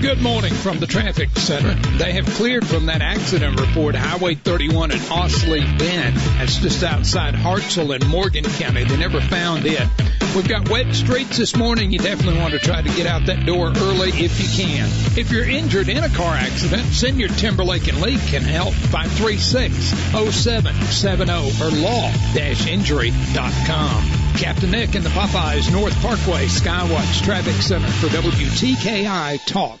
Good 0.00 0.22
morning 0.22 0.54
from 0.54 0.78
the 0.78 0.86
traffic 0.86 1.30
center. 1.30 1.74
They 1.98 2.12
have 2.12 2.26
cleared 2.26 2.64
from 2.64 2.86
that 2.86 3.02
accident 3.02 3.60
report 3.60 3.96
Highway 3.96 4.36
31 4.36 4.92
at 4.92 5.10
Ostley 5.10 5.58
Bend. 5.60 6.14
That's 6.16 6.58
just 6.58 6.84
outside 6.84 7.34
Hartselle 7.34 8.00
in 8.00 8.06
Morgan 8.08 8.44
County. 8.44 8.84
They 8.84 8.96
never 8.96 9.20
found 9.20 9.66
it. 9.66 9.88
We've 10.36 10.48
got 10.48 10.68
wet 10.68 10.94
streets 10.94 11.38
this 11.38 11.56
morning. 11.56 11.90
You 11.90 11.98
definitely 11.98 12.38
want 12.38 12.52
to 12.52 12.60
try 12.60 12.80
to 12.80 12.88
get 12.94 13.08
out 13.08 13.26
that 13.26 13.44
door 13.44 13.72
early 13.74 14.10
if 14.10 14.40
you 14.40 14.46
can. 14.64 14.88
If 15.18 15.32
you're 15.32 15.48
injured 15.48 15.88
in 15.88 16.04
a 16.04 16.10
car 16.10 16.34
accident, 16.34 16.92
send 16.92 17.18
your 17.18 17.30
Timberlake 17.30 17.88
and 17.88 18.00
Lee 18.00 18.18
can 18.18 18.42
help 18.42 18.74
536-0770 18.74 21.60
or 21.60 21.70
law-injury.com. 21.82 24.18
Captain 24.38 24.70
Nick 24.70 24.94
in 24.94 25.02
the 25.02 25.08
Popeyes 25.08 25.72
North 25.72 26.00
Parkway 26.00 26.46
Skywatch 26.46 27.24
Traffic 27.24 27.54
Center 27.54 27.88
for 27.88 28.06
WTKI 28.06 29.44
Talk. 29.46 29.80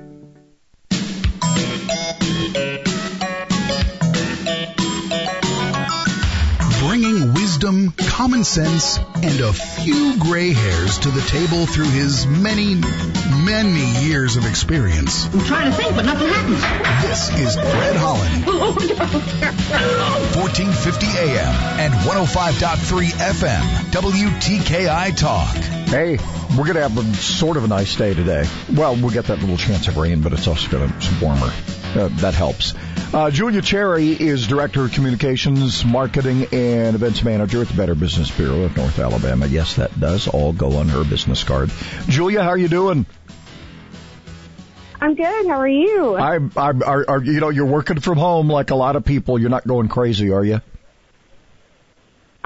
Wisdom, 7.61 7.91
common 7.91 8.43
sense, 8.43 8.97
and 8.97 9.39
a 9.39 9.53
few 9.53 10.17
gray 10.17 10.51
hairs 10.51 10.97
to 10.99 11.09
the 11.09 11.21
table 11.21 11.67
through 11.67 11.89
his 11.89 12.25
many, 12.25 12.73
many 12.73 14.03
years 14.03 14.35
of 14.35 14.45
experience. 14.47 15.25
I'm 15.25 15.41
trying 15.41 15.71
to 15.71 15.77
think, 15.77 15.95
but 15.95 16.05
nothing 16.05 16.27
happens. 16.27 16.61
This 17.07 17.29
is 17.39 17.55
Fred 17.55 17.95
Holland. 17.97 18.45
1450 20.35 21.07
AM 21.19 21.53
and 21.79 21.93
105.3 21.93 23.11
FM, 23.11 23.61
WTKI 23.91 25.15
Talk. 25.15 25.55
Hey, 25.87 26.17
we're 26.57 26.63
going 26.63 26.75
to 26.75 26.87
have 26.87 26.97
a, 26.97 27.03
sort 27.15 27.57
of 27.57 27.63
a 27.63 27.67
nice 27.67 27.95
day 27.95 28.13
today. 28.15 28.47
Well, 28.73 28.95
we'll 28.95 29.11
get 29.11 29.25
that 29.25 29.39
little 29.39 29.57
chance 29.57 29.87
of 29.87 29.97
rain, 29.97 30.21
but 30.21 30.33
it's 30.33 30.47
also 30.47 30.67
going 30.69 30.89
to 30.89 30.97
be 30.97 31.23
warmer. 31.23 31.51
Uh, 31.95 32.07
that 32.21 32.33
helps. 32.33 32.73
Uh, 33.13 33.29
Julia 33.29 33.61
Cherry 33.61 34.11
is 34.11 34.47
Director 34.47 34.85
of 34.85 34.93
Communications, 34.93 35.83
Marketing, 35.83 36.47
and 36.53 36.95
Events 36.95 37.23
Manager 37.23 37.61
at 37.61 37.67
the 37.67 37.73
Better 37.73 37.95
Business 37.95 38.31
Bureau 38.31 38.61
of 38.63 38.77
North 38.77 38.97
Alabama. 38.97 39.47
Yes, 39.47 39.75
that 39.75 39.99
does 39.99 40.29
all 40.29 40.53
go 40.53 40.77
on 40.77 40.87
her 40.87 41.03
business 41.03 41.43
card. 41.43 41.69
Julia, 42.07 42.41
how 42.41 42.49
are 42.49 42.57
you 42.57 42.69
doing? 42.69 43.05
I'm 45.01 45.15
good. 45.15 45.47
How 45.47 45.59
are 45.59 45.67
you? 45.67 46.15
I, 46.15 46.37
I, 46.55 46.71
are, 46.85 47.05
are, 47.09 47.23
you 47.23 47.39
know, 47.39 47.49
you're 47.49 47.65
working 47.65 47.99
from 47.99 48.17
home 48.17 48.49
like 48.49 48.69
a 48.69 48.75
lot 48.75 48.95
of 48.95 49.03
people. 49.03 49.39
You're 49.39 49.49
not 49.49 49.67
going 49.67 49.89
crazy, 49.89 50.31
are 50.31 50.45
you? 50.45 50.61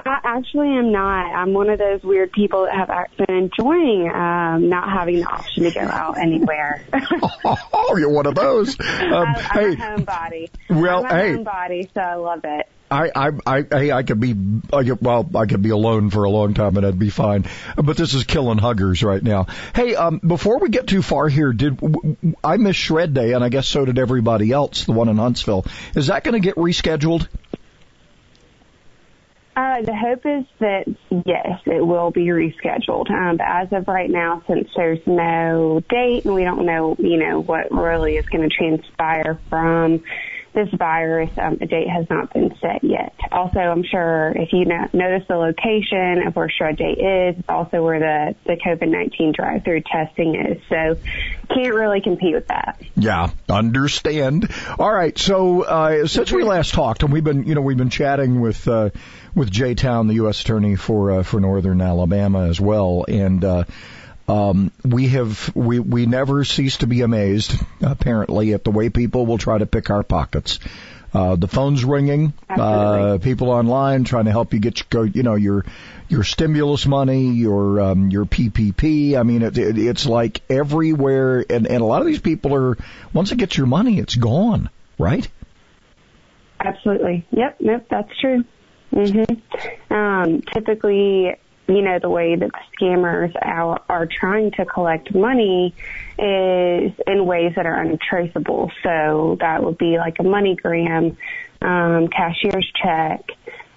I 0.07 0.19
actually 0.23 0.69
am 0.69 0.91
not. 0.91 1.33
I'm 1.33 1.53
one 1.53 1.67
of 1.67 1.79
those 1.79 2.03
weird 2.03 2.31
people 2.31 2.65
that 2.65 2.75
have 2.75 3.17
been 3.17 3.35
enjoying 3.35 4.07
um, 4.07 4.69
not 4.69 4.87
having 4.87 5.15
the 5.15 5.23
option 5.23 5.63
to 5.63 5.71
go 5.71 5.79
out 5.79 6.19
anywhere. 6.19 6.85
oh, 7.73 7.97
you're 7.97 8.11
one 8.11 8.27
of 8.27 8.35
those. 8.35 8.77
Um, 9.05 9.13
I'm, 9.13 9.35
I'm 9.51 9.71
a 9.71 9.75
homebody. 9.75 10.49
Well, 10.69 11.05
I'm 11.05 11.09
hey. 11.11 11.33
homebody, 11.33 11.93
so 11.93 12.01
I 12.01 12.15
love 12.15 12.41
it. 12.43 12.67
I, 12.89 13.11
I, 13.15 13.31
I, 13.45 13.63
hey, 13.69 13.91
I 13.91 14.03
could 14.03 14.19
be, 14.19 14.35
I 14.71 14.83
could, 14.83 15.01
well, 15.01 15.29
I 15.35 15.45
could 15.45 15.61
be 15.61 15.69
alone 15.69 16.09
for 16.09 16.23
a 16.23 16.29
long 16.29 16.53
time 16.53 16.77
and 16.77 16.85
I'd 16.85 16.99
be 16.99 17.09
fine. 17.09 17.45
But 17.75 17.97
this 17.97 18.13
is 18.13 18.23
killing 18.23 18.57
huggers 18.57 19.03
right 19.03 19.21
now. 19.21 19.47
Hey, 19.73 19.95
um, 19.95 20.19
before 20.25 20.59
we 20.59 20.69
get 20.69 20.87
too 20.87 21.01
far 21.01 21.27
here, 21.27 21.51
did, 21.51 21.79
I 22.43 22.57
missed 22.57 22.79
Shred 22.79 23.13
Day 23.13 23.33
and 23.33 23.43
I 23.43 23.49
guess 23.49 23.67
so 23.67 23.85
did 23.85 23.99
everybody 23.99 24.51
else, 24.51 24.85
the 24.85 24.91
one 24.91 25.09
in 25.09 25.17
Huntsville. 25.17 25.65
Is 25.95 26.07
that 26.07 26.23
going 26.23 26.39
to 26.39 26.45
get 26.45 26.55
rescheduled? 26.55 27.27
Uh, 29.55 29.81
the 29.83 29.95
hope 29.95 30.25
is 30.25 30.45
that 30.59 30.83
yes, 31.25 31.59
it 31.65 31.85
will 31.85 32.11
be 32.11 32.25
rescheduled. 32.25 33.09
Um, 33.09 33.37
but 33.37 33.47
as 33.47 33.67
of 33.71 33.87
right 33.87 34.09
now, 34.09 34.43
since 34.47 34.67
there's 34.75 34.99
no 35.07 35.81
date 35.89 36.23
and 36.25 36.33
we 36.33 36.43
don't 36.43 36.65
know, 36.65 36.97
you 36.99 37.17
know, 37.17 37.41
what 37.41 37.71
really 37.71 38.13
is 38.13 38.25
going 38.29 38.49
to 38.49 38.53
transpire 38.53 39.39
from 39.49 40.03
this 40.55 40.69
virus, 40.73 41.29
um, 41.37 41.57
a 41.61 41.65
date 41.65 41.87
has 41.89 42.09
not 42.09 42.33
been 42.33 42.55
set 42.59 42.83
yet. 42.83 43.13
Also, 43.31 43.59
I'm 43.59 43.83
sure 43.83 44.33
if 44.35 44.53
you 44.53 44.65
know, 44.65 44.87
notice 44.93 45.27
the 45.27 45.35
location 45.35 46.25
of 46.25 46.35
where 46.35 46.49
Shred 46.49 46.77
Day 46.77 46.93
is, 46.93 47.35
it's 47.37 47.49
also 47.49 47.83
where 47.83 47.99
the, 47.99 48.35
the 48.45 48.53
COVID-19 48.53 49.35
drive-through 49.35 49.81
testing 49.81 50.35
is. 50.35 50.61
So 50.69 50.97
can't 51.53 51.75
really 51.75 52.01
compete 52.01 52.35
with 52.35 52.47
that. 52.47 52.81
Yeah, 52.95 53.29
understand. 53.49 54.51
All 54.79 54.91
right. 54.91 55.17
So, 55.17 55.63
uh, 55.63 56.07
since 56.07 56.31
we 56.31 56.43
last 56.43 56.73
talked 56.73 57.03
and 57.03 57.11
we've 57.11 57.23
been, 57.23 57.43
you 57.45 57.55
know, 57.55 57.61
we've 57.61 57.77
been 57.77 57.89
chatting 57.89 58.41
with, 58.41 58.67
uh, 58.67 58.89
with 59.35 59.51
Jay 59.51 59.75
Town, 59.75 60.07
the 60.07 60.15
U.S. 60.15 60.41
Attorney 60.41 60.75
for, 60.75 61.11
uh, 61.11 61.23
for 61.23 61.39
Northern 61.39 61.81
Alabama 61.81 62.47
as 62.47 62.59
well. 62.59 63.05
And, 63.07 63.43
uh, 63.43 63.63
um, 64.27 64.71
we 64.83 65.09
have 65.09 65.51
we 65.55 65.79
we 65.79 66.05
never 66.05 66.43
cease 66.43 66.77
to 66.77 66.87
be 66.87 67.01
amazed, 67.01 67.53
apparently, 67.81 68.53
at 68.53 68.63
the 68.63 68.71
way 68.71 68.89
people 68.89 69.25
will 69.25 69.37
try 69.37 69.57
to 69.57 69.65
pick 69.65 69.89
our 69.89 70.03
pockets. 70.03 70.59
Uh, 71.13 71.35
the 71.37 71.47
phone's 71.47 71.85
ringing, 71.85 72.33
uh, 72.49 73.17
people 73.21 73.49
online 73.49 74.03
trying 74.03 74.25
to 74.25 74.31
help 74.31 74.53
you 74.53 74.59
get 74.59 74.83
your, 74.91 75.05
you 75.05 75.23
know 75.23 75.35
your 75.35 75.63
your 76.09 76.23
stimulus 76.23 76.85
money, 76.85 77.29
your 77.29 77.79
um, 77.79 78.09
your 78.09 78.25
PPP. 78.25 79.17
I 79.17 79.23
mean, 79.23 79.41
it, 79.41 79.57
it, 79.57 79.77
it's 79.77 80.05
like 80.05 80.41
everywhere, 80.49 81.45
and 81.49 81.67
and 81.67 81.81
a 81.81 81.85
lot 81.85 82.01
of 82.01 82.07
these 82.07 82.19
people 82.19 82.53
are 82.55 82.77
once 83.13 83.31
it 83.31 83.37
gets 83.37 83.57
your 83.57 83.67
money, 83.67 83.99
it's 83.99 84.15
gone, 84.15 84.69
right? 84.97 85.25
Absolutely. 86.59 87.25
Yep. 87.31 87.57
Yep. 87.59 87.87
That's 87.89 88.19
true. 88.19 88.43
hmm 88.91 89.93
Um, 89.93 90.41
typically, 90.53 91.35
you 91.67 91.81
know, 91.81 91.99
the 91.99 92.09
way 92.09 92.35
that 92.35 92.51
scammers 92.79 93.33
are, 93.41 93.81
are 93.89 94.07
trying 94.07 94.51
to 94.51 94.65
collect 94.65 95.13
money 95.13 95.73
is 96.19 96.91
in 97.07 97.25
ways 97.25 97.53
that 97.55 97.65
are 97.65 97.81
untraceable. 97.81 98.71
So 98.83 99.37
that 99.39 99.63
would 99.63 99.77
be 99.77 99.97
like 99.97 100.19
a 100.19 100.23
MoneyGram, 100.23 101.17
um, 101.61 102.07
cashier's 102.09 102.71
check, 102.81 103.25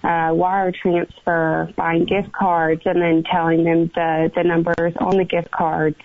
uh, 0.03 0.31
wire 0.32 0.72
transfer, 0.72 1.72
buying 1.76 2.04
gift 2.04 2.32
cards, 2.32 2.82
and 2.84 3.03
then 3.03 3.25
telling 3.31 3.64
them 3.64 3.91
the, 3.94 4.31
the 4.34 4.44
numbers 4.44 4.92
on 5.00 5.16
the 5.16 5.25
gift 5.25 5.50
cards. 5.50 5.97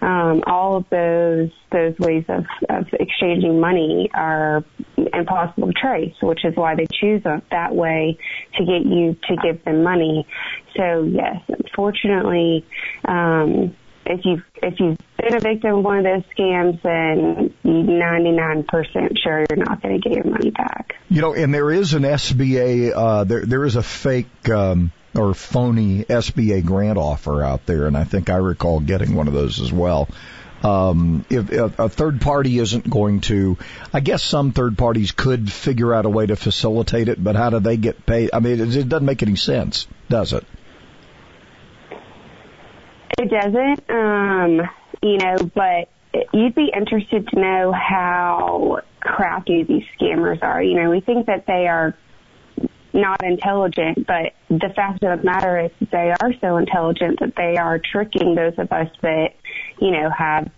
Um, 0.00 0.42
all 0.46 0.76
of 0.76 0.84
those 0.90 1.50
those 1.70 1.98
ways 1.98 2.24
of, 2.28 2.44
of 2.70 2.86
exchanging 2.94 3.60
money 3.60 4.10
are 4.14 4.64
impossible 4.96 5.68
to 5.68 5.72
trace, 5.74 6.14
which 6.22 6.44
is 6.44 6.56
why 6.56 6.74
they 6.74 6.86
choose 6.90 7.22
that 7.50 7.74
way 7.74 8.18
to 8.56 8.64
get 8.64 8.86
you 8.86 9.16
to 9.28 9.36
give 9.42 9.64
them 9.64 9.82
money. 9.82 10.26
So 10.76 11.02
yes, 11.02 11.42
unfortunately, 11.48 12.64
um, 13.04 13.76
if 14.08 14.24
you 14.24 14.42
if 14.62 14.80
you've 14.80 14.98
been 15.16 15.34
a 15.34 15.40
victim 15.40 15.76
of 15.76 15.84
one 15.84 15.98
of 15.98 16.04
those 16.04 16.22
scams, 16.36 16.80
then 16.82 17.54
99% 17.64 19.18
sure 19.22 19.46
you're 19.48 19.64
not 19.64 19.82
going 19.82 20.00
to 20.00 20.08
get 20.08 20.16
your 20.16 20.32
money 20.32 20.50
back. 20.50 20.94
You 21.08 21.20
know, 21.20 21.34
and 21.34 21.52
there 21.52 21.70
is 21.70 21.94
an 21.94 22.02
SBA, 22.02 22.92
uh, 22.94 23.24
there, 23.24 23.44
there 23.44 23.64
is 23.64 23.76
a 23.76 23.82
fake, 23.82 24.48
um, 24.48 24.92
or 25.14 25.34
phony 25.34 26.04
SBA 26.04 26.64
grant 26.64 26.98
offer 26.98 27.42
out 27.42 27.66
there, 27.66 27.86
and 27.86 27.96
I 27.96 28.04
think 28.04 28.30
I 28.30 28.36
recall 28.36 28.80
getting 28.80 29.14
one 29.14 29.28
of 29.28 29.34
those 29.34 29.60
as 29.60 29.72
well. 29.72 30.08
Um, 30.62 31.24
if, 31.30 31.52
if 31.52 31.78
a 31.78 31.88
third 31.88 32.20
party 32.20 32.58
isn't 32.58 32.88
going 32.88 33.20
to, 33.22 33.56
I 33.92 34.00
guess 34.00 34.22
some 34.22 34.52
third 34.52 34.76
parties 34.76 35.12
could 35.12 35.50
figure 35.52 35.94
out 35.94 36.04
a 36.04 36.08
way 36.08 36.26
to 36.26 36.36
facilitate 36.36 37.08
it, 37.08 37.22
but 37.22 37.36
how 37.36 37.50
do 37.50 37.60
they 37.60 37.76
get 37.76 38.04
paid? 38.04 38.30
I 38.32 38.40
mean, 38.40 38.60
it, 38.60 38.76
it 38.76 38.88
doesn't 38.88 39.06
make 39.06 39.22
any 39.22 39.36
sense, 39.36 39.86
does 40.08 40.32
it? 40.32 40.44
It 43.16 43.30
doesn't, 43.30 43.90
um, 43.90 44.68
you 45.02 45.18
know, 45.18 45.36
but 45.54 45.88
you'd 46.32 46.54
be 46.54 46.70
interested 46.74 47.28
to 47.28 47.40
know 47.40 47.72
how 47.72 48.80
crafty 49.00 49.62
these 49.62 49.84
scammers 49.98 50.42
are. 50.42 50.62
You 50.62 50.82
know, 50.82 50.90
we 50.90 51.00
think 51.00 51.26
that 51.26 51.46
they 51.46 51.66
are 51.66 51.96
not 52.92 53.22
intelligent, 53.22 54.06
but 54.06 54.34
the 54.48 54.72
fact 54.74 55.02
of 55.02 55.20
the 55.20 55.24
matter 55.24 55.60
is 55.60 55.70
they 55.90 56.12
are 56.20 56.32
so 56.40 56.56
intelligent 56.56 57.20
that 57.20 57.34
they 57.36 57.56
are 57.56 57.78
tricking 57.78 58.34
those 58.34 58.54
of 58.58 58.72
us 58.72 58.88
that, 59.02 59.34
you 59.80 59.90
know, 59.90 60.10
have 60.10 60.50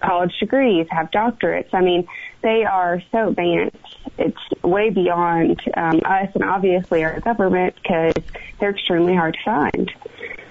college 0.00 0.32
degrees, 0.38 0.86
have 0.90 1.10
doctorates. 1.10 1.68
I 1.72 1.80
mean, 1.80 2.06
they 2.42 2.64
are 2.64 3.02
so 3.10 3.28
advanced. 3.28 3.76
It's 4.16 4.62
way 4.62 4.90
beyond 4.90 5.60
um, 5.76 6.00
us 6.04 6.28
and 6.34 6.44
obviously 6.44 7.04
our 7.04 7.20
government 7.20 7.74
because 7.82 8.14
they're 8.60 8.70
extremely 8.70 9.14
hard 9.14 9.34
to 9.34 9.44
find. 9.44 9.92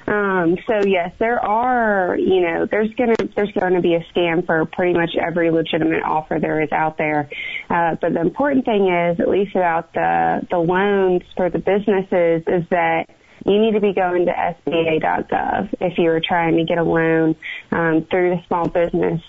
Um, 0.08 0.58
so 0.66 0.88
yes, 0.88 1.12
there 1.20 1.44
are, 1.44 2.18
you 2.18 2.40
know, 2.40 2.66
there's 2.70 2.94
gonna 2.96 3.16
there's 3.36 3.52
to 3.52 3.82
be 3.82 3.96
a 3.96 4.06
scam 4.14 4.46
for 4.46 4.66
pretty 4.66 4.94
much 4.94 5.12
every 5.20 5.52
legitimate 5.52 6.04
offer 6.04 6.40
there 6.40 6.62
is 6.62 6.72
out 6.72 6.98
there. 6.98 7.30
Uh, 7.70 7.96
but 8.02 8.14
the 8.14 8.22
important 8.22 8.64
thing 8.64 8.88
is, 8.88 9.20
at 9.20 9.28
least 9.28 9.56
about 9.56 9.94
the 9.94 10.48
the 10.50 10.58
loans 10.58 11.24
for 11.36 11.50
the 11.50 11.60
businesses, 11.60 12.42
is 12.48 12.64
that 12.70 13.08
you 13.46 13.60
need 13.60 13.74
to 13.74 13.82
be 13.82 13.94
going 13.94 14.26
to 14.26 14.32
SBA.gov 14.32 15.74
if 15.82 15.98
you're 15.98 16.22
trying 16.26 16.56
to 16.58 16.64
get 16.64 16.78
a 16.78 16.84
loan 16.84 17.36
um, 17.72 18.08
through 18.10 18.36
the 18.36 18.42
small 18.48 18.68
business 18.70 19.22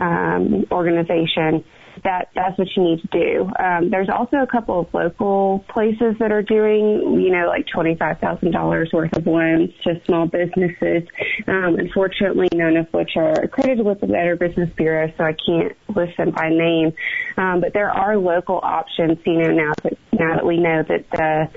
um, 0.00 0.64
organization 0.70 1.64
that 2.04 2.28
that's 2.34 2.58
what 2.58 2.68
you 2.76 2.82
need 2.82 3.02
to 3.02 3.08
do. 3.08 3.50
Um, 3.58 3.90
there's 3.90 4.08
also 4.08 4.38
a 4.38 4.46
couple 4.46 4.80
of 4.80 4.92
local 4.92 5.64
places 5.68 6.16
that 6.18 6.32
are 6.32 6.42
doing, 6.42 7.20
you 7.20 7.30
know, 7.30 7.46
like 7.46 7.66
twenty-five 7.72 8.18
thousand 8.18 8.52
dollars 8.52 8.90
worth 8.92 9.16
of 9.16 9.26
loans 9.26 9.70
to 9.84 10.00
small 10.04 10.26
businesses. 10.26 11.04
Um, 11.46 11.76
unfortunately, 11.78 12.48
none 12.52 12.76
of 12.76 12.92
which 12.92 13.12
are 13.16 13.32
accredited 13.42 13.84
with 13.84 14.00
the 14.00 14.06
Better 14.06 14.36
Business 14.36 14.70
Bureau, 14.76 15.12
so 15.16 15.24
I 15.24 15.34
can't 15.34 15.76
list 15.94 16.16
them 16.16 16.30
by 16.30 16.48
name. 16.50 16.92
Um, 17.36 17.60
but 17.60 17.72
there 17.72 17.90
are 17.90 18.16
local 18.16 18.60
options, 18.62 19.18
you 19.24 19.34
know, 19.34 19.52
now 19.52 19.72
that 19.82 19.98
now 20.12 20.34
that 20.34 20.46
we 20.46 20.58
know 20.58 20.82
that 20.82 21.10
the 21.10 21.48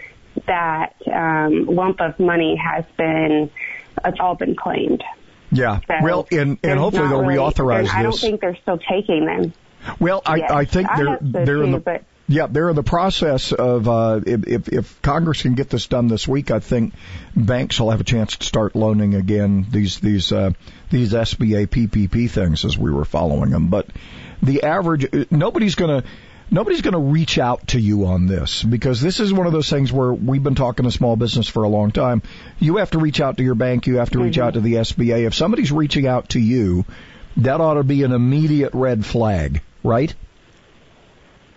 that 0.48 0.96
um, 1.14 1.66
lump 1.66 2.00
of 2.00 2.20
money 2.20 2.56
has 2.56 2.86
been 2.98 3.50
it's 4.06 4.18
all 4.20 4.36
been 4.36 4.56
claimed. 4.56 5.04
Yeah. 5.52 5.80
So 5.88 5.96
well, 6.02 6.28
and 6.32 6.58
and 6.64 6.80
hopefully 6.80 7.08
they'll 7.08 7.22
really, 7.22 7.36
reauthorize 7.36 7.90
I 7.90 8.04
don't 8.04 8.18
think 8.18 8.42
they're 8.42 8.58
still 8.62 8.78
taking 8.78 9.26
them. 9.26 9.54
Well, 10.00 10.22
I, 10.26 10.36
Yes, 10.38 10.52
I 10.52 10.66
think 10.66 10.90
they're 10.96 11.06
so 11.06 11.18
they're 11.22 11.64
in 11.64 11.72
the 11.72 11.80
but- 11.80 12.04
yeah 12.28 12.48
they're 12.48 12.70
in 12.70 12.76
the 12.76 12.84
process 12.84 13.52
of 13.52 13.90
uh, 13.90 14.22
if, 14.26 14.48
if 14.48 14.70
if 14.70 15.02
Congress 15.02 15.42
can 15.42 15.56
get 15.56 15.70
this 15.70 15.88
done 15.88 16.08
this 16.08 16.28
week, 16.28 16.52
I 16.52 16.60
think 16.60 16.94
banks 17.36 17.80
will 17.80 17.92
have 17.92 18.02
a 18.02 18.06
chance 18.06 18.38
to 18.38 18.46
start 18.46 18.76
loaning 18.76 19.16
again 19.16 19.66
these 19.70 20.00
these 20.00 20.32
uh, 20.32 20.52
these 20.90 21.14
SBA 21.14 21.68
PPP 21.68 22.30
things 22.30 22.66
as 22.66 22.78
we 22.78 22.92
were 22.92 23.06
following 23.06 23.50
them. 23.50 23.68
But 23.70 23.88
the 24.42 24.64
average 24.64 25.08
nobody's 25.32 25.76
going 25.76 26.02
to. 26.02 26.08
Nobody's 26.54 26.82
going 26.82 26.96
to 26.96 27.00
reach 27.00 27.40
out 27.40 27.68
to 27.68 27.80
you 27.80 28.08
on 28.08 28.28
this 28.28 28.62
because 28.62 29.00
this 29.00 29.22
is 29.22 29.32
one 29.32 29.48
of 29.48 29.54
those 29.54 29.70
things 29.70 29.90
where 29.90 30.12
we've 30.12 30.44
been 30.44 30.54
talking 30.54 30.84
to 30.84 30.92
small 30.92 31.16
business 31.16 31.48
for 31.48 31.64
a 31.64 31.70
long 31.70 31.92
time. 31.92 32.24
You 32.60 32.76
have 32.76 32.92
to 32.92 33.00
reach 33.00 33.22
out 33.22 33.38
to 33.38 33.44
your 33.44 33.56
bank. 33.56 33.88
You 33.88 34.00
have 34.00 34.10
to 34.10 34.20
reach 34.20 34.38
out 34.38 34.56
to 34.56 34.60
the 34.60 34.74
SBA. 34.74 35.28
If 35.28 35.34
somebody's 35.34 35.72
reaching 35.72 36.08
out 36.08 36.28
to 36.32 36.42
you, 36.42 36.84
that 37.38 37.62
ought 37.62 37.76
to 37.76 37.86
be 37.86 38.04
an 38.04 38.12
immediate 38.12 38.74
red 38.74 39.06
flag, 39.06 39.62
right? 39.84 40.14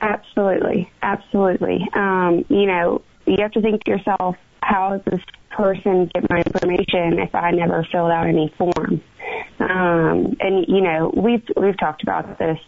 Absolutely, 0.01 0.91
absolutely. 1.03 1.89
Um, 1.95 2.45
you 2.49 2.67
know, 2.67 3.03
you 3.27 3.37
have 3.41 3.53
to 3.53 3.63
think 3.63 3.85
to 3.85 3.91
yourself, 3.93 4.37
how 4.63 4.97
does 4.97 5.05
this 5.05 5.25
person 5.51 6.11
get 6.13 6.29
my 6.29 6.39
information 6.39 7.19
if 7.19 7.35
I 7.35 7.53
never 7.53 7.87
filled 7.91 8.11
out 8.11 8.27
any 8.27 8.53
form? 8.59 9.03
Um, 9.61 10.37
and 10.41 10.67
you 10.69 10.81
know, 10.81 11.13
we've 11.17 11.45
we've 11.57 11.79
talked 11.79 12.03
about 12.03 12.39
this 12.39 12.59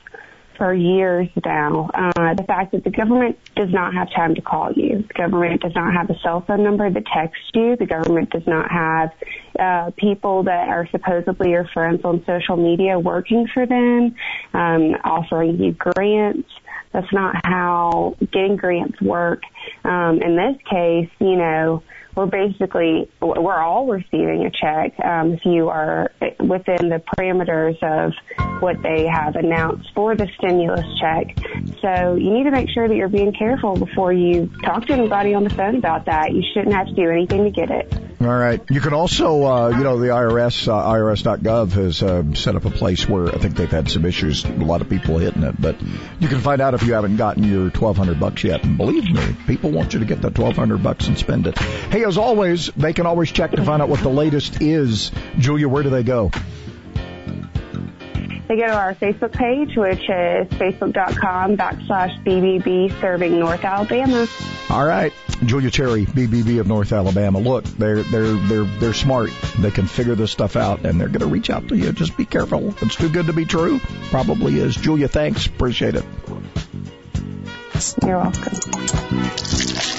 for 0.56 0.72
years 0.72 1.28
now. 1.44 1.90
Uh, 1.94 2.34
the 2.34 2.44
fact 2.44 2.72
that 2.72 2.84
the 2.84 2.90
government 2.90 3.38
does 3.54 3.70
not 3.70 3.94
have 3.94 4.08
time 4.14 4.34
to 4.34 4.40
call 4.40 4.72
you, 4.72 5.04
the 5.08 5.14
government 5.14 5.60
does 5.60 5.74
not 5.74 5.92
have 5.92 6.08
a 6.10 6.18
cell 6.20 6.42
phone 6.46 6.62
number 6.62 6.88
to 6.88 7.02
text 7.14 7.42
you, 7.54 7.76
the 7.76 7.86
government 7.86 8.30
does 8.30 8.46
not 8.46 8.70
have 8.70 9.10
uh, 9.58 9.90
people 9.96 10.42
that 10.44 10.68
are 10.68 10.88
supposedly 10.90 11.50
your 11.50 11.68
friends 11.72 12.00
on 12.04 12.24
social 12.26 12.56
media 12.56 12.98
working 12.98 13.46
for 13.52 13.66
them, 13.66 14.14
um, 14.56 14.96
offering 15.04 15.62
you 15.62 15.72
grants. 15.72 16.48
That's 16.92 17.12
not 17.12 17.36
how 17.44 18.16
getting 18.32 18.56
grants 18.56 19.00
work. 19.02 19.42
Um, 19.84 20.22
in 20.22 20.36
this 20.36 20.56
case, 20.70 21.10
you 21.20 21.36
know, 21.36 21.82
we're 22.16 22.26
basically 22.26 23.10
we're 23.20 23.60
all 23.60 23.86
receiving 23.86 24.46
a 24.46 24.50
check 24.50 24.98
um, 25.04 25.34
if 25.34 25.44
you 25.44 25.68
are 25.68 26.10
within 26.40 26.88
the 26.88 27.02
parameters 27.14 27.76
of 27.82 28.12
what 28.60 28.82
they 28.82 29.06
have 29.06 29.36
announced 29.36 29.90
for 29.94 30.16
the 30.16 30.26
stimulus 30.38 30.86
check. 30.98 31.36
So 31.82 32.14
you 32.14 32.32
need 32.32 32.44
to 32.44 32.50
make 32.50 32.70
sure 32.70 32.88
that 32.88 32.96
you're 32.96 33.08
being 33.08 33.34
careful 33.34 33.76
before 33.76 34.12
you 34.12 34.50
talk 34.64 34.86
to 34.86 34.94
anybody 34.94 35.34
on 35.34 35.44
the 35.44 35.50
phone 35.50 35.76
about 35.76 36.06
that. 36.06 36.32
You 36.32 36.42
shouldn't 36.54 36.74
have 36.74 36.86
to 36.86 36.94
do 36.94 37.10
anything 37.10 37.44
to 37.44 37.50
get 37.50 37.70
it. 37.70 37.92
All 38.18 38.28
right. 38.28 38.62
You 38.70 38.80
can 38.80 38.94
also, 38.94 39.44
uh, 39.44 39.68
you 39.76 39.84
know, 39.84 39.98
the 39.98 40.08
IRS, 40.08 40.68
uh, 40.68 40.72
IRS.gov 40.72 41.72
has 41.72 42.02
uh, 42.02 42.24
set 42.32 42.56
up 42.56 42.64
a 42.64 42.70
place 42.70 43.06
where 43.06 43.28
I 43.28 43.38
think 43.38 43.56
they've 43.56 43.70
had 43.70 43.90
some 43.90 44.06
issues. 44.06 44.42
A 44.44 44.52
lot 44.52 44.80
of 44.80 44.88
people 44.88 45.18
hitting 45.18 45.42
it, 45.42 45.60
but 45.60 45.76
you 46.18 46.28
can 46.28 46.40
find 46.40 46.62
out 46.62 46.72
if 46.72 46.82
you 46.82 46.94
haven't 46.94 47.18
gotten 47.18 47.44
your 47.44 47.64
1,200 47.64 48.18
bucks 48.18 48.42
yet. 48.42 48.64
And 48.64 48.78
believe 48.78 49.04
me, 49.04 49.36
people 49.46 49.70
want 49.70 49.92
you 49.92 50.00
to 50.00 50.06
get 50.06 50.22
that 50.22 50.38
1,200 50.38 50.82
bucks 50.82 51.08
and 51.08 51.18
spend 51.18 51.46
it. 51.46 51.58
Hey, 51.58 52.05
as 52.06 52.18
always, 52.18 52.66
they 52.76 52.92
can 52.92 53.06
always 53.06 53.30
check 53.30 53.50
to 53.52 53.64
find 53.64 53.82
out 53.82 53.88
what 53.88 54.00
the 54.00 54.08
latest 54.08 54.62
is. 54.62 55.10
Julia, 55.38 55.68
where 55.68 55.82
do 55.82 55.90
they 55.90 56.02
go? 56.02 56.30
They 58.48 58.56
go 58.56 58.66
to 58.66 58.76
our 58.76 58.94
Facebook 58.94 59.32
page, 59.32 59.76
which 59.76 60.02
is 60.02 60.46
facebook.com 60.58 61.56
backslash 61.56 62.22
BBB 62.22 63.00
serving 63.00 63.40
North 63.40 63.64
Alabama. 63.64 64.28
All 64.70 64.86
right, 64.86 65.12
Julia 65.44 65.70
Cherry, 65.70 66.06
BBB 66.06 66.60
of 66.60 66.68
North 66.68 66.92
Alabama. 66.92 67.40
Look, 67.40 67.64
they're 67.64 68.04
they're 68.04 68.34
they're 68.34 68.64
they're 68.64 68.94
smart. 68.94 69.30
They 69.58 69.72
can 69.72 69.86
figure 69.86 70.14
this 70.14 70.30
stuff 70.30 70.54
out, 70.54 70.84
and 70.84 71.00
they're 71.00 71.08
going 71.08 71.20
to 71.20 71.26
reach 71.26 71.50
out 71.50 71.66
to 71.68 71.76
you. 71.76 71.90
Just 71.92 72.16
be 72.16 72.24
careful. 72.24 72.72
It's 72.82 72.94
too 72.94 73.08
good 73.08 73.26
to 73.26 73.32
be 73.32 73.46
true, 73.46 73.80
probably 74.10 74.60
is. 74.60 74.76
Julia, 74.76 75.08
thanks. 75.08 75.46
Appreciate 75.46 75.96
it. 75.96 76.04
You're 78.02 78.18
welcome. 78.18 79.92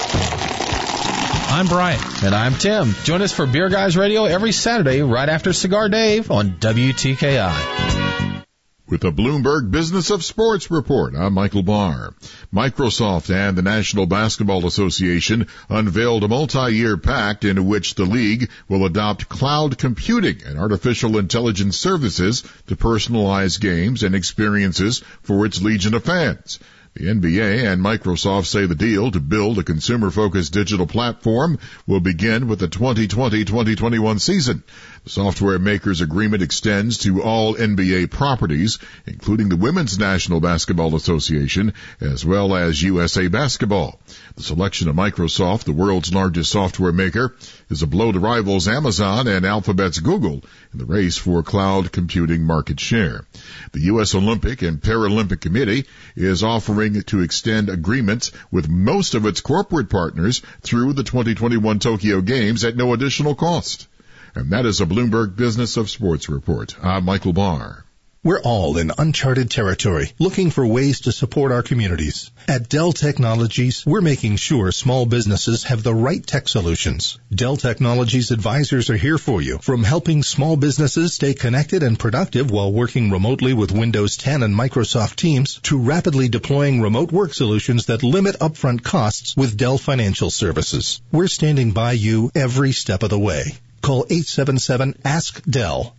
I'm 1.58 1.66
Brian. 1.66 2.00
And 2.22 2.36
I'm 2.36 2.54
Tim. 2.54 2.92
Join 3.02 3.20
us 3.20 3.32
for 3.32 3.44
Beer 3.44 3.68
Guys 3.68 3.96
Radio 3.96 4.26
every 4.26 4.52
Saturday 4.52 5.02
right 5.02 5.28
after 5.28 5.52
Cigar 5.52 5.88
Dave 5.88 6.30
on 6.30 6.52
WTKI. 6.52 8.44
With 8.86 9.00
the 9.00 9.10
Bloomberg 9.10 9.68
Business 9.72 10.10
of 10.10 10.22
Sports 10.22 10.70
report, 10.70 11.16
I'm 11.16 11.32
Michael 11.32 11.64
Barr. 11.64 12.14
Microsoft 12.54 13.34
and 13.34 13.58
the 13.58 13.62
National 13.62 14.06
Basketball 14.06 14.66
Association 14.66 15.48
unveiled 15.68 16.22
a 16.22 16.28
multi-year 16.28 16.96
pact 16.96 17.44
in 17.44 17.66
which 17.66 17.96
the 17.96 18.04
league 18.04 18.50
will 18.68 18.86
adopt 18.86 19.28
cloud 19.28 19.78
computing 19.78 20.42
and 20.46 20.60
artificial 20.60 21.18
intelligence 21.18 21.76
services 21.76 22.44
to 22.68 22.76
personalize 22.76 23.60
games 23.60 24.04
and 24.04 24.14
experiences 24.14 25.02
for 25.22 25.44
its 25.44 25.60
legion 25.60 25.94
of 25.94 26.04
fans. 26.04 26.60
The 26.94 27.04
NBA 27.04 27.72
and 27.72 27.82
Microsoft 27.82 28.46
say 28.46 28.66
the 28.66 28.74
deal 28.74 29.10
to 29.10 29.20
build 29.20 29.58
a 29.58 29.62
consumer-focused 29.62 30.52
digital 30.52 30.86
platform 30.86 31.58
will 31.86 32.00
begin 32.00 32.48
with 32.48 32.58
the 32.58 32.68
2020-2021 32.68 34.20
season. 34.20 34.62
Software 35.08 35.58
makers 35.58 36.02
agreement 36.02 36.42
extends 36.42 36.98
to 36.98 37.22
all 37.22 37.54
NBA 37.54 38.10
properties, 38.10 38.78
including 39.06 39.48
the 39.48 39.56
Women's 39.56 39.98
National 39.98 40.38
Basketball 40.38 40.94
Association, 40.94 41.72
as 41.98 42.26
well 42.26 42.54
as 42.54 42.82
USA 42.82 43.28
Basketball. 43.28 43.98
The 44.36 44.42
selection 44.42 44.86
of 44.86 44.96
Microsoft, 44.96 45.64
the 45.64 45.72
world's 45.72 46.12
largest 46.12 46.50
software 46.50 46.92
maker, 46.92 47.34
is 47.70 47.80
a 47.80 47.86
blow 47.86 48.12
to 48.12 48.18
rivals 48.18 48.68
Amazon 48.68 49.26
and 49.28 49.46
Alphabet's 49.46 49.98
Google 49.98 50.44
in 50.74 50.78
the 50.78 50.84
race 50.84 51.16
for 51.16 51.42
cloud 51.42 51.90
computing 51.90 52.44
market 52.44 52.78
share. 52.78 53.24
The 53.72 53.80
U.S. 53.84 54.14
Olympic 54.14 54.60
and 54.60 54.78
Paralympic 54.78 55.40
Committee 55.40 55.86
is 56.16 56.42
offering 56.42 57.00
to 57.04 57.22
extend 57.22 57.70
agreements 57.70 58.30
with 58.50 58.68
most 58.68 59.14
of 59.14 59.24
its 59.24 59.40
corporate 59.40 59.88
partners 59.88 60.42
through 60.60 60.92
the 60.92 61.02
2021 61.02 61.78
Tokyo 61.78 62.20
Games 62.20 62.62
at 62.62 62.76
no 62.76 62.92
additional 62.92 63.34
cost. 63.34 63.88
And 64.34 64.50
that 64.50 64.66
is 64.66 64.80
a 64.80 64.86
Bloomberg 64.86 65.36
Business 65.36 65.76
of 65.76 65.90
Sports 65.90 66.28
report. 66.28 66.76
I'm 66.82 67.04
Michael 67.04 67.32
Barr. 67.32 67.84
We're 68.24 68.40
all 68.40 68.78
in 68.78 68.90
uncharted 68.98 69.48
territory, 69.48 70.12
looking 70.18 70.50
for 70.50 70.66
ways 70.66 71.02
to 71.02 71.12
support 71.12 71.52
our 71.52 71.62
communities. 71.62 72.32
At 72.48 72.68
Dell 72.68 72.92
Technologies, 72.92 73.86
we're 73.86 74.00
making 74.00 74.36
sure 74.36 74.72
small 74.72 75.06
businesses 75.06 75.62
have 75.64 75.84
the 75.84 75.94
right 75.94 76.26
tech 76.26 76.48
solutions. 76.48 77.18
Dell 77.32 77.56
Technologies 77.56 78.32
advisors 78.32 78.90
are 78.90 78.96
here 78.96 79.18
for 79.18 79.40
you, 79.40 79.58
from 79.58 79.84
helping 79.84 80.24
small 80.24 80.56
businesses 80.56 81.14
stay 81.14 81.32
connected 81.32 81.84
and 81.84 81.96
productive 81.96 82.50
while 82.50 82.72
working 82.72 83.12
remotely 83.12 83.54
with 83.54 83.70
Windows 83.70 84.16
10 84.16 84.42
and 84.42 84.54
Microsoft 84.54 85.14
Teams, 85.14 85.60
to 85.62 85.78
rapidly 85.78 86.28
deploying 86.28 86.82
remote 86.82 87.12
work 87.12 87.32
solutions 87.32 87.86
that 87.86 88.02
limit 88.02 88.36
upfront 88.40 88.82
costs 88.82 89.36
with 89.36 89.56
Dell 89.56 89.78
Financial 89.78 90.30
Services. 90.30 91.00
We're 91.12 91.28
standing 91.28 91.70
by 91.70 91.92
you 91.92 92.32
every 92.34 92.72
step 92.72 93.04
of 93.04 93.10
the 93.10 93.18
way. 93.18 93.54
Call 93.82 94.06
877-ASK-DELL. 94.08 95.94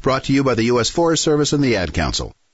Brought 0.00 0.24
to 0.24 0.32
you 0.32 0.44
by 0.44 0.54
the 0.54 0.64
U.S. 0.64 0.90
Forest 0.90 1.22
Service 1.22 1.52
and 1.52 1.62
the 1.62 1.76
Ad 1.76 1.92
Council. 1.94 2.34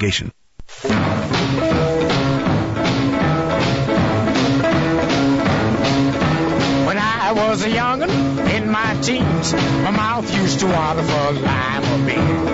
When 0.00 0.08
I 6.96 7.32
was 7.36 7.62
a 7.64 7.70
young'un 7.70 8.08
in 8.48 8.70
my 8.70 8.98
teens, 9.02 9.52
my 9.52 9.90
mouth 9.90 10.34
used 10.34 10.60
to 10.60 10.66
water 10.68 11.02
for 11.02 11.32
lima 11.32 12.06
bean. 12.06 12.48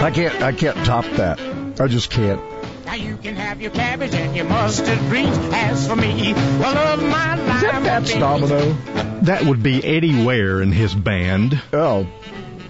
I 0.00 0.10
can't. 0.12 0.42
I 0.42 0.52
can't 0.52 0.76
top 0.86 1.04
that. 1.16 1.40
I 1.80 1.88
just 1.88 2.10
can't. 2.10 2.55
Now 3.26 3.32
you 3.32 3.36
can 3.38 3.46
have 3.48 3.60
your 3.60 3.70
cabbage 3.72 4.14
and 4.14 4.36
your 4.36 4.44
mustard 4.44 4.98
greens. 5.08 5.36
As 5.52 5.88
for 5.88 5.96
me, 5.96 6.32
I 6.32 6.72
love 6.72 7.02
my 7.02 7.34
lima 7.34 7.54
Is 7.56 7.62
that 7.62 7.82
Fats. 7.82 8.14
Domino? 8.14 8.72
That 9.22 9.42
would 9.42 9.64
be 9.64 9.84
Eddie 9.84 10.24
Ware 10.24 10.60
and 10.60 10.72
his 10.72 10.94
band. 10.94 11.60
Oh. 11.72 12.06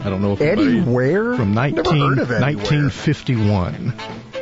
I 0.00 0.08
don't 0.08 0.22
know 0.22 0.32
if 0.32 0.40
Eddie 0.40 0.80
Ware? 0.80 1.34
From 1.36 1.52
19, 1.52 1.74
Never 1.82 1.94
heard 1.94 2.18
of 2.20 2.30
Eddie 2.30 2.56
Ware. 2.56 2.56
1951. 2.56 3.92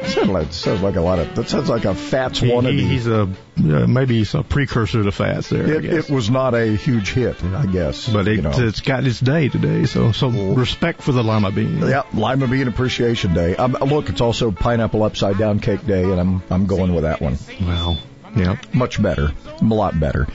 Sounds 0.06 0.28
like, 0.28 0.52
sounds 0.52 0.82
like 0.82 0.96
a 0.96 1.00
lot 1.00 1.18
of. 1.18 1.34
That 1.34 1.49
sounds 1.49 1.68
like 1.68 1.84
a 1.84 1.94
Fats 1.94 2.40
He- 2.40 2.87
he's 2.87 3.06
a 3.06 3.23
uh, 3.23 3.87
maybe 3.87 4.18
he's 4.18 4.34
a 4.34 4.42
precursor 4.42 5.02
to 5.02 5.12
Fats 5.12 5.49
there. 5.49 5.66
I 5.66 5.70
it, 5.70 5.82
guess. 5.82 6.08
it 6.08 6.14
was 6.14 6.30
not 6.30 6.54
a 6.54 6.66
huge 6.76 7.12
hit, 7.12 7.42
I 7.42 7.66
guess. 7.66 8.08
but 8.08 8.28
it, 8.28 8.44
it's 8.44 8.80
got 8.80 9.04
its 9.04 9.20
day 9.20 9.49
today. 9.49 9.87
So 9.87 10.12
so 10.12 10.28
respect 10.28 11.02
for 11.02 11.12
the 11.12 11.23
lima 11.23 11.50
bean. 11.50 11.78
Yeah, 11.78 12.02
Lima 12.12 12.46
Bean 12.46 12.68
Appreciation 12.68 13.32
Day. 13.34 13.56
Um, 13.56 13.73
look, 13.73 14.08
it's 14.08 14.20
also 14.20 14.50
Pineapple 14.50 15.02
Upside 15.02 15.38
Down 15.38 15.61
Cake 15.61 15.87
Day, 15.87 16.02
and 16.04 16.20
I'm 16.20 16.42
I'm 16.50 16.66
going 16.66 16.94
with 16.94 17.04
that 17.04 17.20
one. 17.20 17.38
Well, 17.61 17.99
yeah, 18.37 18.56
much 18.73 19.00
better, 19.02 19.32
a 19.61 19.64
lot 19.64 19.99
better. 19.99 20.26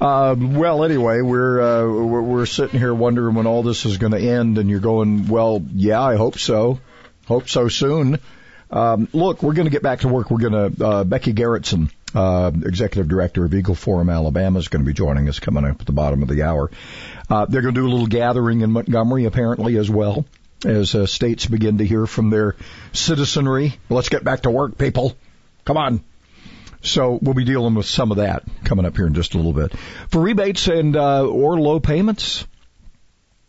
Uh, 0.00 0.34
well, 0.36 0.82
anyway, 0.82 1.20
we're, 1.20 1.60
uh, 1.60 1.86
we're 1.86 2.22
we're 2.22 2.46
sitting 2.46 2.80
here 2.80 2.92
wondering 2.92 3.36
when 3.36 3.46
all 3.46 3.62
this 3.62 3.86
is 3.86 3.98
going 3.98 4.12
to 4.12 4.18
end, 4.18 4.58
and 4.58 4.68
you're 4.68 4.80
going, 4.80 5.28
well, 5.28 5.62
yeah, 5.74 6.02
I 6.02 6.16
hope 6.16 6.38
so, 6.38 6.80
hope 7.26 7.48
so 7.48 7.68
soon. 7.68 8.18
Um, 8.72 9.08
look, 9.12 9.42
we're 9.42 9.52
going 9.52 9.66
to 9.66 9.70
get 9.70 9.82
back 9.82 10.00
to 10.00 10.08
work. 10.08 10.30
We're 10.30 10.48
going 10.48 10.74
to 10.74 10.84
uh, 10.84 11.04
Becky 11.04 11.34
Gerritson, 11.34 11.92
uh, 12.14 12.50
executive 12.54 13.06
director 13.06 13.44
of 13.44 13.52
Eagle 13.52 13.74
Forum 13.74 14.08
Alabama, 14.08 14.58
is 14.58 14.68
going 14.68 14.82
to 14.82 14.86
be 14.86 14.94
joining 14.94 15.28
us 15.28 15.38
coming 15.38 15.64
up 15.64 15.80
at 15.80 15.86
the 15.86 15.92
bottom 15.92 16.22
of 16.22 16.28
the 16.28 16.42
hour. 16.42 16.70
Uh, 17.28 17.44
they're 17.44 17.62
going 17.62 17.74
to 17.74 17.80
do 17.80 17.86
a 17.86 17.92
little 17.92 18.06
gathering 18.06 18.62
in 18.62 18.72
Montgomery, 18.72 19.26
apparently, 19.26 19.76
as 19.76 19.90
well 19.90 20.24
as 20.64 20.94
uh, 20.94 21.06
states 21.06 21.46
begin 21.46 21.78
to 21.78 21.84
hear 21.84 22.06
from 22.06 22.30
their 22.30 22.56
citizenry. 22.92 23.74
Let's 23.90 24.08
get 24.08 24.24
back 24.24 24.42
to 24.42 24.50
work, 24.50 24.78
people. 24.78 25.16
Come 25.64 25.76
on. 25.76 26.02
So 26.82 27.18
we'll 27.20 27.34
be 27.34 27.44
dealing 27.44 27.74
with 27.74 27.86
some 27.86 28.10
of 28.10 28.16
that 28.16 28.42
coming 28.64 28.86
up 28.86 28.96
here 28.96 29.06
in 29.06 29.14
just 29.14 29.34
a 29.34 29.36
little 29.36 29.52
bit. 29.52 29.72
For 30.08 30.20
rebates 30.20 30.66
and 30.66 30.96
uh, 30.96 31.26
or 31.26 31.60
low 31.60 31.78
payments 31.78 32.44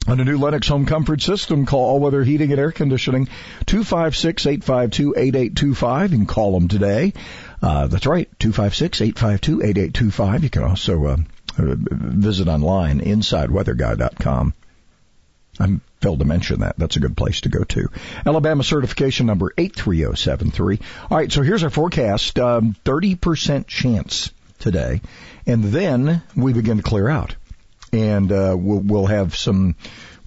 on 0.08 0.20
a 0.20 0.24
new 0.24 0.38
Lennox 0.38 0.68
home 0.68 0.86
comfort 0.86 1.22
system, 1.22 1.66
call 1.66 1.86
All 1.86 2.00
Weather 2.00 2.24
Heating 2.24 2.52
and 2.52 2.60
Air 2.60 2.72
Conditioning 2.72 3.28
256-852-8825. 3.66 6.04
You 6.04 6.18
can 6.18 6.26
call 6.26 6.54
them 6.54 6.68
today. 6.68 7.14
Uh, 7.62 7.88
that's 7.88 8.06
right, 8.06 8.30
256-852-8825. 8.40 10.44
You 10.44 10.50
can 10.50 10.64
also 10.64 11.06
uh, 11.06 11.18
visit 11.58 12.48
online, 12.48 13.00
InsideWeatherGuy.com. 13.00 14.54
I 15.60 15.80
failed 16.02 16.20
to 16.20 16.26
mention 16.26 16.62
that. 16.62 16.78
That's 16.78 16.96
a 16.96 17.00
good 17.00 17.16
place 17.16 17.42
to 17.42 17.50
go 17.50 17.64
to. 17.64 17.90
Alabama 18.26 18.64
certification 18.64 19.28
number 19.28 19.54
83073. 19.58 20.80
All 21.10 21.18
right, 21.18 21.32
so 21.32 21.44
here's 21.44 21.64
our 21.64 21.70
forecast. 21.70 22.40
Um, 22.40 22.76
30% 22.84 23.68
chance 23.68 24.32
today. 24.60 25.02
And 25.46 25.66
then 25.66 26.24
we 26.36 26.54
begin 26.54 26.78
to 26.78 26.84
clear 26.84 27.08
out. 27.08 27.36
And 27.94 28.32
uh, 28.32 28.56
we'll, 28.60 28.80
we'll 28.80 29.06
have 29.06 29.36
some 29.36 29.76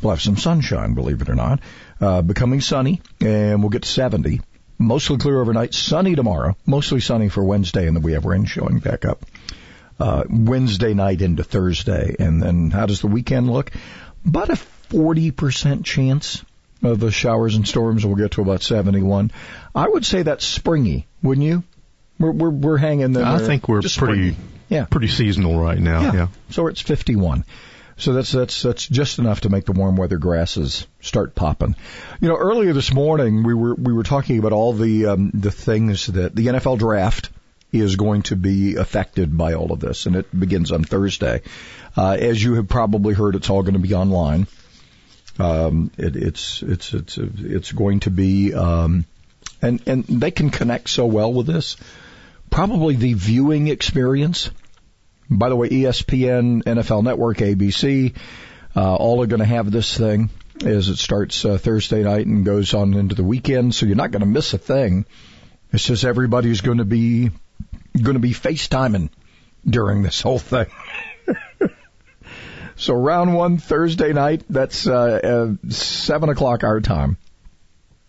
we'll 0.00 0.10
have 0.12 0.22
some 0.22 0.36
sunshine, 0.36 0.94
believe 0.94 1.20
it 1.20 1.28
or 1.28 1.34
not. 1.34 1.60
Uh, 2.00 2.22
becoming 2.22 2.60
sunny, 2.60 3.00
and 3.20 3.60
we'll 3.60 3.70
get 3.70 3.82
to 3.82 3.88
70. 3.88 4.40
Mostly 4.78 5.16
clear 5.16 5.40
overnight. 5.40 5.74
Sunny 5.74 6.14
tomorrow. 6.14 6.56
Mostly 6.66 7.00
sunny 7.00 7.28
for 7.28 7.42
Wednesday, 7.42 7.86
and 7.86 7.96
then 7.96 8.02
we 8.02 8.12
have 8.12 8.24
rain 8.24 8.44
showing 8.44 8.78
back 8.78 9.04
up. 9.04 9.24
Uh, 9.98 10.24
Wednesday 10.28 10.92
night 10.92 11.22
into 11.22 11.42
Thursday. 11.42 12.16
And 12.18 12.42
then 12.42 12.70
how 12.70 12.84
does 12.84 13.00
the 13.00 13.06
weekend 13.06 13.50
look? 13.50 13.70
About 14.26 14.50
a 14.50 14.58
40% 14.90 15.84
chance 15.84 16.44
of 16.82 17.00
the 17.00 17.10
showers 17.10 17.56
and 17.56 17.66
storms. 17.66 18.04
We'll 18.04 18.16
get 18.16 18.32
to 18.32 18.42
about 18.42 18.62
71. 18.62 19.32
I 19.74 19.88
would 19.88 20.04
say 20.04 20.22
that's 20.22 20.44
springy, 20.44 21.06
wouldn't 21.22 21.46
you? 21.46 21.64
We're, 22.18 22.32
we're, 22.32 22.50
we're 22.50 22.76
hanging 22.76 23.12
there. 23.12 23.24
I 23.24 23.38
think 23.38 23.68
we're 23.68 23.80
Just 23.80 23.96
pretty 23.96 24.32
springy. 24.32 24.55
Yeah. 24.68 24.84
pretty 24.84 25.08
seasonal 25.08 25.60
right 25.60 25.78
now. 25.78 26.12
Yeah. 26.12 26.28
So 26.50 26.66
it's 26.66 26.80
51. 26.80 27.44
So 27.98 28.12
that's 28.12 28.30
that's 28.30 28.62
that's 28.62 28.86
just 28.86 29.18
enough 29.18 29.40
to 29.42 29.48
make 29.48 29.64
the 29.64 29.72
warm 29.72 29.96
weather 29.96 30.18
grasses 30.18 30.86
start 31.00 31.34
popping. 31.34 31.74
You 32.20 32.28
know, 32.28 32.36
earlier 32.36 32.74
this 32.74 32.92
morning 32.92 33.42
we 33.42 33.54
were 33.54 33.74
we 33.74 33.92
were 33.92 34.02
talking 34.02 34.38
about 34.38 34.52
all 34.52 34.74
the 34.74 35.06
um, 35.06 35.30
the 35.32 35.50
things 35.50 36.06
that 36.08 36.34
the 36.34 36.48
NFL 36.48 36.78
draft 36.78 37.30
is 37.72 37.96
going 37.96 38.22
to 38.22 38.36
be 38.36 38.76
affected 38.76 39.36
by 39.36 39.54
all 39.54 39.72
of 39.72 39.80
this, 39.80 40.06
and 40.06 40.14
it 40.14 40.38
begins 40.38 40.72
on 40.72 40.84
Thursday. 40.84 41.40
Uh, 41.96 42.16
as 42.20 42.42
you 42.42 42.54
have 42.54 42.68
probably 42.68 43.14
heard, 43.14 43.34
it's 43.34 43.48
all 43.48 43.62
going 43.62 43.74
to 43.74 43.80
be 43.80 43.94
online. 43.94 44.46
Um, 45.38 45.90
it, 45.96 46.16
it's 46.16 46.62
it's 46.62 46.92
it's 46.92 47.18
it's 47.18 47.72
going 47.72 48.00
to 48.00 48.10
be, 48.10 48.52
um, 48.54 49.06
and 49.62 49.82
and 49.86 50.04
they 50.04 50.30
can 50.30 50.50
connect 50.50 50.90
so 50.90 51.06
well 51.06 51.32
with 51.32 51.46
this. 51.46 51.76
Probably 52.56 52.96
the 52.96 53.12
viewing 53.12 53.68
experience. 53.68 54.50
By 55.28 55.50
the 55.50 55.56
way, 55.56 55.68
ESPN, 55.68 56.62
NFL 56.62 57.04
Network, 57.04 57.36
ABC, 57.36 58.16
uh, 58.74 58.94
all 58.94 59.22
are 59.22 59.26
going 59.26 59.40
to 59.40 59.44
have 59.44 59.70
this 59.70 59.94
thing 59.94 60.30
as 60.64 60.88
it 60.88 60.96
starts 60.96 61.44
uh, 61.44 61.58
Thursday 61.58 62.02
night 62.02 62.24
and 62.24 62.46
goes 62.46 62.72
on 62.72 62.94
into 62.94 63.14
the 63.14 63.24
weekend. 63.24 63.74
So 63.74 63.84
you're 63.84 63.94
not 63.94 64.10
going 64.10 64.20
to 64.20 64.26
miss 64.26 64.54
a 64.54 64.58
thing. 64.58 65.04
It's 65.70 65.84
just 65.84 66.06
everybody's 66.06 66.62
going 66.62 66.78
to 66.78 66.86
be 66.86 67.28
going 67.92 68.14
to 68.14 68.20
be 68.20 68.32
FaceTiming 68.32 69.10
during 69.68 70.02
this 70.02 70.22
whole 70.22 70.38
thing. 70.38 70.68
so 72.76 72.94
round 72.94 73.34
one 73.34 73.58
Thursday 73.58 74.14
night, 74.14 74.44
that's 74.48 74.86
uh, 74.86 74.94
uh, 75.52 75.68
seven 75.68 76.30
o'clock 76.30 76.64
our 76.64 76.80
time. 76.80 77.18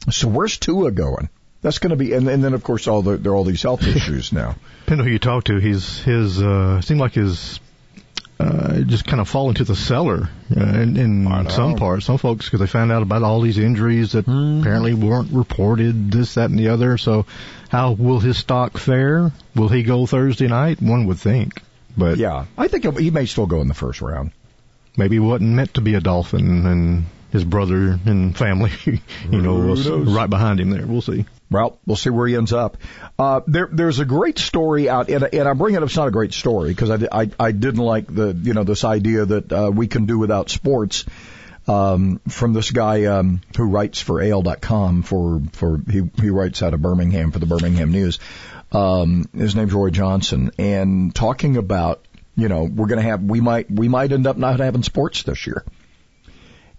So 0.10 0.30
where's 0.30 0.58
Tua 0.58 0.92
going? 0.92 1.28
That's 1.62 1.80
going 1.80 1.90
to 1.90 1.96
be, 1.96 2.14
and, 2.14 2.28
and 2.30 2.44
then 2.44 2.54
of 2.54 2.64
course 2.64 2.88
all 2.88 3.02
the 3.02 3.18
there 3.18 3.32
are 3.32 3.36
all 3.36 3.44
these 3.44 3.64
health 3.64 3.84
issues 3.88 4.32
now. 4.32 4.56
Depending 4.82 5.06
who 5.08 5.12
you 5.14 5.20
talk 5.20 5.46
to, 5.46 5.58
he's 5.58 6.00
his 6.00 6.42
uh, 6.42 6.82
seemed 6.82 7.00
like 7.00 7.14
his 7.14 7.60
uh, 8.40 8.82
just 8.82 9.06
kind 9.06 9.20
of 9.20 9.28
fall 9.28 9.50
into 9.50 9.64
the 9.64 9.76
cellar 9.76 10.30
uh, 10.56 10.62
in, 10.64 10.96
in 10.96 11.50
some 11.50 11.76
parts. 11.76 12.06
Some 12.06 12.20
folks, 12.20 12.46
because 12.46 12.60
they 12.60 12.68
found 12.68 12.92
out 12.92 13.02
about 13.02 13.24
all 13.24 13.42
these 13.42 13.58
injuries 13.58 14.12
that 14.12 14.26
Mm-hmm. 14.28 14.62
apparently 14.62 14.94
weren't 14.94 15.32
reported, 15.32 16.12
this, 16.12 16.36
that, 16.36 16.52
and 16.52 16.60
the 16.60 16.68
other. 16.70 16.98
So, 17.00 17.26
how 17.70 17.94
will 17.94 18.20
his 18.20 18.38
stock 18.38 18.78
fare? 18.78 19.32
Will 19.56 19.70
he 19.70 19.82
go 19.82 20.06
Thursday 20.06 20.48
night? 20.48 20.80
One 20.82 21.08
would 21.08 21.18
think, 21.18 21.62
but 21.98 22.18
yeah, 22.20 22.46
I 22.58 22.68
think 22.68 23.00
he 23.00 23.10
may 23.10 23.26
still 23.26 23.48
go 23.48 23.62
in 23.62 23.68
the 23.68 23.74
first 23.74 24.02
round. 24.02 24.32
maybe 24.96 25.16
he 25.16 25.20
wasn't 25.20 25.50
meant 25.50 25.74
to 25.74 25.82
be 25.82 25.96
a 25.96 26.00
dolphin, 26.00 26.68
and 26.68 27.06
his 27.32 27.44
brother 27.44 28.00
and 28.06 28.38
family, 28.38 28.72
you 28.86 29.42
know, 29.42 29.56
was 29.56 29.90
right 29.90 30.30
behind 30.30 30.60
him 30.60 30.70
there. 30.70 30.86
We'll 30.86 31.02
see. 31.02 31.26
Well, 31.50 31.80
we'll 31.86 31.96
see 31.96 32.10
where 32.10 32.28
he 32.28 32.36
ends 32.36 32.52
up. 32.52 32.78
Uh, 33.18 33.42
there, 33.48 33.70
there's 33.72 34.00
a 34.00 34.06
great 34.06 34.38
story 34.38 34.90
out, 34.90 35.10
and, 35.10 35.24
and 35.24 35.48
I 35.48 35.54
bring 35.54 35.76
it 35.76 35.78
up. 35.78 35.88
It's 35.88 35.96
not 35.96 36.08
a 36.08 36.12
great 36.12 36.34
story 36.34 36.70
because 36.70 36.90
I, 36.90 37.08
I, 37.12 37.30
I 37.40 37.52
didn't 37.52 37.84
like 37.84 38.14
the, 38.14 38.34
you 38.34 38.54
know, 38.54 38.64
this 38.64 38.84
idea 38.84 39.26
that 39.26 39.52
uh, 39.52 39.72
we 39.74 39.88
can 39.88 40.06
do 40.06 40.20
without 40.20 40.50
sports. 40.50 41.06
Um, 41.70 42.22
from 42.30 42.54
this 42.54 42.72
guy 42.72 43.06
um, 43.06 43.42
who 43.58 43.66
writes 43.66 44.00
for 44.00 44.22
AL.com 44.22 45.04
for 45.04 45.42
for 45.52 45.82
he 45.92 46.10
he 46.16 46.30
writes 46.30 46.64
out 46.64 46.74
of 46.74 46.82
Birmingham 46.82 47.32
for 47.32 47.40
the 47.40 47.46
Birmingham 47.46 47.92
News. 47.92 48.20
Um, 48.72 49.26
his 49.36 49.54
name's 49.54 49.74
Roy 49.74 49.90
Johnson, 49.90 50.52
and 50.58 51.14
talking 51.14 51.58
about 51.58 52.06
you 52.38 52.48
know 52.48 52.64
we're 52.64 52.88
going 52.88 53.02
to 53.02 53.10
have 53.10 53.22
we 53.22 53.42
might 53.42 53.70
we 53.70 53.90
might 53.90 54.14
end 54.14 54.28
up 54.28 54.38
not 54.38 54.62
having 54.62 54.82
sports 54.82 55.24
this 55.24 55.46
year 55.46 55.66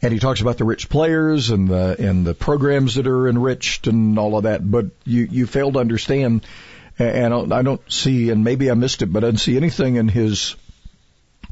and 0.01 0.13
he 0.13 0.19
talks 0.19 0.41
about 0.41 0.59
the 0.59 0.65
rich 0.65 0.89
players 0.89 1.51
and 1.51 1.69
the 1.69 1.97
and 1.99 2.25
the 2.25 2.35
programs 2.35 2.95
that 2.95 3.07
are 3.07 3.29
enriched 3.29 3.87
and 3.87 4.19
all 4.19 4.37
of 4.37 4.45
that. 4.45 4.69
But 4.69 4.87
you 5.05 5.27
you 5.31 5.47
fail 5.47 5.73
to 5.73 5.79
understand, 5.79 6.47
and 6.99 7.53
I 7.53 7.63
don't, 7.63 7.81
see, 7.93 8.31
and 8.31 8.45
maybe 8.45 8.71
I 8.71 8.75
missed 8.75 9.03
it, 9.03 9.13
but 9.13 9.25
I 9.25 9.29
didn't 9.29 9.41
see 9.41 9.57
anything 9.57 9.97
in 9.97 10.09
his 10.09 10.55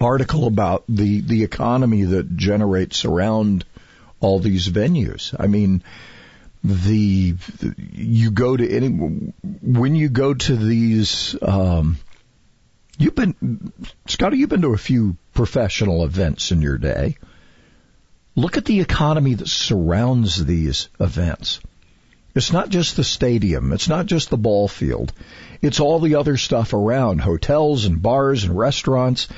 article 0.01 0.47
about 0.47 0.85
the 0.89 1.21
the 1.21 1.43
economy 1.43 2.05
that 2.05 2.37
generates 2.37 3.05
around 3.05 3.65
all 4.21 4.39
these 4.39 4.69
venues. 4.69 5.35
I 5.39 5.47
mean. 5.47 5.83
The 6.65 7.37
you 7.93 8.33
go 8.33 8.57
to 8.57 8.69
any 8.69 8.89
when 8.89 9.95
you 9.95 10.09
go 10.09 10.35
to 10.35 10.57
these 10.57 11.37
um, 11.41 11.99
you've 12.99 13.15
been 13.15 13.73
Scotty 14.07 14.39
you've 14.39 14.49
been 14.49 14.63
to 14.63 14.75
a 14.75 14.79
few 14.79 15.17
professional 15.33 16.03
events 16.03 16.51
in 16.51 16.63
your 16.63 16.77
day 16.77 17.19
look 18.37 18.57
at 18.57 18.67
the 18.67 18.81
economy 18.81 19.35
that 19.35 19.49
surrounds 19.49 20.45
these 20.45 20.89
events. 21.01 21.61
It's 22.35 22.53
not 22.53 22.69
just 22.69 22.97
the 22.97 23.05
stadium. 23.05 23.73
It's 23.73 23.89
not 23.89 24.05
just 24.05 24.29
the 24.29 24.37
ball 24.37 24.69
field. 24.69 25.13
It's 25.63 25.81
all 25.81 26.01
the 26.01 26.17
other 26.17 26.37
stuff 26.37 26.75
around 26.75 27.23
hotels 27.23 27.87
and 27.87 28.03
bars 28.03 28.45
and 28.45 28.57
restaurants. 28.57 29.29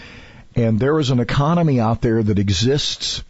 And 0.57 0.81
there 0.81 0.99
is 0.99 1.11
an 1.11 1.21
economy 1.21 1.79
out 1.79 2.01
there 2.01 2.21
that 2.21 2.41
exists 2.41 3.23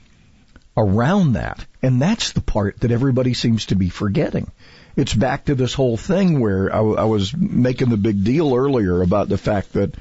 around 0.75 1.35
that. 1.35 1.67
And 1.83 2.01
that's 2.01 2.33
the 2.33 2.41
part 2.41 2.81
that 2.81 2.91
everybody 2.91 3.35
seems 3.35 3.67
to 3.67 3.75
be 3.75 3.91
forgetting. 3.91 4.51
It's 4.97 5.13
back 5.13 5.45
to 5.45 5.55
this 5.55 5.75
whole 5.75 5.99
thing 5.99 6.41
where 6.41 6.75
I, 6.75 6.79
I 6.79 7.05
was 7.05 7.37
making 7.37 7.91
the 7.91 7.99
big 7.99 8.25
deal 8.25 8.55
earlier 8.55 9.03
about 9.03 9.29
the 9.29 9.39
fact 9.39 9.75
that 9.75 9.95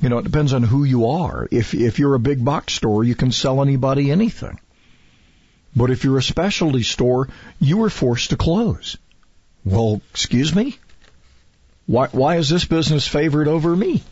you 0.00 0.08
know, 0.08 0.18
it 0.18 0.24
depends 0.24 0.52
on 0.52 0.62
who 0.64 0.84
you 0.84 1.06
are. 1.06 1.48
If 1.50 1.74
if 1.74 2.00
you're 2.00 2.14
a 2.14 2.20
big 2.20 2.44
box 2.44 2.72
store, 2.72 3.04
you 3.04 3.14
can 3.14 3.30
sell 3.30 3.62
anybody 3.62 4.10
anything. 4.10 4.58
But 5.74 5.90
if 5.90 6.04
you're 6.04 6.18
a 6.18 6.22
specialty 6.22 6.82
store, 6.82 7.28
you 7.60 7.78
were 7.78 7.90
forced 7.90 8.30
to 8.30 8.36
close. 8.36 8.96
Well, 9.64 10.00
excuse 10.10 10.54
me? 10.54 10.78
Why, 11.86 12.08
why 12.08 12.36
is 12.36 12.48
this 12.48 12.64
business 12.64 13.06
favored 13.06 13.48
over 13.48 13.74
me? 13.74 14.02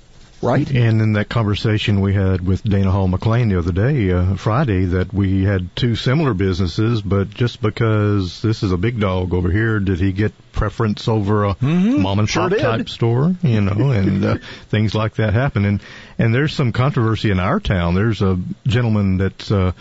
Right? 0.42 0.70
And 0.70 1.02
in 1.02 1.12
that 1.14 1.28
conversation 1.28 2.00
we 2.00 2.14
had 2.14 2.40
with 2.40 2.64
Dana 2.64 2.90
Hall 2.90 3.06
McLean 3.08 3.50
the 3.50 3.58
other 3.58 3.72
day, 3.72 4.10
uh, 4.10 4.36
Friday, 4.36 4.86
that 4.86 5.12
we 5.12 5.44
had 5.44 5.76
two 5.76 5.96
similar 5.96 6.32
businesses, 6.32 7.02
but 7.02 7.28
just 7.28 7.60
because 7.60 8.40
this 8.40 8.62
is 8.62 8.72
a 8.72 8.78
big 8.78 8.98
dog 8.98 9.34
over 9.34 9.50
here, 9.50 9.78
did 9.80 10.00
he 10.00 10.12
get 10.12 10.32
preference 10.52 11.08
over 11.08 11.44
a 11.44 11.56
mom 11.60 12.20
and 12.20 12.28
Sure 12.30 12.44
pop 12.44 12.52
did. 12.52 12.60
type 12.60 12.88
store? 12.88 13.36
You 13.42 13.60
know, 13.60 13.90
and 13.90 14.24
uh, 14.24 14.38
things 14.70 14.94
like 14.94 15.16
that 15.16 15.34
happen. 15.34 15.66
And 15.66 15.82
and 16.18 16.34
there's 16.34 16.54
some 16.54 16.72
controversy 16.72 17.30
in 17.30 17.38
our 17.38 17.60
town. 17.60 17.94
There's 17.94 18.22
a 18.22 18.38
gentleman 18.66 19.18
that's 19.18 19.50
uh, 19.50 19.72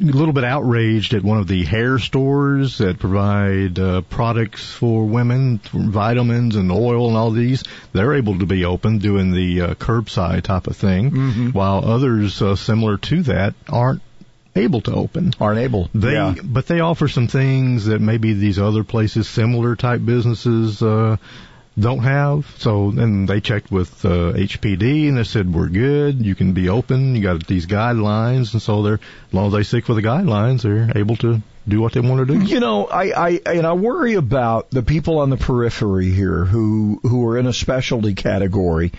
a 0.00 0.04
little 0.04 0.32
bit 0.32 0.44
outraged 0.44 1.12
at 1.14 1.22
one 1.22 1.38
of 1.38 1.46
the 1.46 1.64
hair 1.64 1.98
stores 1.98 2.78
that 2.78 2.98
provide 2.98 3.78
uh, 3.78 4.00
products 4.02 4.64
for 4.64 5.04
women, 5.04 5.60
vitamins 5.72 6.56
and 6.56 6.72
oil 6.72 7.08
and 7.08 7.16
all 7.16 7.30
these. 7.30 7.64
They're 7.92 8.14
able 8.14 8.38
to 8.38 8.46
be 8.46 8.64
open 8.64 8.98
doing 8.98 9.32
the 9.32 9.60
uh, 9.60 9.74
curbside 9.74 10.42
type 10.42 10.66
of 10.68 10.76
thing, 10.76 11.10
Mhm. 11.10 11.54
while 11.54 11.84
others 11.84 12.40
uh, 12.40 12.56
similar 12.56 12.96
to 12.96 13.22
that 13.24 13.54
aren't 13.68 14.00
able 14.56 14.80
to 14.82 14.92
open. 14.94 15.32
Aren't 15.40 15.60
able. 15.60 15.90
They, 15.94 16.14
Yeah. 16.14 16.34
but 16.42 16.66
they 16.66 16.80
offer 16.80 17.06
some 17.06 17.28
things 17.28 17.84
that 17.86 18.00
maybe 18.00 18.32
these 18.32 18.58
other 18.58 18.84
places, 18.84 19.28
similar 19.28 19.76
type 19.76 20.04
businesses, 20.04 20.82
uh, 20.82 21.18
don't 21.80 22.00
have. 22.00 22.46
So, 22.58 22.88
and 22.88 23.28
they 23.28 23.40
checked 23.40 23.70
with 23.70 24.04
uh, 24.04 24.32
HPD 24.32 25.08
and 25.08 25.18
they 25.18 25.24
said 25.24 25.52
we're 25.52 25.68
good. 25.68 26.24
You 26.24 26.34
can 26.34 26.52
be 26.52 26.68
open. 26.68 27.14
You 27.14 27.22
got 27.22 27.46
these 27.46 27.66
guidelines, 27.66 28.52
and 28.52 28.62
so 28.62 28.82
they're 28.82 28.94
as 28.94 29.34
long 29.34 29.48
as 29.48 29.52
they 29.52 29.62
stick 29.62 29.88
with 29.88 29.96
the 29.96 30.02
guidelines, 30.02 30.62
they're 30.62 30.96
able 30.96 31.16
to 31.16 31.40
do 31.66 31.80
what 31.80 31.92
they 31.92 32.00
want 32.00 32.26
to 32.26 32.38
do. 32.38 32.44
You 32.44 32.60
know, 32.60 32.86
I, 32.86 33.10
I 33.10 33.40
and 33.46 33.66
I 33.66 33.72
worry 33.72 34.14
about 34.14 34.70
the 34.70 34.82
people 34.82 35.18
on 35.18 35.30
the 35.30 35.36
periphery 35.36 36.10
here 36.10 36.44
who 36.44 37.00
who 37.02 37.28
are 37.28 37.38
in 37.38 37.46
a 37.46 37.52
specialty 37.52 38.14
category 38.14 38.92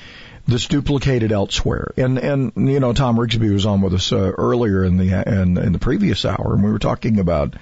that's 0.47 0.67
duplicated 0.67 1.31
elsewhere. 1.31 1.93
And 1.97 2.17
and 2.17 2.51
you 2.55 2.79
know, 2.79 2.93
Tom 2.93 3.17
Rigsby 3.17 3.51
was 3.51 3.65
on 3.65 3.81
with 3.81 3.93
us 3.93 4.11
uh, 4.11 4.31
earlier 4.37 4.83
in 4.83 4.97
the 4.97 5.23
in, 5.27 5.57
in 5.57 5.73
the 5.73 5.79
previous 5.79 6.25
hour, 6.25 6.53
and 6.53 6.63
we 6.63 6.71
were 6.71 6.79
talking 6.79 7.19
about 7.19 7.55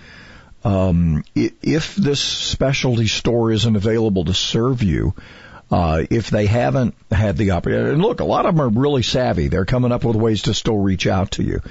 um, 0.63 1.23
if 1.35 1.95
this 1.95 2.21
specialty 2.21 3.07
store 3.07 3.51
isn't 3.51 3.75
available 3.75 4.25
to 4.25 4.33
serve 4.33 4.83
you. 4.83 5.13
Uh, 5.71 6.03
if 6.09 6.31
they 6.31 6.47
haven't 6.47 6.95
had 7.11 7.37
the 7.37 7.51
opportunity, 7.51 7.91
and 7.91 8.01
look, 8.01 8.21
a 8.21 8.25
lot 8.25 8.47
of 8.47 8.55
them 8.55 8.61
are 8.65 8.69
really 8.69 9.03
savvy. 9.03 9.49
They're 9.49 9.65
coming 9.65 9.91
up 9.91 10.03
with 10.03 10.15
ways 10.15 10.41
to 10.43 10.55
still 10.55 10.79
reach 10.79 11.05
out 11.05 11.33
to 11.33 11.43
you. 11.43 11.61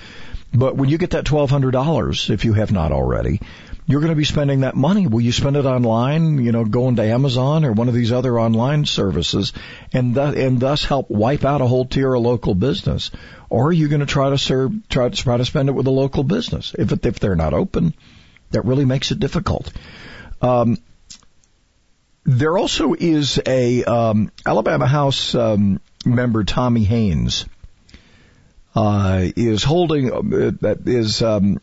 But 0.55 0.77
when 0.77 0.89
you 0.89 0.99
get 0.99 1.11
that 1.11 1.25
twelve 1.25 1.51
hundred 1.51 1.73
dollars, 1.73 2.31
if 2.31 2.45
you 2.45 2.53
have 2.53 2.71
not 2.71 2.93
already, 2.93 3.41
you're 3.89 4.01
going 4.01 4.13
to 4.13 4.17
be 4.17 4.25
spending 4.25 4.61
that 4.61 4.77
money. 4.77 5.07
Will 5.07 5.21
you 5.21 5.33
spend 5.33 5.57
it 5.57 5.65
online? 5.67 6.39
You 6.39 6.53
know, 6.53 6.65
going 6.65 6.97
to 6.97 7.03
Amazon 7.03 7.65
or 7.65 7.73
one 7.73 7.89
of 7.89 7.95
these 7.95 8.13
other 8.13 8.39
online 8.39 8.85
services, 8.85 9.53
and 9.93 10.15
th- 10.15 10.37
and 10.37 10.61
thus 10.61 10.85
help 10.85 11.11
wipe 11.11 11.45
out 11.45 11.61
a 11.61 11.67
whole 11.67 11.85
tier 11.85 12.15
of 12.15 12.23
local 12.23 12.55
business, 12.55 13.11
or 13.51 13.67
are 13.69 13.73
you 13.73 13.89
going 13.89 14.01
to 14.01 14.07
try 14.07 14.31
to 14.31 14.39
serve 14.39 14.73
try 14.89 15.09
to 15.09 15.17
try 15.17 15.39
to 15.39 15.45
spend 15.45 15.69
it 15.69 15.73
with 15.73 15.87
a 15.87 15.91
local 15.91 16.23
business? 16.23 16.75
If 16.79 16.93
if 17.05 17.19
they're 17.19 17.35
not 17.35 17.53
open, 17.53 17.95
that 18.51 18.65
really 18.65 18.85
makes 18.85 19.11
it 19.11 19.21
difficult. 19.21 19.73
Um, 20.41 20.79
there 22.25 22.59
also 22.59 22.95
is 22.95 23.41
a 23.47 23.85
um, 23.85 24.31
Alabama 24.45 24.87
House 24.87 25.35
um, 25.35 25.81
member, 26.05 26.45
Tommy 26.45 26.85
Hanes, 26.85 27.47
uh, 28.75 29.25
is 29.35 29.65
holding 29.65 30.13
uh, 30.13 30.53
that 30.61 30.81
is 30.87 31.23
um, 31.23 31.61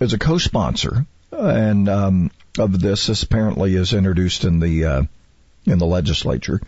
is 0.00 0.12
a 0.12 0.18
co-sponsor 0.18 1.06
and 1.30 1.88
um, 1.88 2.30
of 2.58 2.80
this. 2.80 3.06
This 3.06 3.22
apparently 3.22 3.74
is 3.74 3.92
introduced 3.92 4.44
in 4.44 4.60
the 4.60 4.84
uh, 4.84 5.02
in 5.66 5.78
the 5.78 5.86
legislature, 5.86 6.60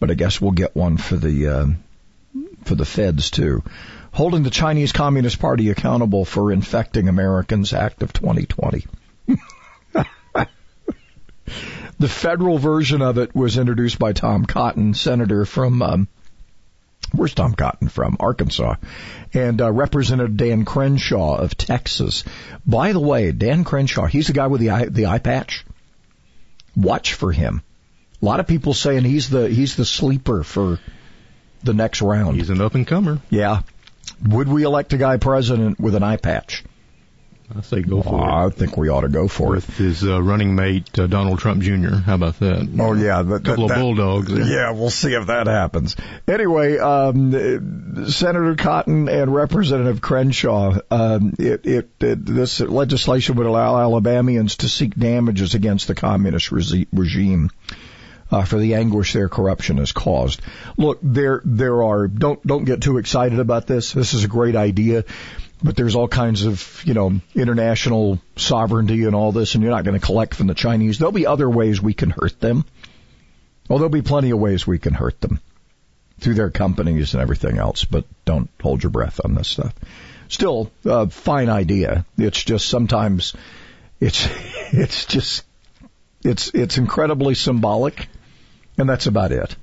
but 0.00 0.10
I 0.10 0.14
guess 0.14 0.40
we'll 0.40 0.50
get 0.50 0.74
one 0.74 0.96
for 0.96 1.16
the 1.16 1.46
uh, 1.46 1.66
for 2.64 2.74
the 2.74 2.84
feds 2.84 3.30
too. 3.30 3.62
Holding 4.12 4.42
the 4.42 4.50
Chinese 4.50 4.92
Communist 4.92 5.38
Party 5.38 5.70
accountable 5.70 6.24
for 6.24 6.52
infecting 6.52 7.08
Americans 7.08 7.72
Act 7.72 8.02
of 8.02 8.12
2020. 8.12 8.86
the 11.98 12.08
federal 12.08 12.58
version 12.58 13.02
of 13.02 13.18
it 13.18 13.34
was 13.34 13.58
introduced 13.58 13.98
by 13.98 14.12
Tom 14.12 14.44
Cotton, 14.44 14.94
senator 14.94 15.44
from 15.44 15.82
um, 15.82 16.08
where's 17.12 17.34
Tom 17.34 17.54
Cotton 17.54 17.88
from? 17.88 18.16
Arkansas, 18.20 18.76
and 19.32 19.60
uh, 19.60 19.70
Representative 19.70 20.36
Dan 20.36 20.64
Crenshaw 20.64 21.36
of 21.36 21.56
Texas. 21.56 22.24
By 22.66 22.92
the 22.92 23.00
way, 23.00 23.32
Dan 23.32 23.64
Crenshaw, 23.64 24.06
he's 24.06 24.26
the 24.26 24.32
guy 24.32 24.46
with 24.46 24.60
the 24.60 24.70
eye, 24.70 24.84
the 24.86 25.06
eye 25.06 25.18
patch. 25.18 25.64
Watch 26.76 27.14
for 27.14 27.32
him. 27.32 27.62
A 28.20 28.24
lot 28.24 28.40
of 28.40 28.46
people 28.46 28.74
saying 28.74 29.04
he's 29.04 29.30
the 29.30 29.48
he's 29.48 29.76
the 29.76 29.84
sleeper 29.84 30.42
for 30.42 30.78
the 31.62 31.74
next 31.74 32.02
round. 32.02 32.36
He's 32.36 32.50
an 32.50 32.60
up 32.60 32.74
and 32.74 32.86
comer. 32.86 33.20
Yeah. 33.30 33.62
Would 34.28 34.48
we 34.48 34.64
elect 34.64 34.92
a 34.92 34.98
guy 34.98 35.16
president 35.16 35.78
with 35.80 35.94
an 35.94 36.02
eye 36.02 36.16
patch? 36.16 36.64
I 37.56 37.62
say 37.62 37.80
go 37.80 38.02
for 38.02 38.20
it. 38.20 38.30
I 38.30 38.50
think 38.50 38.76
we 38.76 38.90
ought 38.90 39.00
to 39.02 39.08
go 39.08 39.26
for 39.26 39.56
it. 39.56 39.64
His 39.64 40.04
uh, 40.04 40.20
running 40.20 40.54
mate 40.54 40.98
uh, 40.98 41.06
Donald 41.06 41.38
Trump 41.38 41.62
Jr. 41.62 41.94
How 41.94 42.14
about 42.14 42.38
that? 42.40 42.68
Oh 42.78 42.92
yeah, 42.92 43.20
a 43.20 43.40
couple 43.40 43.70
of 43.70 43.74
bulldogs. 43.74 44.30
Yeah, 44.30 44.72
we'll 44.72 44.90
see 44.90 45.14
if 45.14 45.28
that 45.28 45.46
happens. 45.46 45.96
Anyway, 46.26 46.76
um, 46.76 48.06
Senator 48.10 48.54
Cotton 48.54 49.08
and 49.08 49.34
Representative 49.34 50.02
Crenshaw, 50.02 50.78
um, 50.90 51.34
it, 51.38 51.64
it, 51.64 51.90
it, 52.00 52.26
this 52.26 52.60
legislation 52.60 53.36
would 53.36 53.46
allow 53.46 53.78
Alabamians 53.80 54.56
to 54.58 54.68
seek 54.68 54.94
damages 54.94 55.54
against 55.54 55.88
the 55.88 55.94
communist 55.94 56.50
resi- 56.50 56.86
regime. 56.92 57.50
Uh, 58.30 58.44
for 58.44 58.58
the 58.58 58.74
anguish 58.74 59.12
their 59.12 59.28
corruption 59.28 59.78
has 59.78 59.92
caused. 59.92 60.40
Look, 60.76 60.98
there 61.02 61.42
there 61.44 61.82
are 61.82 62.08
don't 62.08 62.44
don't 62.46 62.64
get 62.64 62.82
too 62.82 62.98
excited 62.98 63.38
about 63.38 63.66
this. 63.66 63.92
This 63.92 64.14
is 64.14 64.24
a 64.24 64.28
great 64.28 64.56
idea, 64.56 65.04
but 65.62 65.76
there's 65.76 65.94
all 65.94 66.08
kinds 66.08 66.44
of 66.44 66.82
you 66.84 66.94
know 66.94 67.20
international 67.34 68.20
sovereignty 68.36 69.04
and 69.04 69.14
all 69.14 69.32
this, 69.32 69.54
and 69.54 69.62
you're 69.62 69.72
not 69.72 69.84
going 69.84 69.98
to 69.98 70.04
collect 70.04 70.34
from 70.34 70.46
the 70.46 70.54
Chinese. 70.54 70.98
There'll 70.98 71.12
be 71.12 71.26
other 71.26 71.48
ways 71.48 71.80
we 71.80 71.94
can 71.94 72.10
hurt 72.10 72.40
them. 72.40 72.64
Well, 73.68 73.78
there'll 73.78 73.90
be 73.90 74.02
plenty 74.02 74.30
of 74.30 74.38
ways 74.38 74.66
we 74.66 74.78
can 74.78 74.94
hurt 74.94 75.20
them 75.20 75.40
through 76.20 76.34
their 76.34 76.50
companies 76.50 77.14
and 77.14 77.22
everything 77.22 77.58
else, 77.58 77.84
but 77.84 78.04
don't 78.24 78.50
hold 78.60 78.82
your 78.82 78.90
breath 78.90 79.20
on 79.24 79.34
this 79.34 79.48
stuff. 79.48 79.74
Still, 80.28 80.70
a 80.84 81.08
fine 81.08 81.48
idea. 81.48 82.04
It's 82.16 82.42
just 82.42 82.68
sometimes 82.68 83.34
it's 84.00 84.28
it's 84.72 85.06
just 85.06 85.44
it's 86.22 86.50
it's 86.54 86.78
incredibly 86.78 87.34
symbolic, 87.34 88.08
and 88.78 88.88
that's 88.88 89.06
about 89.06 89.32
it. 89.32 89.56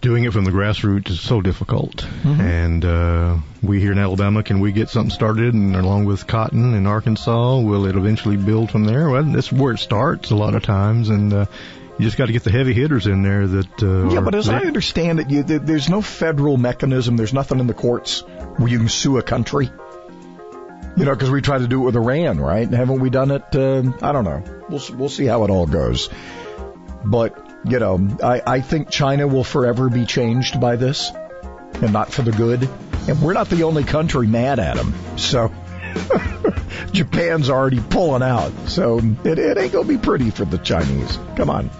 Doing 0.00 0.24
it 0.24 0.32
from 0.32 0.44
the 0.44 0.50
grassroots 0.50 1.10
is 1.10 1.20
so 1.20 1.40
difficult, 1.42 1.96
Mm-hmm. 1.96 2.40
and 2.40 2.84
uh, 2.84 3.36
we 3.62 3.80
here 3.80 3.92
in 3.92 3.98
Alabama 3.98 4.42
can 4.42 4.60
we 4.60 4.72
get 4.72 4.88
something 4.88 5.10
started, 5.10 5.52
and 5.54 5.76
along 5.76 6.06
with 6.06 6.26
cotton 6.26 6.74
in 6.74 6.86
Arkansas, 6.86 7.60
will 7.60 7.84
it 7.86 7.94
eventually 7.96 8.36
build 8.38 8.70
from 8.70 8.84
there? 8.84 9.10
Well, 9.10 9.22
that's 9.24 9.52
where 9.52 9.74
it 9.74 9.78
starts 9.78 10.30
a 10.30 10.36
lot 10.36 10.54
of 10.54 10.62
times, 10.62 11.10
and 11.10 11.30
uh, 11.32 11.46
you 11.98 12.06
just 12.06 12.16
got 12.16 12.26
to 12.26 12.32
get 12.32 12.44
the 12.44 12.50
heavy 12.50 12.72
hitters 12.72 13.06
in 13.06 13.22
there 13.22 13.46
that. 13.46 13.82
Uh, 13.82 14.08
Yeah, 14.14 14.20
but 14.22 14.34
as 14.34 14.48
I 14.48 14.60
understand 14.60 15.20
it, 15.20 15.28
you, 15.28 15.42
there's 15.42 15.90
no 15.90 16.00
federal 16.00 16.56
mechanism. 16.56 17.18
There's 17.18 17.34
nothing 17.34 17.58
in 17.60 17.66
the 17.66 17.74
courts 17.74 18.20
where 18.56 18.68
you 18.68 18.78
can 18.78 18.88
sue 18.88 19.18
a 19.18 19.22
country. 19.22 19.70
You 20.96 21.04
know, 21.04 21.12
because 21.12 21.30
we 21.30 21.42
tried 21.42 21.58
to 21.58 21.68
do 21.68 21.82
it 21.82 21.84
with 21.84 21.96
Iran, 21.96 22.40
right? 22.40 22.68
Haven't 22.68 23.00
we 23.00 23.10
done 23.10 23.30
it? 23.30 23.44
Uh, 23.54 23.82
I 24.00 24.12
don't 24.12 24.24
know. 24.24 24.42
We'll 24.70 24.82
we'll 24.96 25.08
see 25.10 25.26
how 25.26 25.44
it 25.44 25.50
all 25.50 25.66
goes. 25.66 26.08
But 27.04 27.49
you 27.64 27.78
know, 27.78 28.08
I 28.22 28.42
I 28.46 28.60
think 28.60 28.90
China 28.90 29.26
will 29.26 29.44
forever 29.44 29.88
be 29.88 30.06
changed 30.06 30.60
by 30.60 30.76
this, 30.76 31.10
and 31.74 31.92
not 31.92 32.12
for 32.12 32.22
the 32.22 32.32
good. 32.32 32.68
And 33.08 33.20
we're 33.22 33.32
not 33.32 33.48
the 33.48 33.62
only 33.62 33.84
country 33.84 34.26
mad 34.26 34.58
at 34.58 34.76
them. 34.76 34.94
So 35.16 35.52
Japan's 36.92 37.50
already 37.50 37.80
pulling 37.80 38.22
out. 38.22 38.52
So 38.66 38.98
it, 39.24 39.38
it 39.38 39.58
ain't 39.58 39.72
gonna 39.72 39.88
be 39.88 39.98
pretty 39.98 40.30
for 40.30 40.44
the 40.44 40.58
Chinese. 40.58 41.18
Come 41.36 41.50
on. 41.50 41.70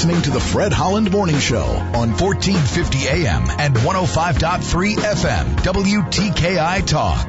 Listening 0.00 0.22
to 0.22 0.30
the 0.30 0.40
Fred 0.40 0.72
Holland 0.72 1.10
Morning 1.10 1.38
Show 1.38 1.58
on 1.62 2.12
1450 2.16 3.06
AM 3.06 3.44
and 3.58 3.76
105.3 3.76 4.94
FM, 4.94 5.44
WTKI 5.56 6.86
Talk. 6.86 7.26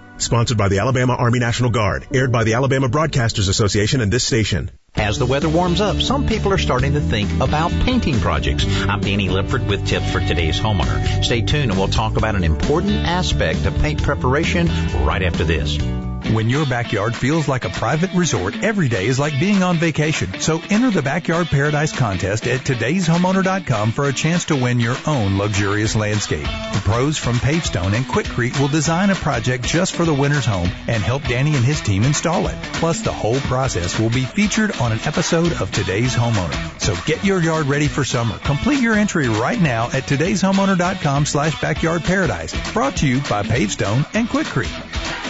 Sponsored 0.21 0.57
by 0.57 0.69
the 0.69 0.79
Alabama 0.79 1.15
Army 1.15 1.39
National 1.39 1.71
Guard. 1.71 2.05
Aired 2.13 2.31
by 2.31 2.43
the 2.43 2.53
Alabama 2.53 2.87
Broadcasters 2.89 3.49
Association 3.49 4.01
and 4.01 4.13
this 4.13 4.23
station. 4.23 4.69
As 4.95 5.17
the 5.17 5.25
weather 5.25 5.49
warms 5.49 5.81
up, 5.81 5.99
some 5.99 6.27
people 6.27 6.53
are 6.53 6.59
starting 6.59 6.93
to 6.93 7.01
think 7.01 7.31
about 7.41 7.71
painting 7.71 8.19
projects. 8.19 8.65
I'm 8.67 9.01
Danny 9.01 9.29
Lipford 9.29 9.67
with 9.67 9.87
tips 9.87 10.11
for 10.11 10.19
today's 10.19 10.59
homeowner. 10.59 11.23
Stay 11.23 11.41
tuned 11.41 11.71
and 11.71 11.79
we'll 11.79 11.87
talk 11.87 12.17
about 12.17 12.35
an 12.35 12.43
important 12.43 13.07
aspect 13.07 13.65
of 13.65 13.75
paint 13.79 14.03
preparation 14.03 14.67
right 15.03 15.23
after 15.23 15.43
this. 15.43 15.77
When 16.29 16.49
your 16.49 16.65
backyard 16.65 17.15
feels 17.15 17.47
like 17.47 17.65
a 17.65 17.69
private 17.69 18.13
resort, 18.13 18.63
every 18.63 18.87
day 18.87 19.07
is 19.07 19.19
like 19.19 19.39
being 19.39 19.63
on 19.63 19.77
vacation. 19.77 20.39
So 20.39 20.61
enter 20.69 20.91
the 20.91 21.01
Backyard 21.01 21.47
Paradise 21.47 21.91
contest 21.91 22.47
at 22.47 22.61
today'shomeowner.com 22.61 23.91
for 23.91 24.05
a 24.05 24.13
chance 24.13 24.45
to 24.45 24.55
win 24.55 24.79
your 24.79 24.95
own 25.07 25.37
luxurious 25.37 25.95
landscape. 25.95 26.45
The 26.45 26.81
pros 26.85 27.17
from 27.17 27.35
Pavestone 27.37 27.93
and 27.93 28.05
Quikrete 28.05 28.57
will 28.59 28.67
design 28.67 29.09
a 29.09 29.15
project 29.15 29.65
just 29.65 29.93
for 29.93 30.05
the 30.05 30.13
winner's 30.13 30.45
home 30.45 30.69
and 30.87 31.03
help 31.03 31.23
Danny 31.23 31.55
and 31.55 31.65
his 31.65 31.81
team 31.81 32.03
install 32.03 32.47
it. 32.47 32.55
Plus, 32.73 33.01
the 33.01 33.11
whole 33.11 33.39
process 33.41 33.99
will 33.99 34.09
be 34.09 34.23
featured 34.25 34.77
on 34.77 34.91
an 34.91 34.99
episode 35.05 35.53
of 35.53 35.71
Today's 35.71 36.15
Homeowner. 36.15 36.79
So 36.79 36.95
get 37.05 37.25
your 37.25 37.41
yard 37.41 37.65
ready 37.65 37.87
for 37.87 38.03
summer. 38.03 38.37
Complete 38.37 38.81
your 38.81 38.93
entry 38.93 39.27
right 39.27 39.59
now 39.59 39.85
at 39.87 40.03
today'shomeowner.com 40.03 41.25
slash 41.25 41.59
backyard 41.59 42.03
paradise. 42.03 42.53
Brought 42.71 42.97
to 42.97 43.07
you 43.07 43.19
by 43.21 43.43
Pavestone 43.43 44.05
and 44.13 44.29
Quikrete. 44.29 45.20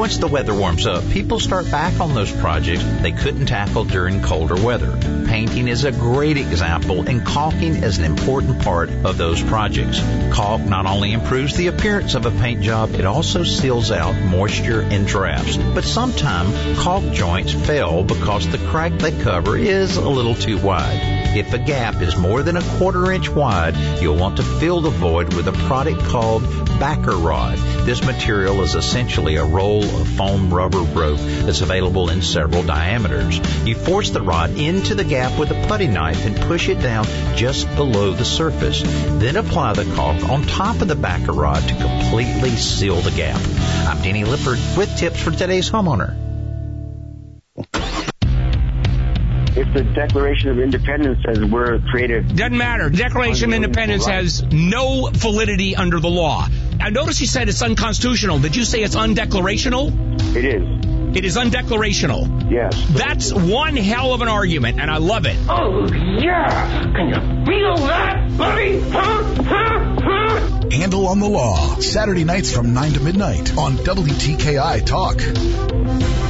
Once 0.00 0.16
the 0.16 0.28
weather 0.28 0.54
warms 0.54 0.86
up, 0.86 1.06
people 1.10 1.38
start 1.38 1.70
back 1.70 2.00
on 2.00 2.14
those 2.14 2.32
projects 2.32 2.82
they 3.02 3.12
couldn't 3.12 3.44
tackle 3.44 3.84
during 3.84 4.22
colder 4.22 4.54
weather. 4.54 4.96
Painting 5.26 5.68
is 5.68 5.84
a 5.84 5.92
great 5.92 6.38
example, 6.38 7.06
and 7.06 7.22
caulking 7.22 7.74
is 7.74 7.98
an 7.98 8.04
important 8.04 8.62
part 8.62 8.88
of 9.04 9.18
those 9.18 9.42
projects. 9.42 10.00
Caulk 10.32 10.62
not 10.62 10.86
only 10.86 11.12
improves 11.12 11.54
the 11.54 11.66
appearance 11.66 12.14
of 12.14 12.24
a 12.24 12.30
paint 12.30 12.62
job, 12.62 12.94
it 12.94 13.04
also 13.04 13.44
seals 13.44 13.90
out 13.90 14.14
moisture 14.14 14.80
and 14.80 15.06
drafts. 15.06 15.58
But 15.58 15.84
sometimes 15.84 16.78
caulk 16.78 17.04
joints 17.12 17.52
fail 17.52 18.02
because 18.02 18.48
the 18.48 18.56
crack 18.56 18.92
they 19.00 19.12
cover 19.12 19.58
is 19.58 19.98
a 19.98 20.08
little 20.08 20.34
too 20.34 20.56
wide. 20.56 21.19
If 21.32 21.54
a 21.54 21.58
gap 21.58 22.02
is 22.02 22.16
more 22.16 22.42
than 22.42 22.56
a 22.56 22.62
quarter 22.78 23.12
inch 23.12 23.28
wide, 23.28 23.76
you'll 24.02 24.16
want 24.16 24.38
to 24.38 24.42
fill 24.42 24.80
the 24.80 24.90
void 24.90 25.32
with 25.34 25.46
a 25.46 25.52
product 25.52 26.02
called 26.06 26.42
backer 26.80 27.16
rod. 27.16 27.56
This 27.86 28.04
material 28.04 28.62
is 28.62 28.74
essentially 28.74 29.36
a 29.36 29.44
roll 29.44 29.84
of 29.84 30.08
foam 30.08 30.52
rubber 30.52 30.80
rope 30.80 31.20
that's 31.20 31.60
available 31.60 32.10
in 32.10 32.20
several 32.20 32.64
diameters. 32.64 33.38
You 33.64 33.76
force 33.76 34.10
the 34.10 34.22
rod 34.22 34.50
into 34.50 34.96
the 34.96 35.04
gap 35.04 35.38
with 35.38 35.52
a 35.52 35.66
putty 35.68 35.86
knife 35.86 36.26
and 36.26 36.34
push 36.36 36.68
it 36.68 36.80
down 36.80 37.04
just 37.36 37.72
below 37.76 38.12
the 38.12 38.24
surface. 38.24 38.82
Then 38.82 39.36
apply 39.36 39.74
the 39.74 39.94
caulk 39.94 40.28
on 40.28 40.42
top 40.42 40.80
of 40.80 40.88
the 40.88 40.96
backer 40.96 41.32
rod 41.32 41.62
to 41.62 41.74
completely 41.76 42.50
seal 42.56 42.96
the 42.96 43.12
gap. 43.12 43.40
I'm 43.86 44.02
Danny 44.02 44.24
Lipford 44.24 44.58
with 44.76 44.96
tips 44.96 45.20
for 45.20 45.30
today's 45.30 45.70
homeowner. 45.70 46.29
The 49.72 49.84
Declaration 49.84 50.50
of 50.50 50.58
Independence 50.58 51.22
says 51.24 51.44
we're 51.44 51.78
created. 51.90 52.36
Doesn't 52.36 52.56
matter. 52.56 52.90
Declaration 52.90 53.50
of 53.50 53.54
Independence 53.54 54.06
has 54.06 54.42
no 54.42 55.10
validity 55.12 55.76
under 55.76 56.00
the 56.00 56.10
law. 56.10 56.48
I 56.80 56.90
notice 56.90 57.20
you 57.20 57.26
said 57.26 57.48
it's 57.48 57.62
unconstitutional. 57.62 58.38
Did 58.38 58.56
you 58.56 58.64
say 58.64 58.82
it's 58.82 58.96
undeclarational? 58.96 59.92
It 60.34 60.44
is. 60.44 61.16
It 61.16 61.24
is 61.24 61.36
undeclarational. 61.36 62.50
Yes. 62.50 62.86
That's 62.90 63.32
one 63.32 63.76
hell 63.76 64.14
of 64.14 64.22
an 64.22 64.28
argument, 64.28 64.80
and 64.80 64.90
I 64.90 64.98
love 64.98 65.26
it. 65.26 65.36
Oh, 65.48 65.86
yeah. 65.92 66.84
Can 66.94 67.08
you 67.08 67.44
feel 67.44 67.76
that, 67.86 68.36
buddy? 68.38 68.80
Huh? 68.80 69.24
Huh? 69.42 69.96
Huh? 70.02 70.60
Handle 70.70 71.08
on 71.08 71.18
the 71.18 71.28
Law, 71.28 71.76
Saturday 71.80 72.24
nights 72.24 72.54
from 72.54 72.74
9 72.74 72.92
to 72.92 73.00
midnight 73.00 73.56
on 73.58 73.76
WTKI 73.76 74.86
Talk. 74.86 76.29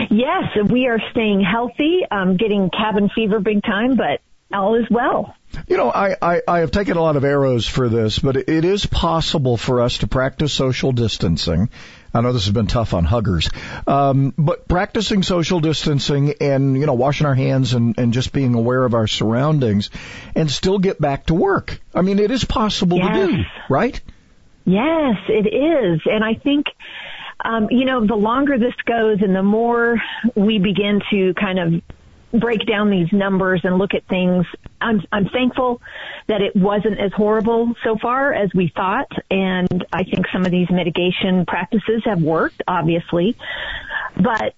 Yes, 0.09 0.43
we 0.69 0.87
are 0.87 0.99
staying 1.11 1.41
healthy, 1.41 2.01
um, 2.09 2.37
getting 2.37 2.69
cabin 2.69 3.09
fever 3.13 3.39
big 3.39 3.63
time, 3.63 3.95
but 3.95 4.19
all 4.51 4.75
is 4.75 4.85
well. 4.89 5.33
You 5.67 5.77
know, 5.77 5.91
I, 5.91 6.15
I, 6.21 6.41
I 6.47 6.59
have 6.59 6.71
taken 6.71 6.97
a 6.97 7.01
lot 7.01 7.15
of 7.15 7.23
arrows 7.23 7.67
for 7.67 7.89
this, 7.89 8.19
but 8.19 8.35
it 8.35 8.65
is 8.65 8.85
possible 8.85 9.57
for 9.57 9.81
us 9.81 9.99
to 9.99 10.07
practice 10.07 10.53
social 10.53 10.91
distancing. 10.91 11.69
I 12.13 12.21
know 12.21 12.33
this 12.33 12.45
has 12.45 12.53
been 12.53 12.67
tough 12.67 12.93
on 12.93 13.03
huggers, 13.03 13.49
um, 13.85 14.33
but 14.37 14.67
practicing 14.67 15.23
social 15.23 15.59
distancing 15.59 16.33
and 16.41 16.77
you 16.77 16.85
know 16.85 16.93
washing 16.93 17.27
our 17.27 17.35
hands 17.35 17.73
and, 17.73 17.97
and 17.97 18.13
just 18.13 18.33
being 18.33 18.55
aware 18.55 18.83
of 18.83 18.93
our 18.93 19.07
surroundings, 19.07 19.89
and 20.35 20.49
still 20.49 20.79
get 20.79 20.99
back 20.99 21.27
to 21.27 21.33
work. 21.33 21.79
I 21.93 22.01
mean, 22.01 22.19
it 22.19 22.31
is 22.31 22.43
possible 22.43 22.97
yes. 22.97 23.15
to 23.15 23.27
do, 23.27 23.43
right? 23.69 23.99
Yes, 24.65 25.15
it 25.29 25.47
is, 25.47 26.01
and 26.05 26.23
I 26.23 26.35
think 26.35 26.65
um, 27.43 27.67
you 27.71 27.85
know 27.85 28.05
the 28.05 28.15
longer 28.15 28.57
this 28.57 28.75
goes, 28.85 29.19
and 29.21 29.35
the 29.35 29.43
more 29.43 30.01
we 30.35 30.59
begin 30.59 31.01
to 31.11 31.33
kind 31.33 31.59
of 31.59 31.81
break 32.33 32.65
down 32.65 32.89
these 32.89 33.11
numbers 33.11 33.61
and 33.63 33.77
look 33.77 33.93
at 33.93 34.05
things. 34.07 34.45
I'm, 34.81 35.01
I'm 35.11 35.29
thankful 35.29 35.81
that 36.27 36.41
it 36.41 36.55
wasn't 36.55 36.99
as 36.99 37.11
horrible 37.13 37.73
so 37.83 37.97
far 37.97 38.33
as 38.33 38.49
we 38.53 38.71
thought. 38.75 39.11
And 39.31 39.85
I 39.93 40.03
think 40.03 40.25
some 40.31 40.45
of 40.45 40.51
these 40.51 40.69
mitigation 40.69 41.45
practices 41.45 42.03
have 42.05 42.21
worked, 42.21 42.61
obviously. 42.67 43.37
But 44.15 44.55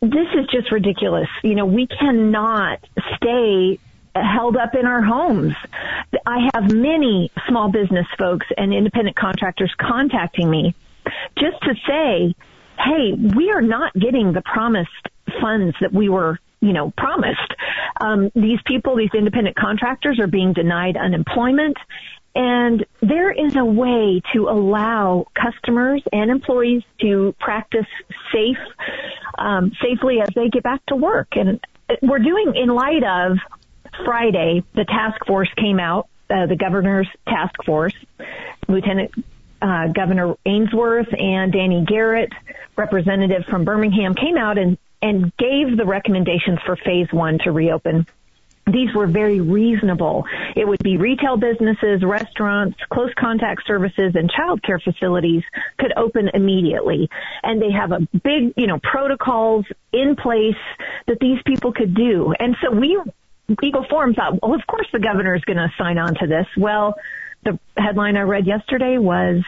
this 0.00 0.28
is 0.34 0.46
just 0.50 0.72
ridiculous. 0.72 1.28
You 1.42 1.54
know, 1.54 1.66
we 1.66 1.86
cannot 1.86 2.80
stay 3.16 3.78
held 4.14 4.56
up 4.56 4.74
in 4.74 4.86
our 4.86 5.02
homes. 5.02 5.54
I 6.26 6.48
have 6.54 6.72
many 6.72 7.30
small 7.48 7.70
business 7.70 8.06
folks 8.18 8.46
and 8.56 8.72
independent 8.72 9.16
contractors 9.16 9.72
contacting 9.78 10.50
me 10.50 10.74
just 11.38 11.60
to 11.62 11.74
say, 11.86 12.34
hey, 12.78 13.12
we 13.12 13.50
are 13.50 13.62
not 13.62 13.92
getting 13.94 14.32
the 14.32 14.42
promised 14.42 14.90
funds 15.40 15.76
that 15.80 15.92
we 15.92 16.08
were 16.08 16.38
you 16.60 16.72
know, 16.72 16.92
promised. 16.96 17.54
Um, 18.00 18.30
these 18.34 18.58
people, 18.66 18.96
these 18.96 19.14
independent 19.14 19.56
contractors 19.56 20.18
are 20.20 20.26
being 20.26 20.52
denied 20.52 20.96
unemployment. 20.96 21.76
And 22.34 22.84
there 23.00 23.32
is 23.32 23.56
a 23.56 23.64
way 23.64 24.22
to 24.32 24.48
allow 24.48 25.26
customers 25.34 26.02
and 26.12 26.30
employees 26.30 26.82
to 27.00 27.34
practice 27.40 27.86
safe, 28.32 28.58
um, 29.38 29.72
safely 29.82 30.20
as 30.20 30.28
they 30.34 30.48
get 30.48 30.62
back 30.62 30.84
to 30.86 30.96
work. 30.96 31.28
And 31.32 31.60
we're 32.02 32.20
doing 32.20 32.54
in 32.54 32.68
light 32.68 33.02
of 33.02 33.38
Friday, 34.04 34.62
the 34.74 34.84
task 34.84 35.24
force 35.26 35.48
came 35.56 35.80
out, 35.80 36.08
uh, 36.30 36.46
the 36.46 36.56
governor's 36.56 37.08
task 37.26 37.54
force, 37.64 37.94
Lieutenant 38.68 39.10
uh, 39.60 39.88
Governor 39.88 40.36
Ainsworth 40.46 41.08
and 41.18 41.52
Danny 41.52 41.84
Garrett, 41.84 42.30
representative 42.76 43.44
from 43.50 43.64
Birmingham, 43.64 44.14
came 44.14 44.36
out 44.36 44.58
and 44.58 44.78
and 45.00 45.32
gave 45.36 45.76
the 45.76 45.84
recommendations 45.84 46.58
for 46.66 46.76
phase 46.76 47.08
one 47.12 47.38
to 47.44 47.52
reopen 47.52 48.06
these 48.72 48.94
were 48.94 49.06
very 49.06 49.40
reasonable. 49.40 50.24
It 50.56 50.66
would 50.66 50.82
be 50.82 50.96
retail 50.96 51.36
businesses, 51.36 52.02
restaurants, 52.04 52.78
close 52.92 53.12
contact 53.18 53.66
services, 53.66 54.14
and 54.14 54.30
childcare 54.30 54.82
facilities 54.82 55.42
could 55.78 55.92
open 55.96 56.30
immediately. 56.34 57.08
And 57.42 57.60
they 57.60 57.70
have 57.70 57.92
a 57.92 58.00
big, 58.00 58.54
you 58.56 58.66
know, 58.66 58.78
protocols 58.82 59.66
in 59.92 60.16
place 60.16 60.56
that 61.06 61.18
these 61.20 61.38
people 61.46 61.72
could 61.72 61.94
do. 61.94 62.34
And 62.38 62.56
so 62.62 62.70
we, 62.70 63.00
Eagle 63.62 63.86
Forum 63.88 64.14
thought, 64.14 64.40
well, 64.42 64.54
of 64.54 64.66
course 64.66 64.86
the 64.92 65.00
governor 65.00 65.34
is 65.34 65.44
going 65.44 65.58
to 65.58 65.68
sign 65.78 65.98
on 65.98 66.14
to 66.16 66.26
this. 66.26 66.46
Well, 66.56 66.94
the 67.44 67.58
headline 67.76 68.16
I 68.16 68.22
read 68.22 68.46
yesterday 68.46 68.98
was 68.98 69.42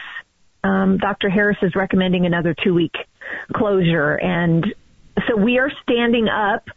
um, 0.63 0.99
Dr. 0.99 1.29
Harris 1.29 1.59
is 1.63 1.75
recommending 1.75 2.27
another 2.27 2.55
two 2.63 2.75
week 2.75 2.95
closure 3.55 4.15
and 4.15 4.65
so 5.27 5.37
we 5.37 5.59
are 5.59 5.71
standing 5.83 6.29
up 6.29 6.69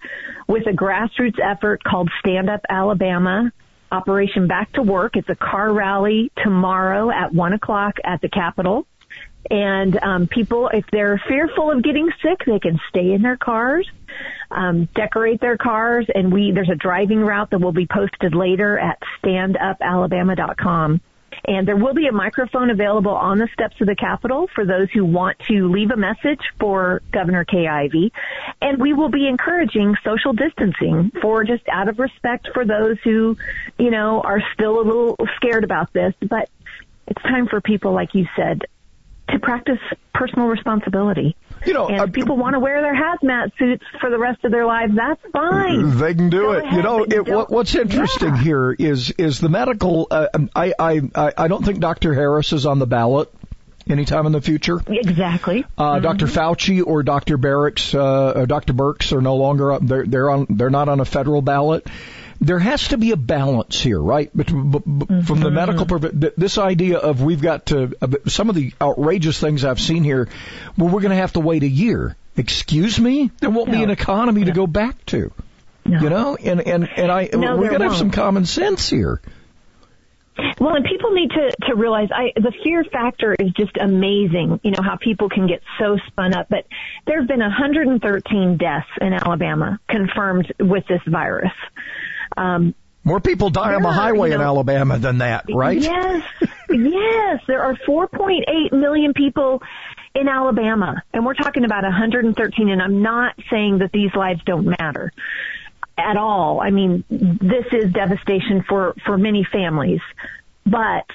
with 0.47 0.67
a 0.67 0.71
grassroots 0.71 1.39
effort 1.39 1.83
called 1.83 2.09
Stand 2.19 2.49
Up 2.49 2.61
Alabama. 2.69 3.51
Operation 3.91 4.47
Back 4.47 4.71
to 4.73 4.81
Work. 4.81 5.15
It's 5.15 5.29
a 5.29 5.35
car 5.35 5.71
rally 5.71 6.31
tomorrow 6.43 7.11
at 7.11 7.31
one 7.31 7.53
o'clock 7.53 7.97
at 8.03 8.21
the 8.21 8.27
Capitol. 8.27 8.87
And 9.51 10.01
um, 10.01 10.27
people, 10.27 10.69
if 10.69 10.85
they're 10.91 11.21
fearful 11.27 11.69
of 11.69 11.83
getting 11.83 12.09
sick, 12.21 12.39
they 12.45 12.59
can 12.59 12.79
stay 12.89 13.11
in 13.11 13.21
their 13.21 13.37
cars, 13.37 13.87
um, 14.49 14.87
decorate 14.95 15.41
their 15.41 15.57
cars, 15.57 16.07
and 16.13 16.33
we 16.33 16.51
there's 16.51 16.69
a 16.69 16.75
driving 16.75 17.19
route 17.19 17.51
that 17.51 17.59
will 17.59 17.73
be 17.73 17.85
posted 17.85 18.33
later 18.33 18.79
at 18.79 18.99
standupalabama.com. 19.21 21.01
And 21.45 21.67
there 21.67 21.75
will 21.75 21.93
be 21.93 22.07
a 22.07 22.11
microphone 22.13 22.69
available 22.69 23.11
on 23.11 23.37
the 23.37 23.49
steps 23.53 23.75
of 23.81 23.87
the 23.87 23.95
Capitol 23.95 24.47
for 24.55 24.65
those 24.65 24.89
who 24.91 25.03
want 25.03 25.39
to 25.47 25.69
leave 25.69 25.91
a 25.91 25.97
message 25.97 26.39
for 26.57 27.01
Governor 27.11 27.43
Kay 27.43 27.67
Ivey. 27.67 28.13
And 28.61 28.79
we 28.79 28.93
will 28.93 29.09
be 29.09 29.27
encouraging 29.27 29.95
social 30.05 30.31
distancing 30.31 31.11
for 31.21 31.43
just 31.43 31.67
out 31.67 31.89
of 31.89 31.99
respect 31.99 32.49
for 32.53 32.63
those 32.63 32.97
who, 33.03 33.35
you 33.77 33.91
know, 33.91 34.21
are 34.21 34.41
still 34.53 34.79
a 34.79 34.83
little 34.83 35.17
scared 35.35 35.65
about 35.65 35.91
this. 35.91 36.13
But 36.21 36.49
it's 37.07 37.21
time 37.23 37.47
for 37.47 37.59
people, 37.59 37.91
like 37.91 38.15
you 38.15 38.25
said, 38.37 38.61
to 39.29 39.39
practice 39.39 39.79
personal 40.13 40.47
responsibility. 40.47 41.35
You 41.65 41.73
know, 41.73 41.87
and 41.87 42.09
if 42.09 42.13
people 42.13 42.37
want 42.37 42.53
to 42.53 42.59
wear 42.59 42.81
their 42.81 42.95
hazmat 42.95 43.51
suits 43.57 43.83
for 44.01 44.09
the 44.09 44.17
rest 44.17 44.43
of 44.43 44.51
their 44.51 44.65
lives, 44.65 44.93
that's 44.95 45.21
fine. 45.31 45.97
They 45.97 46.13
can 46.13 46.29
do 46.29 46.41
Go 46.41 46.51
it. 46.53 46.63
ahead, 46.65 46.75
you 46.75 46.81
know, 46.83 47.03
it, 47.03 47.27
what, 47.27 47.49
what's 47.49 47.73
interesting 47.75 48.35
here 48.35 48.71
is 48.71 49.11
is 49.11 49.39
the 49.39 49.49
medical. 49.49 50.07
Uh, 50.09 50.27
I, 50.55 50.73
I 50.77 51.01
I 51.15 51.33
I 51.37 51.47
don't 51.47 51.63
think 51.63 51.79
Dr. 51.79 52.13
Harris 52.13 52.53
is 52.53 52.65
on 52.65 52.79
the 52.79 52.87
ballot 52.87 53.33
anytime 53.89 54.25
in 54.25 54.31
the 54.31 54.41
future. 54.41 54.81
Exactly. 54.87 55.65
Uh, 55.77 55.99
Dr. 55.99 56.27
Fauci 56.27 56.85
or 56.85 57.03
Dr. 57.03 57.37
Barracks, 57.37 57.93
uh, 57.93 58.33
or 58.35 58.45
Dr. 58.45 58.73
Birx 58.73 59.11
are 59.11 59.21
no 59.21 59.35
longer 59.35 59.73
up. 59.73 59.85
They're 59.85 60.05
they're 60.05 60.29
on. 60.29 60.47
They're 60.49 60.69
not 60.69 60.89
on 60.89 60.99
a 60.99 61.05
federal 61.05 61.41
ballot. 61.41 61.87
There 62.41 62.59
has 62.59 62.89
to 62.89 62.97
be 62.97 63.11
a 63.11 63.17
balance 63.17 63.79
here, 63.79 63.99
right? 63.99 64.29
But, 64.33 64.47
but, 64.53 64.83
but 64.85 65.25
from 65.25 65.39
the 65.39 65.51
medical, 65.51 65.85
perv- 65.85 66.19
th- 66.19 66.33
this 66.35 66.57
idea 66.57 66.97
of 66.97 67.21
we've 67.21 67.41
got 67.41 67.67
to 67.67 67.95
uh, 68.01 68.07
some 68.27 68.49
of 68.49 68.55
the 68.55 68.73
outrageous 68.81 69.39
things 69.39 69.63
I've 69.63 69.79
seen 69.79 70.03
here, 70.03 70.27
well, 70.77 70.89
we're 70.89 71.01
going 71.01 71.11
to 71.11 71.15
have 71.15 71.33
to 71.33 71.39
wait 71.39 71.63
a 71.63 71.67
year. 71.67 72.15
Excuse 72.35 72.99
me, 72.99 73.31
there 73.39 73.51
won't 73.51 73.71
be 73.71 73.83
an 73.83 73.91
economy 73.91 74.45
to 74.45 74.51
go 74.51 74.67
back 74.67 75.05
to. 75.07 75.31
You 75.85 76.09
know, 76.09 76.35
and 76.37 76.61
and 76.61 76.89
and 76.89 77.11
I 77.11 77.29
No, 77.33 77.57
we 77.57 77.63
there 77.63 77.73
got 77.73 77.77
to 77.79 77.83
have 77.89 77.97
some 77.97 78.11
common 78.11 78.45
sense 78.45 78.89
here. 78.89 79.21
Well, 80.59 80.75
and 80.75 80.85
people 80.85 81.11
need 81.11 81.29
to, 81.31 81.51
to 81.67 81.75
realize 81.75 82.09
I, 82.11 82.31
the 82.35 82.51
fear 82.63 82.83
factor 82.83 83.35
is 83.37 83.51
just 83.51 83.77
amazing. 83.79 84.59
You 84.63 84.71
know, 84.71 84.81
how 84.81 84.97
people 84.97 85.29
can 85.29 85.45
get 85.45 85.61
so 85.79 85.97
spun 86.07 86.33
up. 86.33 86.47
But 86.49 86.65
there 87.05 87.19
have 87.19 87.27
been 87.27 87.39
113 87.39 88.57
deaths 88.57 88.87
in 88.99 89.13
Alabama 89.13 89.79
confirmed 89.87 90.51
with 90.59 90.85
this 90.87 91.01
virus. 91.05 91.51
Um, 92.37 92.75
More 93.03 93.19
people 93.19 93.49
die 93.49 93.73
on 93.73 93.81
the 93.81 93.91
highway 93.91 94.29
you 94.29 94.35
in 94.35 94.41
Alabama 94.41 94.97
than 94.97 95.19
that, 95.19 95.45
right? 95.53 95.79
Yes, 95.79 96.23
yes. 96.69 97.41
There 97.47 97.61
are 97.61 97.75
4.8 97.87 98.71
million 98.71 99.13
people 99.13 99.61
in 100.15 100.27
Alabama, 100.27 101.01
and 101.13 101.25
we're 101.25 101.33
talking 101.33 101.65
about 101.65 101.83
113. 101.83 102.69
And 102.69 102.81
I'm 102.81 103.01
not 103.01 103.35
saying 103.49 103.79
that 103.79 103.91
these 103.91 104.13
lives 104.15 104.41
don't 104.45 104.65
matter 104.79 105.11
at 105.97 106.17
all. 106.17 106.61
I 106.61 106.69
mean, 106.69 107.03
this 107.09 107.65
is 107.71 107.91
devastation 107.91 108.63
for 108.67 108.95
for 109.05 109.17
many 109.17 109.43
families. 109.43 110.01
But 110.65 111.05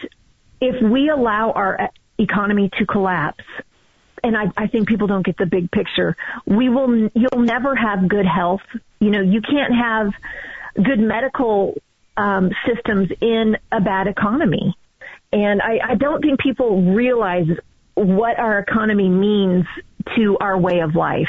if 0.60 0.82
we 0.82 1.08
allow 1.08 1.52
our 1.52 1.90
economy 2.18 2.70
to 2.78 2.86
collapse, 2.86 3.44
and 4.22 4.36
I, 4.36 4.46
I 4.56 4.66
think 4.66 4.88
people 4.88 5.06
don't 5.06 5.24
get 5.24 5.36
the 5.36 5.46
big 5.46 5.70
picture. 5.70 6.16
We 6.46 6.68
will, 6.68 7.08
you'll 7.14 7.42
never 7.42 7.74
have 7.74 8.08
good 8.08 8.26
health. 8.26 8.62
You 9.00 9.10
know, 9.10 9.20
you 9.20 9.40
can't 9.40 9.72
have 9.74 10.12
good 10.82 10.98
medical 11.00 11.74
um, 12.16 12.50
systems 12.66 13.10
in 13.20 13.56
a 13.72 13.80
bad 13.80 14.06
economy. 14.06 14.74
And 15.32 15.60
I, 15.60 15.78
I 15.90 15.94
don't 15.94 16.20
think 16.22 16.40
people 16.40 16.94
realize 16.94 17.46
what 17.94 18.38
our 18.38 18.58
economy 18.58 19.08
means 19.08 19.66
to 20.16 20.38
our 20.40 20.58
way 20.58 20.80
of 20.80 20.94
life. 20.94 21.28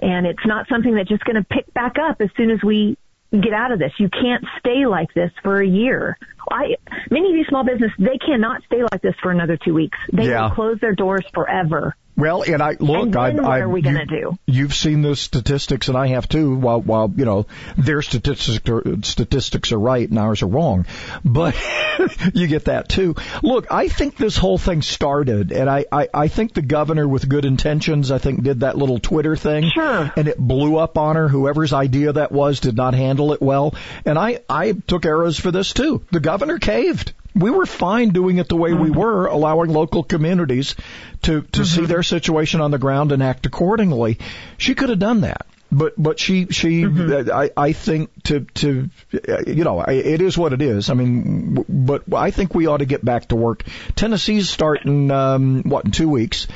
And 0.00 0.26
it's 0.26 0.44
not 0.46 0.68
something 0.68 0.94
that's 0.94 1.08
just 1.08 1.24
going 1.24 1.36
to 1.36 1.44
pick 1.44 1.72
back 1.74 1.96
up 1.98 2.20
as 2.20 2.28
soon 2.36 2.50
as 2.50 2.62
we 2.62 2.96
get 3.32 3.52
out 3.52 3.72
of 3.72 3.78
this. 3.78 3.92
You 3.98 4.08
can't 4.08 4.44
stay 4.60 4.86
like 4.86 5.12
this 5.14 5.32
for 5.42 5.60
a 5.60 5.66
year. 5.66 6.16
I, 6.50 6.76
many 7.10 7.30
of 7.30 7.34
these 7.34 7.46
small 7.48 7.64
businesses, 7.64 7.96
they 7.98 8.18
cannot 8.18 8.62
stay 8.66 8.82
like 8.92 9.02
this 9.02 9.14
for 9.22 9.32
another 9.32 9.56
two 9.56 9.74
weeks. 9.74 9.98
They 10.12 10.28
Yeah. 10.28 10.42
will 10.44 10.54
close 10.54 10.78
their 10.80 10.94
doors 10.94 11.24
forever. 11.34 11.96
Well, 12.16 12.42
and 12.42 12.62
I 12.62 12.76
look, 12.80 13.02
And 13.02 13.14
then 13.14 13.20
I, 13.20 13.30
what 13.42 13.44
I, 13.44 13.58
are 13.60 13.68
we 13.68 13.80
you- 13.80 13.84
gonna 13.84 14.06
do? 14.06 14.38
You've 14.46 14.74
seen 14.74 15.02
the 15.02 15.14
statistics, 15.14 15.88
and 15.88 15.96
I 15.98 16.08
have 16.08 16.28
too. 16.28 16.54
While, 16.54 16.80
while 16.80 17.12
you 17.14 17.24
know 17.24 17.46
their 17.76 18.00
statistics 18.02 18.68
are, 18.68 18.82
statistics 19.02 19.72
are 19.72 19.78
right 19.78 20.08
and 20.08 20.18
ours 20.18 20.42
are 20.42 20.46
wrong, 20.46 20.86
but 21.24 21.54
you 22.34 22.46
get 22.46 22.66
that 22.66 22.88
too. 22.88 23.16
Look, 23.42 23.66
I 23.70 23.88
think 23.88 24.16
this 24.16 24.36
whole 24.36 24.56
thing 24.58 24.80
started, 24.82 25.52
and 25.52 25.68
I, 25.68 25.84
I, 25.92 26.08
I 26.14 26.28
think 26.28 26.54
the 26.54 26.62
governor 26.62 27.06
with 27.06 27.28
good 27.28 27.44
intentions, 27.44 28.10
I 28.10 28.18
think, 28.18 28.42
did 28.42 28.60
that 28.60 28.78
little 28.78 28.98
Twitter 28.98 29.36
thing, 29.36 29.70
sure, 29.74 30.10
and 30.16 30.28
it 30.28 30.38
blew 30.38 30.76
up 30.78 30.96
on 30.96 31.16
her. 31.16 31.28
Whoever's 31.28 31.72
idea 31.72 32.12
that 32.14 32.32
was 32.32 32.60
did 32.60 32.76
not 32.76 32.94
handle 32.94 33.32
it 33.34 33.42
well, 33.42 33.74
and 34.04 34.18
I, 34.18 34.40
I 34.48 34.72
took 34.72 35.04
arrows 35.04 35.38
for 35.38 35.50
this 35.50 35.72
too. 35.74 36.02
The 36.12 36.20
governor 36.20 36.58
caved. 36.58 37.12
We 37.36 37.50
were 37.50 37.66
fine 37.66 38.10
doing 38.10 38.38
it 38.38 38.48
the 38.48 38.56
way 38.56 38.72
we 38.72 38.90
were, 38.90 39.26
allowing 39.26 39.70
local 39.70 40.02
communities 40.02 40.74
to 41.22 41.42
to 41.52 41.64
see 41.64 41.84
their 41.84 42.02
situation 42.02 42.60
on 42.60 42.70
the 42.70 42.78
ground 42.78 43.12
and 43.12 43.22
act 43.22 43.46
accordingly. 43.46 44.18
She 44.58 44.74
could 44.74 44.88
have 44.88 44.98
done 44.98 45.20
that. 45.20 45.46
But 45.70 45.94
but 45.96 46.20
she 46.20 46.46
she 46.46 46.84
uh, 46.86 47.24
I 47.34 47.50
I 47.56 47.72
think 47.72 48.10
to 48.24 48.40
to 48.54 48.88
uh, 49.28 49.42
you 49.46 49.64
know 49.64 49.80
I, 49.80 49.92
it 49.92 50.22
is 50.22 50.38
what 50.38 50.52
it 50.52 50.62
is. 50.62 50.90
I 50.90 50.94
mean, 50.94 51.54
w- 51.54 51.66
but 51.68 52.14
I 52.14 52.30
think 52.30 52.54
we 52.54 52.68
ought 52.68 52.78
to 52.78 52.86
get 52.86 53.04
back 53.04 53.28
to 53.28 53.36
work. 53.36 53.64
Tennessee's 53.96 54.48
starting 54.48 55.10
um, 55.10 55.62
what 55.64 55.84
in 55.84 55.90
two 55.90 56.08
weeks. 56.08 56.46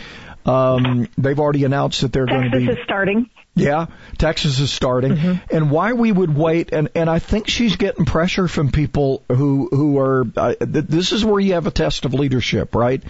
Um, 0.46 1.08
they've 1.18 1.38
already 1.38 1.64
announced 1.64 2.00
that 2.00 2.12
they're 2.12 2.26
going 2.26 2.44
to 2.44 2.50
Texas 2.50 2.74
be 2.74 2.80
is 2.80 2.84
starting. 2.84 3.28
Yeah, 3.60 3.86
Texas 4.18 4.58
is 4.60 4.70
starting, 4.72 5.40
and 5.50 5.70
why 5.70 5.92
we 5.92 6.10
would 6.12 6.34
wait, 6.34 6.72
and 6.72 6.88
and 6.94 7.08
I 7.08 7.18
think 7.18 7.48
she's 7.48 7.76
getting 7.76 8.04
pressure 8.04 8.48
from 8.48 8.70
people 8.70 9.22
who 9.28 9.68
who 9.70 9.98
are. 9.98 10.26
Uh, 10.36 10.54
th- 10.54 10.86
this 10.86 11.12
is 11.12 11.24
where 11.24 11.40
you 11.40 11.54
have 11.54 11.66
a 11.66 11.70
test 11.70 12.04
of 12.04 12.14
leadership, 12.14 12.74
right? 12.74 13.02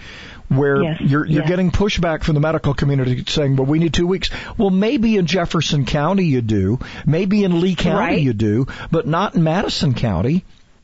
Where 0.49 0.81
Yes, 0.83 1.01
you're 1.01 1.25
you're 1.25 1.41
yes. 1.43 1.49
getting 1.49 1.71
pushback 1.71 2.23
from 2.23 2.35
the 2.35 2.41
medical 2.41 2.73
community 2.73 3.23
saying, 3.27 3.55
"Well, 3.55 3.65
we 3.65 3.79
need 3.79 3.93
two 3.93 4.07
weeks." 4.07 4.29
Well, 4.57 4.69
maybe 4.69 5.15
in 5.17 5.25
Jefferson 5.25 5.85
County 5.85 6.25
you 6.25 6.41
do, 6.41 6.79
maybe 7.05 7.43
in 7.43 7.61
Lee 7.61 7.75
County 7.75 7.97
Right. 8.15 8.21
you 8.21 8.33
do, 8.33 8.67
but 8.91 9.07
not 9.07 9.35
in 9.35 9.43
Madison 9.43 9.93
County. 9.93 10.43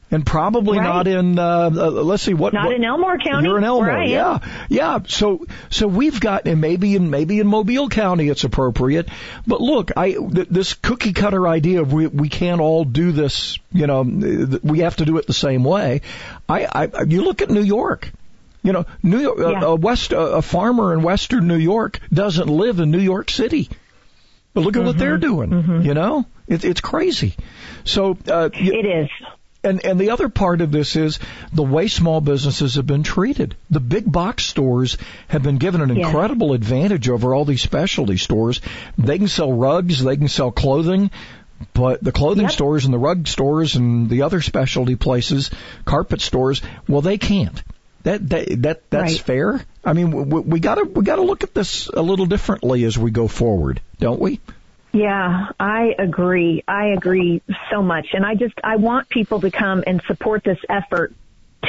And 0.09 0.25
probably 0.25 0.77
Right. 0.77 0.85
not 0.85 1.07
in 1.07 1.37
uh, 1.37 1.43
uh, 1.43 1.69
let's 1.69 2.23
see 2.23 2.33
what 2.33 2.53
Not 2.53 2.67
what- 2.67 2.75
in 2.77 2.85
Elmore 2.85 3.17
County, 3.17 3.45
You're 3.49 3.57
in 3.57 3.65
Elmore, 3.65 3.87
where 3.87 3.97
I 3.97 4.03
am. 4.05 4.09
yeah, 4.09 4.39
yeah. 4.69 4.99
So 5.05 5.45
so 5.69 5.85
we've 5.87 6.17
got 6.21 6.45
and 6.47 6.61
maybe 6.61 6.95
in 6.95 7.09
maybe 7.09 7.41
in 7.41 7.47
Mobile 7.47 7.89
County 7.89 8.29
it's 8.29 8.45
appropriate. 8.45 9.09
But 9.45 9.59
look, 9.59 9.91
I 9.97 10.11
th- 10.13 10.47
this 10.49 10.75
cookie 10.75 11.11
cutter 11.11 11.45
idea 11.45 11.81
of 11.81 11.91
we 11.91 12.07
we 12.07 12.29
can't 12.29 12.61
all 12.61 12.85
do 12.85 13.11
this. 13.11 13.59
You 13.73 13.85
know, 13.87 14.05
th- 14.05 14.63
we 14.63 14.79
have 14.79 14.95
to 14.97 15.05
do 15.05 15.17
it 15.17 15.27
the 15.27 15.33
same 15.33 15.65
way. 15.65 16.01
I, 16.47 16.89
I 16.95 17.03
you 17.03 17.23
look 17.25 17.41
at 17.41 17.49
New 17.49 17.63
York. 17.63 18.09
You 18.63 18.71
know, 18.73 18.85
New 19.03 19.19
York, 19.19 19.37
Yeah. 19.39 19.61
a, 19.61 19.65
a 19.67 19.75
west 19.75 20.13
a 20.15 20.41
farmer 20.41 20.93
in 20.93 21.01
Western 21.01 21.47
New 21.49 21.57
York 21.57 21.99
doesn't 22.13 22.47
live 22.47 22.79
in 22.79 22.91
New 22.91 22.99
York 22.99 23.29
City. 23.29 23.69
But 24.53 24.61
look 24.63 24.77
at 24.77 24.83
what 24.85 24.97
they're 24.97 25.17
doing. 25.17 25.81
You 25.83 25.93
know, 25.93 26.25
it's 26.47 26.63
it's 26.63 26.79
crazy. 26.81 27.35
So 27.83 28.17
uh, 28.27 28.49
it 28.53 28.85
is. 28.85 29.09
And 29.63 29.83
and 29.85 29.99
the 29.99 30.11
other 30.11 30.29
part 30.29 30.61
of 30.61 30.71
this 30.71 30.95
is 30.95 31.19
the 31.51 31.63
way 31.63 31.87
small 31.87 32.21
businesses 32.21 32.75
have 32.75 32.85
been 32.87 33.03
treated. 33.03 33.55
The 33.69 33.79
big 33.79 34.09
box 34.09 34.45
stores 34.45 34.97
have 35.27 35.43
been 35.43 35.57
given 35.57 35.81
an 35.81 35.95
Yes. 35.95 36.05
incredible 36.05 36.53
advantage 36.53 37.09
over 37.09 37.33
all 37.33 37.43
these 37.43 37.61
specialty 37.61 38.17
stores. 38.17 38.61
They 38.97 39.17
can 39.17 39.27
sell 39.27 39.51
rugs, 39.51 40.03
they 40.03 40.15
can 40.15 40.27
sell 40.27 40.51
clothing, 40.51 41.09
but 41.73 42.03
the 42.03 42.11
clothing 42.11 42.43
Yep. 42.43 42.51
stores 42.51 42.85
and 42.85 42.93
the 42.93 42.99
rug 42.99 43.27
stores 43.27 43.75
and 43.75 44.09
the 44.09 44.21
other 44.21 44.41
specialty 44.41 44.95
places, 44.95 45.49
carpet 45.85 46.21
stores, 46.21 46.61
well, 46.87 47.01
they 47.01 47.17
can't. 47.17 47.61
That 48.03 48.29
that, 48.29 48.61
that 48.61 48.89
that's 48.91 49.13
Right. 49.13 49.21
fair. 49.21 49.65
I 49.83 49.93
mean, 49.93 50.11
we, 50.29 50.39
we 50.41 50.59
gotta 50.59 50.85
we 50.85 51.03
gotta 51.03 51.23
look 51.23 51.43
at 51.43 51.53
this 51.53 51.87
a 51.87 52.01
little 52.01 52.25
differently 52.27 52.83
as 52.83 52.97
we 52.97 53.09
go 53.11 53.27
forward, 53.27 53.81
don't 53.99 54.19
we? 54.21 54.39
Yeah, 54.93 55.49
I 55.59 55.93
agree. 55.99 56.63
I 56.67 56.87
agree 56.87 57.41
so 57.69 57.81
much. 57.81 58.07
And 58.13 58.25
I 58.25 58.35
just, 58.35 58.55
I 58.63 58.77
want 58.77 59.09
people 59.09 59.41
to 59.41 59.51
come 59.51 59.83
and 59.85 60.01
support 60.07 60.43
this 60.43 60.59
effort 60.69 61.13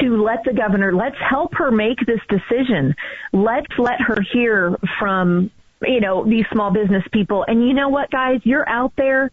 to 0.00 0.22
let 0.22 0.44
the 0.44 0.52
governor, 0.52 0.94
let's 0.94 1.16
help 1.18 1.54
her 1.54 1.70
make 1.70 1.98
this 2.06 2.20
decision. 2.28 2.94
Let's 3.32 3.78
let 3.78 4.00
her 4.00 4.18
hear 4.32 4.76
from, 4.98 5.50
you 5.82 6.00
know, 6.00 6.24
these 6.24 6.44
small 6.52 6.70
business 6.70 7.04
people. 7.12 7.44
And 7.46 7.66
you 7.66 7.74
know 7.74 7.88
what, 7.88 8.10
guys? 8.10 8.40
You're 8.44 8.68
out 8.68 8.92
there 8.96 9.30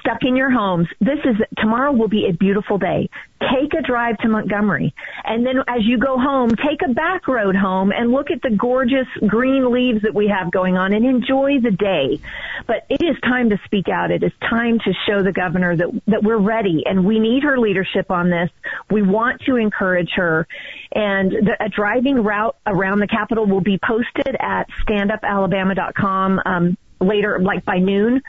stuck 0.00 0.18
in 0.22 0.36
your 0.36 0.50
homes. 0.50 0.88
This 1.00 1.18
is 1.24 1.36
tomorrow 1.58 1.92
will 1.92 2.08
be 2.08 2.26
a 2.28 2.32
beautiful 2.32 2.78
day. 2.78 3.08
Take 3.40 3.72
a 3.72 3.82
drive 3.82 4.18
to 4.18 4.28
Montgomery. 4.28 4.94
And 5.24 5.46
then 5.46 5.56
as 5.66 5.80
you 5.84 5.98
go 5.98 6.18
home, 6.18 6.50
take 6.50 6.82
a 6.84 6.92
back 6.92 7.26
road 7.26 7.56
home 7.56 7.90
and 7.90 8.10
look 8.10 8.30
at 8.30 8.42
the 8.42 8.50
gorgeous 8.50 9.06
green 9.26 9.72
leaves 9.72 10.02
that 10.02 10.14
we 10.14 10.28
have 10.28 10.50
going 10.50 10.76
on 10.76 10.92
and 10.92 11.06
enjoy 11.06 11.60
the 11.60 11.70
day. 11.70 12.20
But 12.66 12.84
it 12.90 13.02
is 13.02 13.18
time 13.22 13.50
to 13.50 13.60
speak 13.64 13.88
out. 13.88 14.10
It 14.10 14.22
is 14.22 14.32
time 14.48 14.78
to 14.80 14.92
show 15.06 15.22
the 15.22 15.32
governor 15.32 15.74
that 15.76 16.02
that 16.08 16.22
we're 16.22 16.38
ready 16.38 16.84
and 16.84 17.06
we 17.06 17.18
need 17.18 17.42
her 17.44 17.58
leadership 17.58 18.10
on 18.10 18.28
this. 18.28 18.50
We 18.90 19.02
want 19.02 19.40
to 19.46 19.56
encourage 19.56 20.10
her 20.16 20.46
and 20.92 21.30
the, 21.30 21.56
a 21.58 21.68
driving 21.68 22.22
route 22.22 22.56
around 22.66 22.98
the 22.98 23.08
Capitol 23.08 23.46
will 23.46 23.60
be 23.62 23.78
posted 23.78 24.36
at 24.38 24.68
standupalabama.com 24.86 26.40
um, 26.44 26.76
later, 27.00 27.38
like 27.40 27.64
by 27.64 27.78
noon 27.78 28.22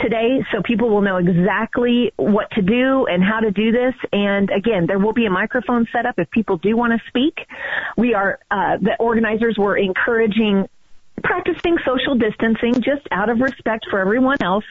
today, 0.00 0.44
so 0.52 0.62
people 0.62 0.90
will 0.90 1.02
know 1.02 1.16
exactly 1.16 2.12
what 2.16 2.50
to 2.52 2.62
do 2.62 3.06
and 3.06 3.22
how 3.22 3.40
to 3.40 3.50
do 3.50 3.72
this. 3.72 3.94
And 4.12 4.50
again, 4.50 4.86
there 4.86 4.98
will 4.98 5.12
be 5.12 5.26
a 5.26 5.30
microphone 5.30 5.86
set 5.92 6.06
up 6.06 6.14
if 6.18 6.30
people 6.30 6.56
do 6.56 6.76
want 6.76 6.92
to 6.92 7.08
speak. 7.08 7.46
We 7.96 8.14
are 8.14 8.38
uh, 8.50 8.78
the 8.80 8.96
organizers 8.98 9.56
were 9.58 9.76
encouraging 9.76 10.68
practicing 11.22 11.76
social 11.84 12.14
distancing 12.14 12.74
just 12.74 13.06
out 13.10 13.28
of 13.28 13.40
respect 13.40 13.86
for 13.90 13.98
everyone 13.98 14.36
else. 14.42 14.64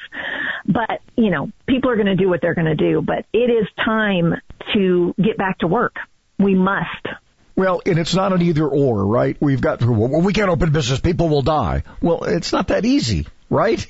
But, 0.65 1.01
you 1.15 1.29
know, 1.29 1.51
people 1.67 1.89
are 1.89 1.95
going 1.95 2.07
to 2.07 2.15
do 2.15 2.29
what 2.29 2.41
they're 2.41 2.55
going 2.55 2.65
to 2.67 2.75
do. 2.75 3.01
But 3.01 3.25
it 3.33 3.49
is 3.49 3.67
time 3.83 4.33
to 4.73 5.13
get 5.21 5.37
back 5.37 5.59
to 5.59 5.67
work. 5.67 5.95
We 6.39 6.55
must. 6.55 7.07
Well, 7.55 7.81
and 7.85 7.97
it's 7.97 8.13
not 8.13 8.33
an 8.33 8.41
either 8.43 8.67
or, 8.67 9.05
right? 9.05 9.35
We've 9.39 9.59
got 9.59 9.83
well, 9.83 10.21
we 10.21 10.31
can't 10.31 10.49
open 10.49 10.71
business. 10.71 10.99
People 10.99 11.29
will 11.29 11.41
die. 11.41 11.83
Well, 12.01 12.23
it's 12.23 12.53
not 12.53 12.67
that 12.67 12.85
easy, 12.85 13.25
right? 13.49 13.85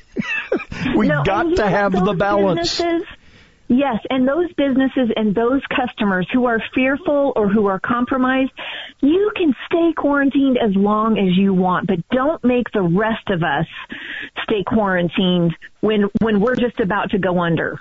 we 0.95 1.07
No, 1.07 1.23
got 1.23 1.55
to 1.55 1.67
have 1.67 1.91
the 1.91 2.13
balance. 2.13 2.81
Yes, 3.69 3.97
and 4.09 4.25
those 4.25 4.51
businesses 4.53 5.09
and 5.15 5.35
those 5.35 5.61
customers 5.75 6.25
who 6.31 6.45
are 6.45 6.61
fearful 6.73 7.33
or 7.35 7.49
who 7.49 7.65
are 7.65 7.81
compromised, 7.81 8.51
you 9.01 9.31
can 9.35 9.53
stay 9.65 9.91
quarantined 9.95 10.57
as 10.57 10.73
long 10.73 11.17
as 11.17 11.37
you 11.37 11.53
want, 11.53 11.85
but 11.85 11.99
don't 12.09 12.41
make 12.45 12.71
the 12.71 12.81
rest 12.81 13.27
of 13.29 13.43
us 13.43 13.65
stay 14.43 14.63
quarantined 14.65 15.53
when 15.81 16.09
when 16.21 16.39
we're 16.39 16.55
just 16.55 16.79
about 16.79 17.09
to 17.11 17.19
go 17.19 17.41
under. 17.41 17.77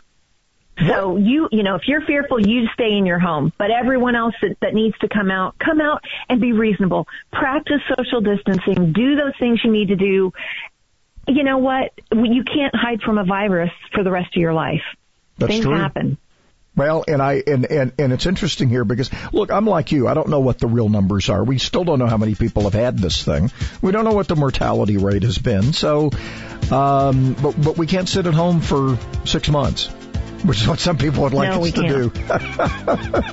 So 0.79 1.17
you, 1.17 1.49
you 1.53 1.63
know, 1.63 1.77
if 1.77 1.83
you're 1.87 2.03
fearful, 2.03 2.39
you 2.39 2.67
stay 2.75 2.99
in 2.99 3.07
your 3.07 3.19
home. 3.19 3.51
But 3.57 3.71
everyone 3.71 4.15
else 4.15 4.35
that, 4.43 4.57
that 4.61 4.75
needs 4.75 4.97
to 4.99 5.09
come 5.09 5.31
out, 5.31 5.59
come 5.59 5.81
out 5.81 6.03
and 6.29 6.39
be 6.39 6.53
reasonable. 6.53 7.07
Practice 7.33 7.81
social 7.97 8.21
distancing. 8.21 8.93
Do 8.93 9.17
those 9.17 9.33
things 9.39 9.61
you 9.65 9.73
need 9.73 9.89
to 9.89 9.97
do. 9.97 10.33
You 11.27 11.43
know 11.43 11.59
what? 11.59 11.93
You 12.13 12.45
can't 12.45 12.75
hide 12.75 13.03
from 13.03 13.19
a 13.19 13.25
virus 13.25 13.73
for 13.95 14.05
the 14.05 14.11
rest 14.11 14.37
of 14.37 14.41
your 14.41 14.53
life. 14.53 14.83
That's 15.39 15.53
Things 15.53 15.65
true. 15.65 15.75
happen. 15.75 16.19
Well, 16.77 17.05
and 17.09 17.23
I 17.23 17.43
and, 17.47 17.65
and 17.65 17.93
and 17.99 18.13
it's 18.13 18.27
interesting 18.27 18.69
here 18.69 18.85
because 18.85 19.11
look, 19.33 19.51
I'm 19.51 19.65
like 19.65 19.93
you. 19.93 20.09
I 20.09 20.15
don't 20.15 20.29
know 20.29 20.41
what 20.41 20.59
the 20.59 20.67
real 20.67 20.91
numbers 20.91 21.31
are. 21.31 21.43
We 21.43 21.57
still 21.59 21.85
don't 21.85 21.99
know 21.99 22.07
how 22.07 22.19
many 22.19 22.35
people 22.35 22.65
have 22.65 22.75
had 22.75 22.99
this 22.99 23.25
thing. 23.25 23.51
We 23.81 23.93
don't 23.93 24.05
know 24.05 24.13
what 24.13 24.29
the 24.29 24.37
mortality 24.37 24.99
rate 24.99 25.23
has 25.23 25.39
been. 25.39 25.73
So, 25.73 26.11
um, 26.71 27.35
but 27.41 27.53
but 27.53 27.79
we 27.79 27.87
can't 27.87 28.09
sit 28.09 28.27
at 28.27 28.35
home 28.35 28.61
for 28.61 28.99
six 29.25 29.49
months, 29.49 29.89
which 30.45 30.61
is 30.61 30.69
what 30.69 30.79
some 30.79 30.99
people 30.99 31.23
would 31.23 31.35
like 31.35 31.51
No, 31.51 31.65
us 31.65 31.73
to 31.73 31.89
do. 31.89 32.13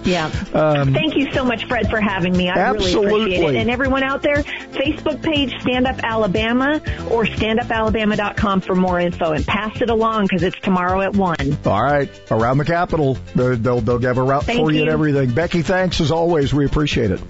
Yeah. 0.09 0.25
Um, 0.53 0.93
Thank 0.93 1.15
you 1.15 1.31
so 1.33 1.45
much, 1.45 1.65
Fred, 1.65 1.89
for 1.89 1.99
having 1.99 2.35
me. 2.35 2.49
I 2.49 2.71
really 2.71 2.93
appreciate 2.93 3.55
it. 3.55 3.55
And 3.55 3.69
everyone 3.69 4.03
out 4.03 4.21
there, 4.21 4.37
Facebook 4.37 5.21
page 5.21 5.53
Stand 5.61 5.87
Up 5.87 5.99
Alabama 6.03 6.81
or 7.09 7.25
standupalabama.com 7.25 8.61
for 8.61 8.75
more 8.75 8.99
info 8.99 9.31
and 9.31 9.45
pass 9.45 9.81
it 9.81 9.89
along 9.89 10.23
because 10.23 10.43
it's 10.43 10.59
tomorrow 10.59 11.01
at 11.01 11.15
1. 11.15 11.35
All 11.65 11.83
right, 11.83 12.09
around 12.31 12.57
the 12.57 12.65
Capitol, 12.65 13.17
they'll 13.35 13.55
they'll, 13.57 13.81
they'll 13.81 14.01
have 14.01 14.17
a 14.17 14.23
route 14.23 14.43
Thank 14.45 14.59
for 14.59 14.71
you 14.71 14.81
and 14.81 14.89
everything. 14.89 15.33
Becky, 15.33 15.61
thanks 15.61 16.01
as 16.01 16.11
always. 16.11 16.53
We 16.53 16.65
appreciate 16.65 17.11
it. 17.11 17.21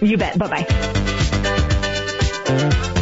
You 0.00 0.16
bet. 0.16 0.38
Bye 0.38 0.64
bye. 2.46 2.96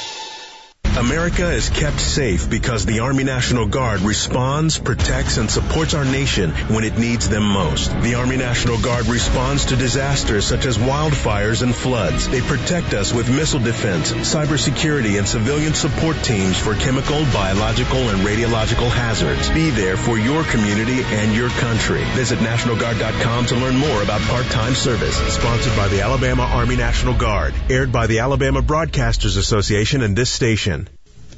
America 1.00 1.50
is 1.50 1.70
kept 1.70 2.02
safe 2.02 2.50
because 2.50 2.86
the 2.86 3.00
Army 3.00 3.24
National 3.24 3.66
Guard 3.66 4.02
responds, 4.02 4.78
protects, 4.78 5.38
and 5.38 5.50
supports 5.50 5.94
our 5.94 6.04
nation 6.04 6.52
when 6.68 6.84
it 6.84 6.98
needs 6.98 7.30
them 7.30 7.44
most. 7.44 7.90
The 8.02 8.16
Army 8.16 8.36
National 8.36 8.78
Guard 8.82 9.08
responds 9.08 9.64
to 9.66 9.78
disasters 9.78 10.46
such 10.46 10.66
as 10.66 10.78
wildfires 10.78 11.64
and 11.64 11.74
floods. 11.74 12.28
They 12.28 12.42
protect 12.42 12.94
us 12.94 13.14
with 13.14 13.34
missile 13.34 13.62
defense, 13.62 14.12
cybersecurity, 14.12 15.18
and 15.18 15.26
civilian 15.26 15.74
support 15.74 16.18
teams 16.18 16.60
for 16.60 16.76
chemical, 16.76 17.24
biological, 17.32 18.10
and 18.10 18.20
radiological 18.28 18.92
hazards. 18.92 19.50
Be 19.52 19.70
there 19.70 19.96
for 19.96 20.18
your 20.18 20.44
community 20.44 21.02
and 21.04 21.34
your 21.34 21.50
country. 21.50 22.04
Visit 22.16 22.40
NationalGuard.com 22.40 23.46
to 23.46 23.56
learn 23.56 23.78
more 23.78 24.04
about 24.04 24.20
part-time 24.24 24.74
service. 24.74 25.16
Sponsored 25.34 25.78
by 25.78 25.88
the 25.88 26.02
Alabama 26.02 26.44
Army 26.44 26.76
National 26.76 27.14
Guard. 27.14 27.54
Aired 27.70 27.94
by 27.94 28.08
the 28.08 28.20
Alabama 28.20 28.62
Broadcasters 28.62 29.38
Association 29.38 30.02
and 30.02 30.14
this 30.14 30.30
station. 30.30 30.89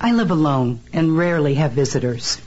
I 0.04 0.14
live 0.14 0.32
alone 0.32 0.80
and 0.94 1.16
rarely 1.16 1.54
have 1.54 1.74
visitors. 1.74 2.42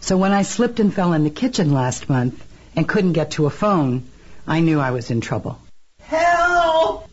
So 0.00 0.16
when 0.16 0.32
I 0.32 0.42
slipped 0.42 0.80
and 0.80 0.92
fell 0.92 1.12
in 1.12 1.22
the 1.22 1.30
kitchen 1.30 1.72
last 1.72 2.08
month 2.08 2.44
and 2.74 2.88
couldn't 2.88 3.12
get 3.12 3.30
to 3.32 3.46
a 3.46 3.50
phone, 3.50 4.02
I 4.44 4.58
knew 4.58 4.80
I 4.80 4.90
was 4.90 5.12
in 5.12 5.20
trouble. 5.20 5.60
Help! 6.00 7.08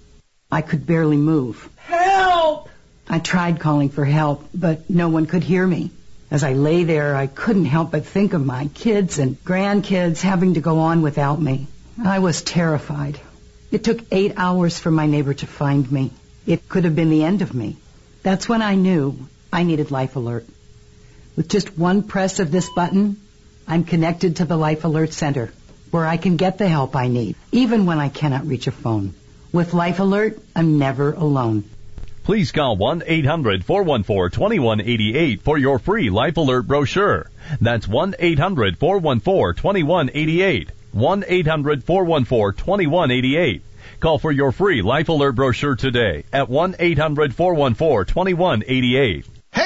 I 0.51 0.61
could 0.63 0.87
barely 0.87 1.15
move. 1.15 1.69
Help! 1.75 2.69
I 3.07 3.19
tried 3.19 3.59
calling 3.59 3.89
for 3.89 4.03
help, 4.03 4.49
but 4.51 4.89
no 4.89 5.09
one 5.09 5.27
could 5.27 5.43
hear 5.43 5.67
me. 5.67 5.91
As 6.31 6.43
I 6.43 6.53
lay 6.53 6.83
there, 6.83 7.15
I 7.15 7.27
couldn't 7.27 7.65
help 7.65 7.91
but 7.91 8.07
think 8.07 8.33
of 8.33 8.43
my 8.43 8.67
kids 8.73 9.19
and 9.19 9.37
grandkids 9.43 10.21
having 10.21 10.55
to 10.55 10.59
go 10.59 10.79
on 10.79 11.03
without 11.03 11.39
me. 11.39 11.67
I 12.03 12.17
was 12.17 12.41
terrified. 12.41 13.19
It 13.69 13.83
took 13.83 13.99
eight 14.11 14.33
hours 14.37 14.79
for 14.79 14.89
my 14.89 15.05
neighbor 15.05 15.35
to 15.35 15.45
find 15.45 15.89
me. 15.91 16.09
It 16.47 16.67
could 16.67 16.85
have 16.85 16.95
been 16.95 17.11
the 17.11 17.23
end 17.23 17.43
of 17.43 17.53
me. 17.53 17.77
That's 18.23 18.49
when 18.49 18.63
I 18.63 18.73
knew 18.73 19.27
I 19.51 19.63
needed 19.63 19.91
Life 19.91 20.15
Alert. 20.15 20.45
With 21.35 21.49
just 21.49 21.77
one 21.77 22.03
press 22.03 22.39
of 22.39 22.51
this 22.51 22.69
button, 22.69 23.17
I'm 23.67 23.83
connected 23.83 24.37
to 24.37 24.45
the 24.45 24.57
Life 24.57 24.85
Alert 24.85 25.13
Center, 25.13 25.51
where 25.91 26.05
I 26.05 26.17
can 26.17 26.37
get 26.37 26.57
the 26.57 26.67
help 26.67 26.95
I 26.95 27.07
need, 27.07 27.35
even 27.51 27.85
when 27.85 27.99
I 27.99 28.09
cannot 28.09 28.47
reach 28.47 28.65
a 28.67 28.71
phone. 28.71 29.13
With 29.51 29.73
Life 29.73 29.99
Alert, 29.99 30.39
I'm 30.55 30.77
never 30.77 31.11
alone. 31.11 31.65
Please 32.23 32.51
call 32.51 32.77
1-800-414-2188 32.77 35.41
for 35.41 35.57
your 35.57 35.79
free 35.79 36.09
Life 36.09 36.37
Alert 36.37 36.67
brochure. 36.67 37.29
That's 37.59 37.87
1-800-414-2188. 37.87 40.69
1-800-414-2188. 40.95 43.61
Call 43.99 44.19
for 44.19 44.31
your 44.31 44.51
free 44.51 44.81
Life 44.81 45.09
Alert 45.09 45.35
brochure 45.35 45.75
today 45.75 46.23
at 46.31 46.47
1-800-414-2188. 46.47 49.25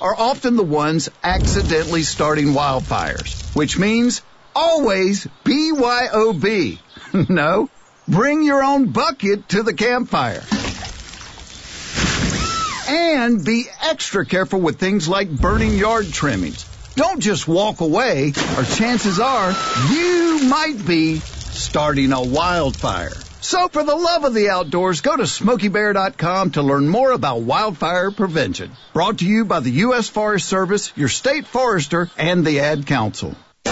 are 0.00 0.14
often 0.14 0.56
the 0.56 0.62
ones 0.62 1.08
accidentally 1.22 2.02
starting 2.02 2.48
wildfires, 2.48 3.54
which 3.54 3.78
means 3.78 4.22
always 4.54 5.26
BYOB. 5.44 6.78
no, 7.28 7.68
bring 8.06 8.42
your 8.42 8.62
own 8.62 8.90
bucket 8.90 9.48
to 9.50 9.62
the 9.62 9.74
campfire. 9.74 10.42
And 12.90 13.44
be 13.44 13.66
extra 13.82 14.24
careful 14.24 14.60
with 14.60 14.78
things 14.78 15.08
like 15.08 15.30
burning 15.30 15.76
yard 15.76 16.10
trimmings. 16.10 16.64
Don't 16.94 17.20
just 17.20 17.46
walk 17.46 17.80
away, 17.80 18.32
or 18.56 18.64
chances 18.64 19.20
are 19.20 19.54
you 19.90 20.40
might 20.48 20.84
be 20.86 21.18
starting 21.18 22.12
a 22.12 22.22
wildfire. 22.22 23.12
So 23.48 23.66
for 23.68 23.82
the 23.82 23.96
love 23.96 24.24
of 24.24 24.34
the 24.34 24.50
outdoors, 24.50 25.00
go 25.00 25.16
to 25.16 25.22
smokeybear.com 25.22 26.50
to 26.50 26.62
learn 26.62 26.86
more 26.86 27.12
about 27.12 27.40
wildfire 27.40 28.10
prevention. 28.10 28.72
Brought 28.92 29.20
to 29.20 29.24
you 29.24 29.46
by 29.46 29.60
the 29.60 29.70
U.S. 29.86 30.06
Forest 30.06 30.46
Service, 30.46 30.92
your 30.96 31.08
state 31.08 31.46
forester, 31.46 32.10
and 32.18 32.44
the 32.44 32.60
Ad 32.60 32.86
Council. 32.86 33.34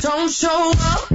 Don't 0.00 0.30
show 0.30 0.72
up. 0.74 1.08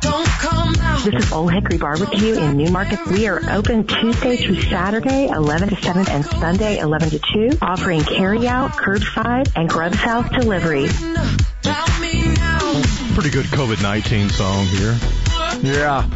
Don't 0.00 0.26
come 0.26 0.74
out. 0.80 1.04
This 1.04 1.26
is 1.26 1.30
Old 1.30 1.52
Hickory 1.52 1.76
Barbecue 1.76 2.36
in 2.36 2.56
Newmarket. 2.56 3.06
We 3.06 3.26
are 3.26 3.42
open 3.50 3.86
Tuesday 3.86 4.38
through 4.38 4.62
Saturday, 4.62 5.28
11 5.28 5.68
to 5.68 5.76
7, 5.76 6.08
and 6.08 6.24
Sunday, 6.24 6.78
11 6.78 7.10
to 7.10 7.18
2, 7.18 7.58
offering 7.60 8.02
carry-out, 8.02 8.70
curbside, 8.70 9.52
and 9.56 9.68
Grub 9.68 9.94
South 9.96 10.30
delivery. 10.32 10.86
Pretty 13.14 13.30
good 13.30 13.46
COVID-19 13.46 14.30
song 14.30 14.64
here. 14.66 14.96
Yeah. 15.62 16.08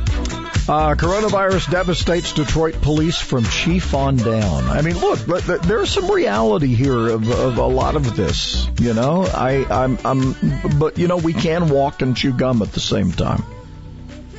Uh, 0.68 0.94
coronavirus 0.94 1.72
devastates 1.72 2.32
Detroit 2.34 2.80
police 2.80 3.18
from 3.18 3.44
chief 3.44 3.94
on 3.94 4.16
down. 4.16 4.64
I 4.64 4.80
mean, 4.82 4.96
look, 4.96 5.18
there's 5.18 5.90
some 5.90 6.08
reality 6.08 6.74
here 6.74 7.08
of, 7.08 7.28
of 7.28 7.58
a 7.58 7.66
lot 7.66 7.96
of 7.96 8.14
this. 8.16 8.68
You 8.78 8.94
know, 8.94 9.24
I, 9.24 9.66
I'm, 9.68 9.98
I'm, 10.04 10.36
but 10.78 10.98
you 10.98 11.08
know, 11.08 11.16
we 11.16 11.32
can 11.32 11.68
walk 11.68 12.00
and 12.00 12.16
chew 12.16 12.32
gum 12.32 12.62
at 12.62 12.70
the 12.70 12.80
same 12.80 13.10
time. 13.10 13.42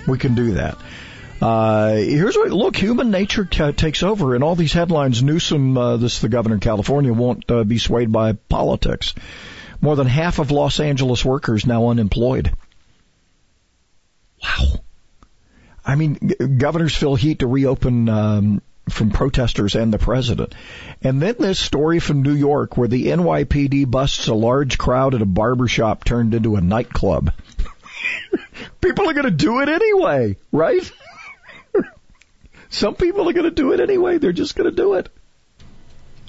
We 0.07 0.17
can 0.17 0.33
do 0.33 0.53
that. 0.53 0.77
Uh, 1.41 1.95
here's 1.95 2.37
what, 2.37 2.51
look, 2.51 2.77
human 2.77 3.11
nature 3.11 3.43
takes 3.43 4.01
over 4.01 4.33
and 4.33 4.45
all 4.45 4.55
these 4.55 4.71
headlines. 4.71 5.21
Newsom, 5.21 5.77
uh, 5.77 5.97
this 5.97 6.15
is 6.15 6.21
the 6.21 6.29
governor 6.29 6.55
of 6.55 6.61
California, 6.61 7.11
won't 7.11 7.51
uh, 7.51 7.65
be 7.65 7.79
swayed 7.79 8.13
by 8.13 8.31
politics. 8.31 9.13
More 9.81 9.97
than 9.97 10.07
half 10.07 10.39
of 10.39 10.51
Los 10.51 10.79
Angeles 10.79 11.25
workers 11.25 11.65
now 11.65 11.89
unemployed. 11.89 12.55
Wow. 14.41 14.79
I 15.85 15.95
mean, 15.95 16.17
g- 16.25 16.47
governors 16.47 16.95
feel 16.95 17.15
heat 17.15 17.39
to 17.39 17.47
reopen 17.47 18.07
um, 18.09 18.61
from 18.89 19.11
protesters 19.11 19.75
and 19.75 19.93
the 19.93 19.97
president. 19.99 20.55
And 21.01 21.21
then 21.21 21.35
this 21.39 21.59
story 21.59 21.99
from 21.99 22.21
New 22.23 22.33
York 22.33 22.77
where 22.77 22.87
the 22.87 23.07
NYPD 23.07 23.89
busts 23.89 24.27
a 24.27 24.33
large 24.33 24.77
crowd 24.77 25.13
at 25.15 25.21
a 25.21 25.25
barber 25.25 25.67
shop 25.67 26.03
turned 26.03 26.33
into 26.33 26.55
a 26.55 26.61
nightclub. 26.61 27.31
people 28.81 29.09
are 29.09 29.13
going 29.13 29.25
to 29.25 29.31
do 29.31 29.61
it 29.61 29.69
anyway, 29.69 30.37
right? 30.51 30.91
Some 32.69 32.95
people 32.95 33.29
are 33.29 33.33
going 33.33 33.43
to 33.45 33.51
do 33.51 33.71
it 33.73 33.79
anyway. 33.79 34.17
They're 34.17 34.31
just 34.31 34.55
going 34.55 34.69
to 34.69 34.75
do 34.75 34.95
it. 34.95 35.09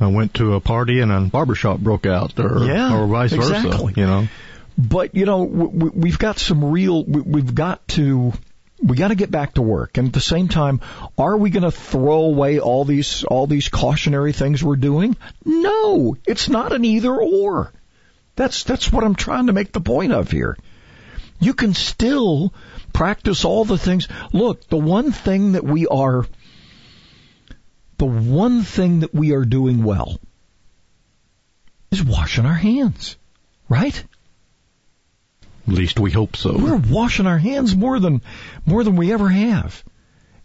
I 0.00 0.08
went 0.08 0.34
to 0.34 0.54
a 0.54 0.60
party 0.60 1.00
and 1.00 1.10
a 1.12 1.20
barbershop 1.20 1.78
broke 1.78 2.04
out, 2.06 2.38
or, 2.38 2.64
Yeah, 2.66 2.98
or 2.98 3.06
vice 3.06 3.32
exactly. 3.32 3.70
versa. 3.70 4.00
You 4.00 4.06
know, 4.06 4.28
But 4.76 5.14
you 5.14 5.24
know, 5.24 5.46
w- 5.46 5.70
w- 5.70 5.92
we've 5.94 6.18
got 6.18 6.38
some 6.38 6.64
real. 6.64 7.04
we- 7.04 7.20
We've 7.20 7.54
got 7.54 7.86
to. 7.88 8.32
We 8.82 8.96
got 8.96 9.08
to 9.08 9.14
get 9.14 9.30
back 9.30 9.54
to 9.54 9.62
work, 9.62 9.98
and 9.98 10.08
at 10.08 10.12
the 10.12 10.20
same 10.20 10.48
time, 10.48 10.80
are 11.16 11.36
we 11.36 11.50
going 11.50 11.62
to 11.62 11.70
throw 11.70 12.22
away 12.22 12.58
all 12.58 12.84
these 12.84 13.24
all 13.24 13.46
these 13.46 13.68
cautionary 13.68 14.32
things 14.32 14.62
we're 14.64 14.76
doing? 14.76 15.16
No, 15.44 16.16
it's 16.26 16.48
not 16.48 16.72
an 16.72 16.84
either 16.84 17.14
or. 17.14 17.72
That's 18.36 18.64
that's 18.64 18.92
what 18.92 19.04
I'm 19.04 19.14
trying 19.14 19.46
to 19.46 19.52
make 19.52 19.72
the 19.72 19.80
point 19.80 20.12
of 20.12 20.30
here. 20.30 20.58
You 21.40 21.54
can 21.54 21.74
still 21.74 22.52
practice 22.92 23.44
all 23.44 23.64
the 23.64 23.78
things. 23.78 24.08
Look, 24.32 24.66
the 24.68 24.76
one 24.76 25.12
thing 25.12 25.52
that 25.52 25.64
we 25.64 25.86
are 25.86 26.26
the 27.98 28.06
one 28.06 28.62
thing 28.62 29.00
that 29.00 29.14
we 29.14 29.32
are 29.32 29.44
doing 29.44 29.84
well 29.84 30.18
is 31.90 32.02
washing 32.02 32.44
our 32.44 32.54
hands. 32.54 33.16
Right? 33.68 34.04
At 35.66 35.72
least 35.72 35.98
we 35.98 36.10
hope 36.10 36.36
so. 36.36 36.56
We're 36.56 36.76
washing 36.76 37.26
our 37.26 37.38
hands 37.38 37.74
more 37.74 37.98
than 37.98 38.20
more 38.66 38.84
than 38.84 38.96
we 38.96 39.12
ever 39.12 39.28
have. 39.28 39.82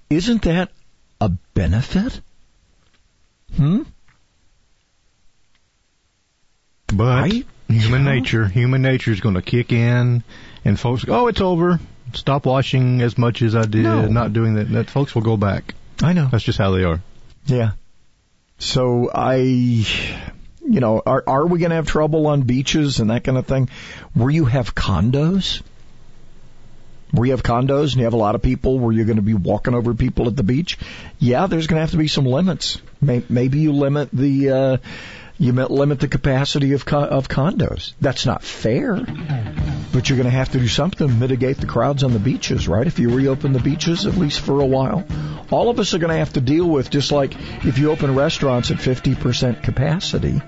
Isn't 0.09 0.43
that 0.43 0.71
a 1.19 1.29
benefit? 1.53 2.21
Hmm? 3.55 3.83
But 6.87 7.31
human 7.67 8.03
nature, 8.03 8.47
human 8.47 8.81
nature 8.81 9.11
is 9.11 9.19
going 9.19 9.35
to 9.35 9.41
kick 9.41 9.71
in, 9.71 10.23
and 10.65 10.79
folks, 10.79 11.03
go, 11.03 11.25
oh, 11.25 11.27
it's 11.27 11.41
over. 11.41 11.79
Stop 12.13 12.45
washing 12.45 13.01
as 13.01 13.17
much 13.17 13.41
as 13.41 13.55
I 13.55 13.65
did. 13.65 13.83
No. 13.83 14.07
Not 14.07 14.33
doing 14.33 14.55
that. 14.55 14.71
That 14.71 14.89
folks 14.89 15.13
will 15.13 15.21
go 15.21 15.37
back. 15.37 15.75
I 16.01 16.13
know. 16.13 16.27
That's 16.31 16.43
just 16.43 16.57
how 16.57 16.71
they 16.71 16.83
are. 16.83 17.01
Yeah. 17.45 17.71
So 18.57 19.11
I, 19.13 19.85
you 20.69 20.79
know, 20.79 21.01
are 21.05 21.23
are 21.25 21.45
we 21.47 21.59
going 21.59 21.71
to 21.71 21.75
have 21.75 21.87
trouble 21.87 22.27
on 22.27 22.41
beaches 22.41 22.99
and 22.99 23.09
that 23.09 23.23
kind 23.23 23.37
of 23.37 23.47
thing? 23.47 23.69
Where 24.13 24.29
you 24.29 24.45
have 24.45 24.75
condos, 24.75 25.61
where 27.11 27.25
you 27.25 27.31
have 27.31 27.43
condos 27.43 27.91
and 27.91 27.97
you 27.97 28.03
have 28.03 28.13
a 28.13 28.17
lot 28.17 28.35
of 28.35 28.41
people, 28.41 28.77
where 28.77 28.93
you're 28.93 29.05
going 29.05 29.15
to 29.15 29.23
be 29.23 29.33
walking 29.33 29.73
over 29.73 29.93
people 29.93 30.27
at 30.27 30.35
the 30.35 30.43
beach. 30.43 30.77
Yeah, 31.17 31.47
there's 31.47 31.67
going 31.67 31.77
to 31.77 31.81
have 31.81 31.91
to 31.91 31.97
be 31.97 32.07
some 32.07 32.25
limits. 32.25 32.79
Maybe 33.01 33.59
you 33.59 33.73
limit 33.73 34.09
the. 34.13 34.49
Uh, 34.49 34.77
you 35.41 35.53
limit 35.53 36.01
the 36.01 36.09
capacity 36.09 36.73
of 36.73 36.85
co- 36.85 37.05
of 37.05 37.29
condos. 37.29 37.93
That's 38.01 38.25
not 38.25 38.43
fair, 38.43 38.95
but 39.93 40.09
you're 40.09 40.17
going 40.17 40.25
to 40.25 40.37
have 40.37 40.49
to 40.49 40.59
do 40.59 40.67
something 40.67 41.07
to 41.07 41.13
mitigate 41.13 41.57
the 41.57 41.65
crowds 41.65 42.03
on 42.03 42.11
the 42.11 42.19
beaches, 42.19 42.67
right? 42.67 42.85
If 42.85 42.99
you 42.99 43.09
reopen 43.09 43.53
the 43.53 43.59
beaches, 43.59 44.05
at 44.05 44.17
least 44.17 44.41
for 44.41 44.59
a 44.59 44.65
while, 44.65 45.05
all 45.49 45.69
of 45.69 45.79
us 45.79 45.93
are 45.93 45.97
going 45.97 46.11
to 46.11 46.17
have 46.17 46.33
to 46.33 46.41
deal 46.41 46.65
with 46.65 46.89
just 46.89 47.13
like 47.13 47.35
if 47.65 47.77
you 47.77 47.89
open 47.89 48.15
restaurants 48.15 48.69
at 48.69 48.77
50% 48.77 49.63
capacity. 49.63 50.41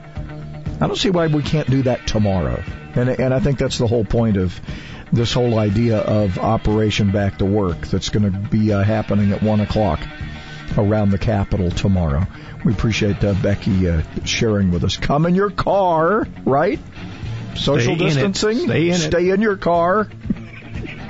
I 0.81 0.87
don't 0.87 0.97
see 0.97 1.11
why 1.11 1.27
we 1.27 1.43
can't 1.43 1.69
do 1.69 1.83
that 1.83 2.07
tomorrow, 2.07 2.61
and 2.95 3.07
and 3.09 3.33
I 3.33 3.39
think 3.39 3.59
that's 3.59 3.77
the 3.77 3.87
whole 3.87 4.03
point 4.03 4.37
of 4.37 4.59
this 5.13 5.31
whole 5.33 5.59
idea 5.59 5.97
of 5.99 6.39
Operation 6.39 7.11
Back 7.11 7.37
to 7.37 7.45
Work 7.45 7.81
that's 7.87 8.09
going 8.09 8.31
to 8.31 8.37
be 8.49 8.73
uh, 8.73 8.81
happening 8.81 9.31
at 9.31 9.43
one 9.43 9.59
o'clock 9.59 9.99
around 10.77 11.11
the 11.11 11.17
Capitol 11.17 11.69
tomorrow. 11.69 12.25
We 12.65 12.73
appreciate 12.73 13.23
uh, 13.23 13.33
Becky 13.43 13.89
uh, 13.89 14.01
sharing 14.25 14.71
with 14.71 14.83
us. 14.83 14.97
Come 14.97 15.25
in 15.25 15.35
your 15.35 15.51
car, 15.51 16.27
right? 16.45 16.79
Social 17.55 17.79
Stay 17.79 17.93
in 17.93 17.99
it. 18.01 18.03
distancing. 18.05 18.57
Stay 18.59 18.87
in 18.87 18.95
it. 18.95 18.99
Stay 18.99 19.29
in 19.29 19.41
your 19.41 19.57
car. 19.57 20.09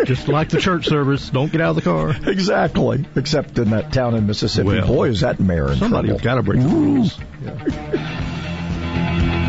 Just 0.06 0.28
like 0.28 0.50
the 0.50 0.60
church 0.60 0.88
service, 0.88 1.30
don't 1.30 1.52
get 1.52 1.62
out 1.62 1.70
of 1.72 1.76
the 1.76 1.82
car. 1.84 2.10
Exactly. 2.30 3.06
Except 3.16 3.58
in 3.60 3.70
that 3.70 3.94
town 3.94 4.16
in 4.16 4.26
Mississippi. 4.26 4.68
Well, 4.68 4.88
Boy, 4.88 5.10
is 5.10 5.22
that 5.22 5.40
mayor 5.40 5.72
in 5.72 5.78
Somebody's 5.78 6.10
trouble. 6.20 6.24
got 6.24 6.36
to 6.36 6.44
break 6.44 6.62
the 6.62 6.68
rules. 6.68 7.20
It's 7.44 7.52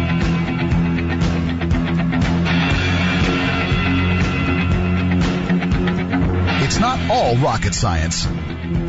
not 6.82 7.10
all 7.12 7.36
rocket 7.36 7.72
science. 7.74 8.24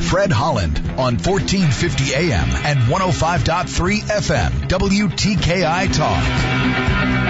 Fred 0.09 0.31
Holland 0.31 0.79
on 0.97 1.19
1450 1.19 2.15
AM 2.15 2.49
and 2.65 2.79
105.3 2.79 3.99
FM, 4.01 4.67
WTKI 4.67 5.93
Talk. 5.93 7.22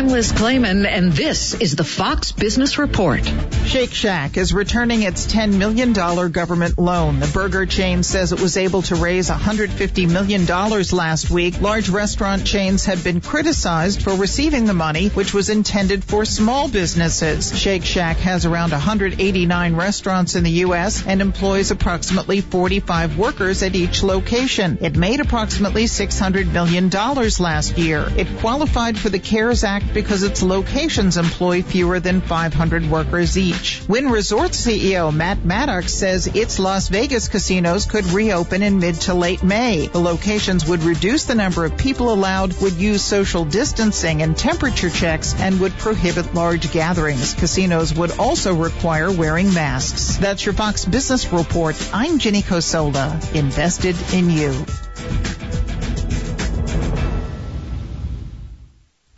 I'm 0.00 0.08
Liz 0.08 0.32
Claman, 0.32 0.86
and 0.86 1.12
this 1.12 1.52
is 1.52 1.76
the 1.76 1.84
Fox 1.84 2.32
Business 2.32 2.78
Report. 2.78 3.20
Shake 3.66 3.92
Shack 3.92 4.38
is 4.38 4.54
returning 4.54 5.02
its 5.02 5.26
$10 5.26 5.58
million 5.58 5.92
government 5.92 6.78
loan. 6.78 7.20
The 7.20 7.26
burger 7.26 7.66
chain 7.66 8.02
says 8.02 8.32
it 8.32 8.40
was 8.40 8.56
able 8.56 8.80
to 8.82 8.96
raise 8.96 9.28
$150 9.28 10.10
million 10.10 10.46
last 10.46 11.30
week. 11.30 11.60
Large 11.60 11.90
restaurant 11.90 12.46
chains 12.46 12.86
have 12.86 13.04
been 13.04 13.20
criticized 13.20 14.02
for 14.02 14.14
receiving 14.14 14.64
the 14.64 14.72
money, 14.72 15.08
which 15.08 15.34
was 15.34 15.50
intended 15.50 16.02
for 16.02 16.24
small 16.24 16.66
businesses. 16.70 17.56
Shake 17.56 17.84
Shack 17.84 18.16
has 18.16 18.46
around 18.46 18.72
189 18.72 19.76
restaurants 19.76 20.34
in 20.34 20.44
the 20.44 20.64
U.S. 20.64 21.06
and 21.06 21.20
employs 21.20 21.70
approximately 21.70 22.40
45 22.40 23.18
workers 23.18 23.62
at 23.62 23.74
each 23.74 24.02
location. 24.02 24.78
It 24.80 24.96
made 24.96 25.20
approximately 25.20 25.84
$600 25.84 26.50
million 26.50 26.88
last 26.88 27.76
year. 27.76 28.10
It 28.16 28.38
qualified 28.38 28.98
for 28.98 29.10
the 29.10 29.18
CARES 29.18 29.62
Act 29.62 29.89
because 29.92 30.22
its 30.22 30.42
locations 30.42 31.16
employ 31.16 31.62
fewer 31.62 32.00
than 32.00 32.20
500 32.20 32.90
workers 32.90 33.36
each. 33.36 33.82
Wynn 33.88 34.10
Resorts 34.10 34.66
CEO 34.66 35.14
Matt 35.14 35.44
Maddox 35.44 35.92
says 35.92 36.26
its 36.26 36.58
Las 36.58 36.88
Vegas 36.88 37.28
casinos 37.28 37.86
could 37.86 38.04
reopen 38.06 38.62
in 38.62 38.78
mid 38.78 38.94
to 39.02 39.14
late 39.14 39.42
May. 39.42 39.86
The 39.86 40.00
locations 40.00 40.66
would 40.66 40.82
reduce 40.82 41.24
the 41.24 41.34
number 41.34 41.64
of 41.64 41.76
people 41.76 42.12
allowed, 42.12 42.60
would 42.60 42.74
use 42.74 43.02
social 43.02 43.44
distancing 43.44 44.22
and 44.22 44.36
temperature 44.36 44.90
checks, 44.90 45.34
and 45.40 45.60
would 45.60 45.72
prohibit 45.72 46.34
large 46.34 46.72
gatherings. 46.72 47.34
Casinos 47.34 47.94
would 47.94 48.18
also 48.18 48.54
require 48.54 49.10
wearing 49.10 49.52
masks. 49.52 50.16
That's 50.16 50.44
your 50.44 50.54
Fox 50.54 50.84
Business 50.84 51.32
Report. 51.32 51.76
I'm 51.92 52.18
Jenny 52.18 52.42
Cosola, 52.42 53.34
invested 53.34 53.96
in 54.12 54.30
you. 54.30 54.64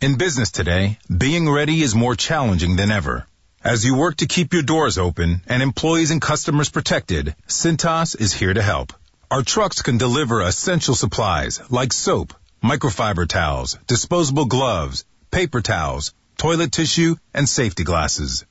In 0.02 0.16
business 0.16 0.50
today, 0.50 0.98
being 1.16 1.48
ready 1.48 1.80
is 1.80 1.94
more 1.94 2.16
challenging 2.16 2.74
than 2.74 2.90
ever. 2.90 3.24
As 3.62 3.84
you 3.84 3.94
work 3.94 4.16
to 4.16 4.26
keep 4.26 4.52
your 4.52 4.64
doors 4.64 4.98
open 4.98 5.42
and 5.46 5.62
employees 5.62 6.10
and 6.10 6.20
customers 6.20 6.70
protected, 6.70 7.36
Cintas 7.46 8.20
is 8.20 8.32
here 8.32 8.52
to 8.52 8.60
help. 8.60 8.92
Our 9.30 9.44
trucks 9.44 9.80
can 9.80 9.98
deliver 9.98 10.42
essential 10.42 10.96
supplies 10.96 11.60
like 11.70 11.92
soap, 11.92 12.34
microfiber 12.64 13.28
towels, 13.28 13.78
disposable 13.86 14.46
gloves, 14.46 15.04
paper 15.30 15.60
towels, 15.60 16.12
toilet 16.36 16.72
tissue, 16.72 17.14
and 17.32 17.48
safety 17.48 17.84
glasses. 17.84 18.44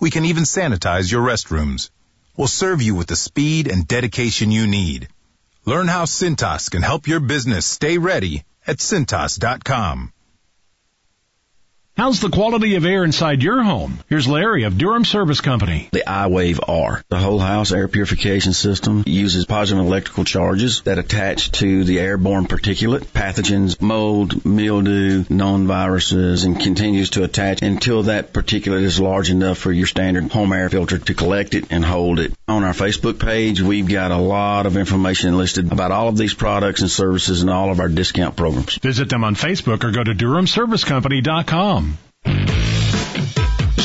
We 0.00 0.10
can 0.10 0.24
even 0.24 0.42
sanitize 0.42 1.12
your 1.12 1.24
restrooms. 1.24 1.90
We'll 2.36 2.48
serve 2.48 2.82
you 2.82 2.96
with 2.96 3.06
the 3.06 3.14
speed 3.14 3.68
and 3.68 3.86
dedication 3.86 4.50
you 4.50 4.66
need. 4.66 5.06
Learn 5.64 5.86
how 5.86 6.06
Cintas 6.06 6.68
can 6.68 6.82
help 6.82 7.06
your 7.06 7.20
business 7.20 7.66
stay 7.66 7.98
ready 7.98 8.42
at 8.66 8.78
cintas.com. 8.78 10.12
How's 11.98 12.20
the 12.20 12.28
quality 12.28 12.76
of 12.76 12.84
air 12.84 13.02
inside 13.02 13.42
your 13.42 13.60
home? 13.60 13.98
Here's 14.08 14.28
Larry 14.28 14.62
of 14.62 14.78
Durham 14.78 15.04
Service 15.04 15.40
Company. 15.40 15.88
The 15.90 16.04
iWave 16.06 16.60
R, 16.68 17.02
the 17.08 17.18
whole 17.18 17.40
house 17.40 17.72
air 17.72 17.88
purification 17.88 18.52
system, 18.52 19.02
uses 19.04 19.46
positive 19.46 19.84
electrical 19.84 20.22
charges 20.22 20.82
that 20.82 21.00
attach 21.00 21.50
to 21.58 21.82
the 21.82 21.98
airborne 21.98 22.46
particulate, 22.46 23.04
pathogens, 23.04 23.82
mold, 23.82 24.46
mildew, 24.46 25.24
known 25.28 25.66
viruses, 25.66 26.44
and 26.44 26.60
continues 26.60 27.10
to 27.10 27.24
attach 27.24 27.62
until 27.62 28.04
that 28.04 28.32
particulate 28.32 28.84
is 28.84 29.00
large 29.00 29.30
enough 29.30 29.58
for 29.58 29.72
your 29.72 29.88
standard 29.88 30.30
home 30.30 30.52
air 30.52 30.70
filter 30.70 30.98
to 30.98 31.14
collect 31.14 31.54
it 31.54 31.64
and 31.70 31.84
hold 31.84 32.20
it. 32.20 32.32
On 32.46 32.62
our 32.62 32.74
Facebook 32.74 33.18
page, 33.18 33.60
we've 33.60 33.88
got 33.88 34.12
a 34.12 34.16
lot 34.16 34.66
of 34.66 34.76
information 34.76 35.36
listed 35.36 35.72
about 35.72 35.90
all 35.90 36.06
of 36.06 36.16
these 36.16 36.32
products 36.32 36.80
and 36.80 36.90
services 36.92 37.42
and 37.42 37.50
all 37.50 37.72
of 37.72 37.80
our 37.80 37.88
discount 37.88 38.36
programs. 38.36 38.76
Visit 38.76 39.08
them 39.08 39.24
on 39.24 39.34
Facebook 39.34 39.82
or 39.82 39.90
go 39.90 40.04
to 40.04 40.14
DurhamServiceCompany.com. 40.14 41.87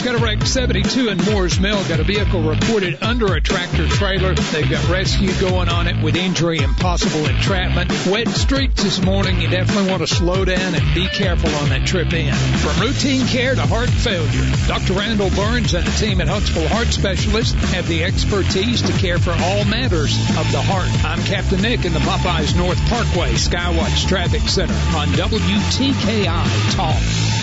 Got 0.03 0.15
a 0.15 0.17
wreck 0.17 0.41
72 0.41 1.07
in 1.07 1.17
Moore's 1.31 1.61
Mill. 1.61 1.81
Got 1.88 2.01
a 2.01 2.03
vehicle 2.03 2.41
reported 2.41 3.01
under 3.01 3.36
a 3.36 3.39
tractor 3.39 3.88
trailer. 3.88 4.36
They've 4.36 4.69
got 4.69 4.89
rescue 4.89 5.31
going 5.39 5.69
on 5.69 5.88
it 5.88 6.03
with 6.03 6.17
injury 6.17 6.59
and 6.59 6.75
possible 6.75 7.25
entrapment. 7.25 7.89
Wet 8.07 8.27
streets 8.27 8.84
this 8.84 9.01
morning. 9.01 9.39
You 9.39 9.49
definitely 9.49 9.89
want 9.89 10.05
to 10.05 10.13
slow 10.13 10.43
down 10.43 10.75
and 10.75 10.93
be 10.93 11.07
careful 11.07 11.55
on 11.55 11.69
that 11.69 11.88
trip 11.88 12.11
in. 12.11 12.34
From 12.34 12.81
routine 12.86 13.25
care 13.27 13.55
to 13.55 13.65
heart 13.65 13.89
failure, 13.89 14.51
Dr. 14.67 14.91
Randall 14.91 15.29
Burns 15.29 15.73
and 15.73 15.88
the 15.88 15.91
team 15.91 16.19
at 16.19 16.27
Huntsville 16.27 16.67
Heart 16.67 16.88
Specialists 16.88 17.53
have 17.71 17.88
the 17.88 18.03
expertise 18.03 18.81
to 18.81 18.91
care 18.99 19.19
for 19.19 19.31
all 19.31 19.63
matters 19.63 20.19
of 20.38 20.51
the 20.51 20.61
heart. 20.61 20.91
I'm 21.05 21.23
Captain 21.23 21.61
Nick 21.61 21.86
in 21.86 21.93
the 21.93 21.99
Popeyes 21.99 22.57
North 22.57 22.79
Parkway 22.89 23.36
Skywatch 23.36 24.05
Traffic 24.09 24.41
Center 24.49 24.75
on 24.97 25.07
WTKI 25.15 26.75
Talk. 26.75 27.42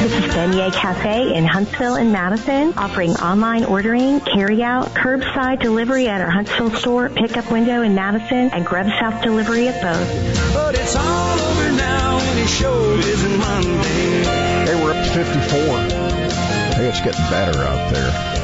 This 0.00 0.14
is 0.14 0.24
Beignet 0.32 0.72
Cafe 0.72 1.34
in 1.34 1.44
Huntsville 1.44 1.96
and 1.96 2.10
Madison, 2.10 2.72
offering 2.78 3.10
online 3.16 3.64
ordering, 3.64 4.20
carry-out, 4.20 4.94
curbside 4.94 5.60
delivery 5.60 6.08
at 6.08 6.22
our 6.22 6.30
Huntsville 6.30 6.70
store, 6.70 7.10
pickup 7.10 7.52
window 7.52 7.82
in 7.82 7.94
Madison, 7.94 8.48
and 8.50 8.64
Grub 8.64 8.86
South 8.98 9.22
delivery 9.22 9.68
at 9.68 9.82
both. 9.82 10.54
But 10.54 10.74
it's 10.76 10.96
all 10.96 11.38
over 11.38 11.72
now 11.72 12.18
and 12.18 12.38
it 12.38 12.48
sure 12.48 12.98
isn't 12.98 13.38
Monday. 13.38 14.24
Hey, 14.64 14.82
we're 14.82 14.92
up 14.92 15.04
to 15.04 15.10
54. 15.10 15.78
Hey, 16.78 16.88
it's 16.88 17.02
getting 17.02 17.28
better 17.28 17.58
out 17.58 17.92
there. 17.92 18.39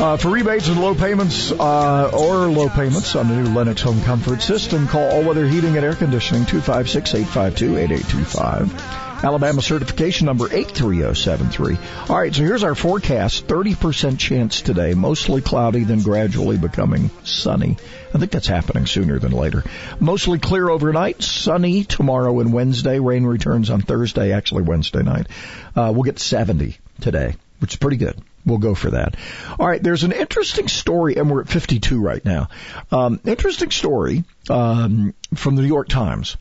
Uh, 0.00 0.16
for 0.16 0.30
rebates 0.30 0.68
and 0.68 0.80
low 0.80 0.94
payments 0.94 1.52
uh, 1.52 2.10
or 2.12 2.48
low 2.48 2.68
payments 2.68 3.14
on 3.14 3.28
the 3.28 3.36
new 3.36 3.54
Lennox 3.54 3.82
home 3.82 4.02
comfort 4.02 4.42
system, 4.42 4.88
call 4.88 5.08
All 5.10 5.22
Weather 5.22 5.46
Heating 5.46 5.76
and 5.76 5.84
Air 5.84 5.94
Conditioning 5.94 6.42
256-852-8825. 6.44 9.22
Alabama 9.22 9.62
certification 9.62 10.26
number 10.26 10.46
83073. 10.46 11.78
All 12.08 12.18
right, 12.18 12.34
so 12.34 12.42
here's 12.42 12.64
our 12.64 12.74
forecast. 12.74 13.46
30% 13.46 14.18
chance 14.18 14.62
today, 14.62 14.94
mostly 14.94 15.40
cloudy, 15.40 15.84
then 15.84 16.02
gradually 16.02 16.58
becoming 16.58 17.08
sunny. 17.22 17.76
I 18.12 18.18
think 18.18 18.32
that's 18.32 18.48
happening 18.48 18.86
sooner 18.86 19.20
than 19.20 19.30
later. 19.30 19.62
Mostly 20.00 20.40
clear 20.40 20.68
overnight, 20.68 21.22
sunny 21.22 21.84
tomorrow 21.84 22.40
and 22.40 22.52
Wednesday. 22.52 22.98
Rain 22.98 23.24
returns 23.24 23.70
on 23.70 23.80
Thursday, 23.80 24.32
actually 24.32 24.64
Wednesday 24.64 25.02
night. 25.02 25.28
Uh, 25.76 25.92
we'll 25.94 26.02
get 26.02 26.18
70 26.18 26.76
today, 27.00 27.36
which 27.60 27.74
is 27.74 27.78
pretty 27.78 27.98
good. 27.98 28.20
We'll 28.44 28.58
go 28.58 28.74
for 28.74 28.90
that. 28.90 29.16
All 29.58 29.68
right, 29.68 29.82
there's 29.82 30.04
an 30.04 30.12
interesting 30.12 30.68
story, 30.68 31.16
and 31.16 31.30
we're 31.30 31.42
at 31.42 31.48
52 31.48 32.00
right 32.00 32.24
now. 32.24 32.48
Um, 32.90 33.20
interesting 33.24 33.70
story 33.70 34.24
um, 34.50 35.14
from 35.34 35.56
the 35.56 35.62
New 35.62 35.68
York 35.68 35.88
Times. 35.88 36.36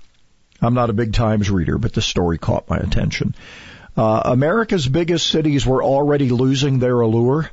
I'm 0.62 0.74
not 0.74 0.90
a 0.90 0.94
big 0.94 1.14
Times 1.14 1.50
reader, 1.50 1.78
but 1.78 1.94
the 1.94 2.02
story 2.02 2.38
caught 2.38 2.70
my 2.70 2.78
attention. 2.78 3.36
Uh, 3.96 4.22
America's 4.26 4.88
biggest 4.88 5.28
cities 5.28 5.66
were 5.66 5.84
already 5.84 6.30
losing 6.30 6.80
their 6.80 7.00
allure. 7.02 7.50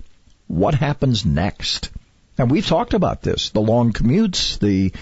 What 0.47 0.75
happens 0.75 1.27
next? 1.27 1.91
And 2.39 2.51
we've 2.51 2.67
talked 2.67 2.95
about 2.95 3.23
this: 3.23 3.51
the 3.51 3.61
long 3.61 3.93
commutes, 3.93 4.59
the 4.59 4.93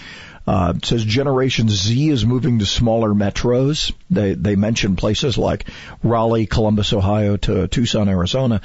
uh, 0.47 0.73
it 0.77 0.85
says 0.85 1.03
Generation 1.03 1.69
Z 1.69 2.09
is 2.09 2.25
moving 2.25 2.59
to 2.59 2.65
smaller 2.65 3.09
metros. 3.09 3.91
They 4.09 4.33
they 4.33 4.55
mention 4.55 4.95
places 4.95 5.37
like 5.37 5.69
Raleigh, 6.01 6.47
Columbus, 6.47 6.93
Ohio, 6.93 7.35
to 7.37 7.67
Tucson, 7.67 8.07
Arizona. 8.09 8.61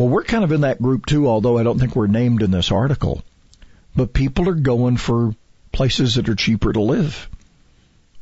Well, 0.00 0.08
we're 0.08 0.24
kind 0.24 0.44
of 0.44 0.52
in 0.52 0.62
that 0.62 0.80
group 0.80 1.04
too, 1.04 1.28
although 1.28 1.58
I 1.58 1.62
don't 1.62 1.78
think 1.78 1.94
we're 1.94 2.06
named 2.06 2.40
in 2.40 2.50
this 2.50 2.72
article. 2.72 3.22
But 3.94 4.14
people 4.14 4.48
are 4.48 4.54
going 4.54 4.96
for 4.96 5.34
places 5.72 6.14
that 6.14 6.26
are 6.30 6.34
cheaper 6.34 6.72
to 6.72 6.80
live. 6.80 7.28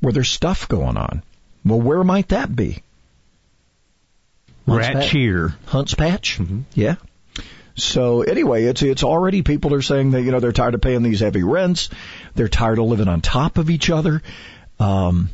where 0.01 0.13
there's 0.13 0.29
stuff 0.29 0.67
going 0.67 0.97
on. 0.97 1.23
Well, 1.65 1.81
where 1.81 2.03
might 2.03 2.31
that 2.31 2.55
be? 2.55 2.83
Hunts 4.67 4.87
Rat 4.89 4.95
Patch? 4.95 5.11
cheer. 5.11 5.55
Hunts 5.67 5.95
Patch? 5.95 6.41
Yeah. 6.75 6.97
So 7.77 8.23
anyway, 8.23 8.65
it's 8.65 8.83
it's 8.83 9.05
already 9.05 9.43
people 9.43 9.73
are 9.73 9.83
saying 9.83 10.11
that 10.11 10.23
you 10.23 10.33
know 10.33 10.41
they're 10.41 10.51
tired 10.51 10.75
of 10.75 10.81
paying 10.81 11.05
these 11.05 11.21
heavy 11.21 11.45
rents, 11.45 11.91
they're 12.35 12.49
tired 12.49 12.81
of 12.81 12.87
living 12.87 13.07
on 13.07 13.21
top 13.21 13.57
of 13.57 13.71
each 13.71 13.89
other. 13.89 14.21
Um, 14.81 15.31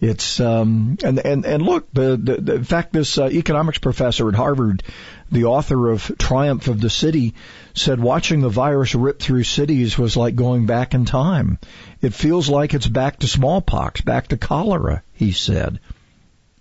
it's 0.00 0.40
um, 0.40 0.96
and 1.04 1.18
and 1.18 1.44
and 1.44 1.62
look, 1.62 1.92
the, 1.92 2.16
the, 2.16 2.40
the 2.40 2.54
in 2.54 2.64
fact 2.64 2.92
this 2.94 3.18
uh, 3.18 3.26
economics 3.26 3.78
professor 3.78 4.28
at 4.30 4.34
Harvard, 4.34 4.82
the 5.30 5.44
author 5.44 5.90
of 5.90 6.10
Triumph 6.18 6.68
of 6.68 6.80
the 6.80 6.88
City, 6.88 7.34
said 7.74 8.00
watching 8.00 8.40
the 8.40 8.48
virus 8.48 8.94
rip 8.94 9.20
through 9.20 9.44
cities 9.44 9.98
was 9.98 10.16
like 10.16 10.36
going 10.36 10.64
back 10.64 10.94
in 10.94 11.04
time. 11.04 11.58
It 12.00 12.14
feels 12.14 12.48
like 12.48 12.72
it's 12.72 12.86
back 12.86 13.18
to 13.18 13.28
smallpox, 13.28 14.00
back 14.00 14.28
to 14.28 14.38
cholera. 14.38 15.02
He 15.12 15.32
said. 15.32 15.80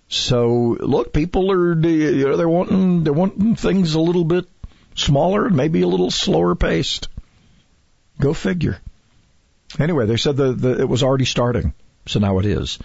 So 0.10 0.76
look, 0.78 1.14
people 1.14 1.50
are 1.50 1.80
you 1.80 2.28
know 2.28 2.36
they're 2.36 2.50
wanting 2.50 3.06
they're 3.06 3.14
wanting 3.14 3.56
things 3.56 3.94
a 3.94 4.02
little 4.02 4.26
bit 4.26 4.50
smaller 4.96 5.46
and 5.46 5.56
maybe 5.56 5.82
a 5.82 5.88
little 5.88 6.12
slower 6.12 6.56
paced. 6.56 7.08
Go 8.20 8.34
figure. 8.34 8.80
Anyway, 9.80 10.08
they 10.08 10.18
said 10.18 10.36
the, 10.36 10.52
the 10.52 10.82
it 10.82 10.90
was 10.90 11.04
already 11.04 11.26
starting, 11.26 11.74
so 12.06 12.20
now 12.20 12.40
it 12.40 12.46
is. 12.46 12.80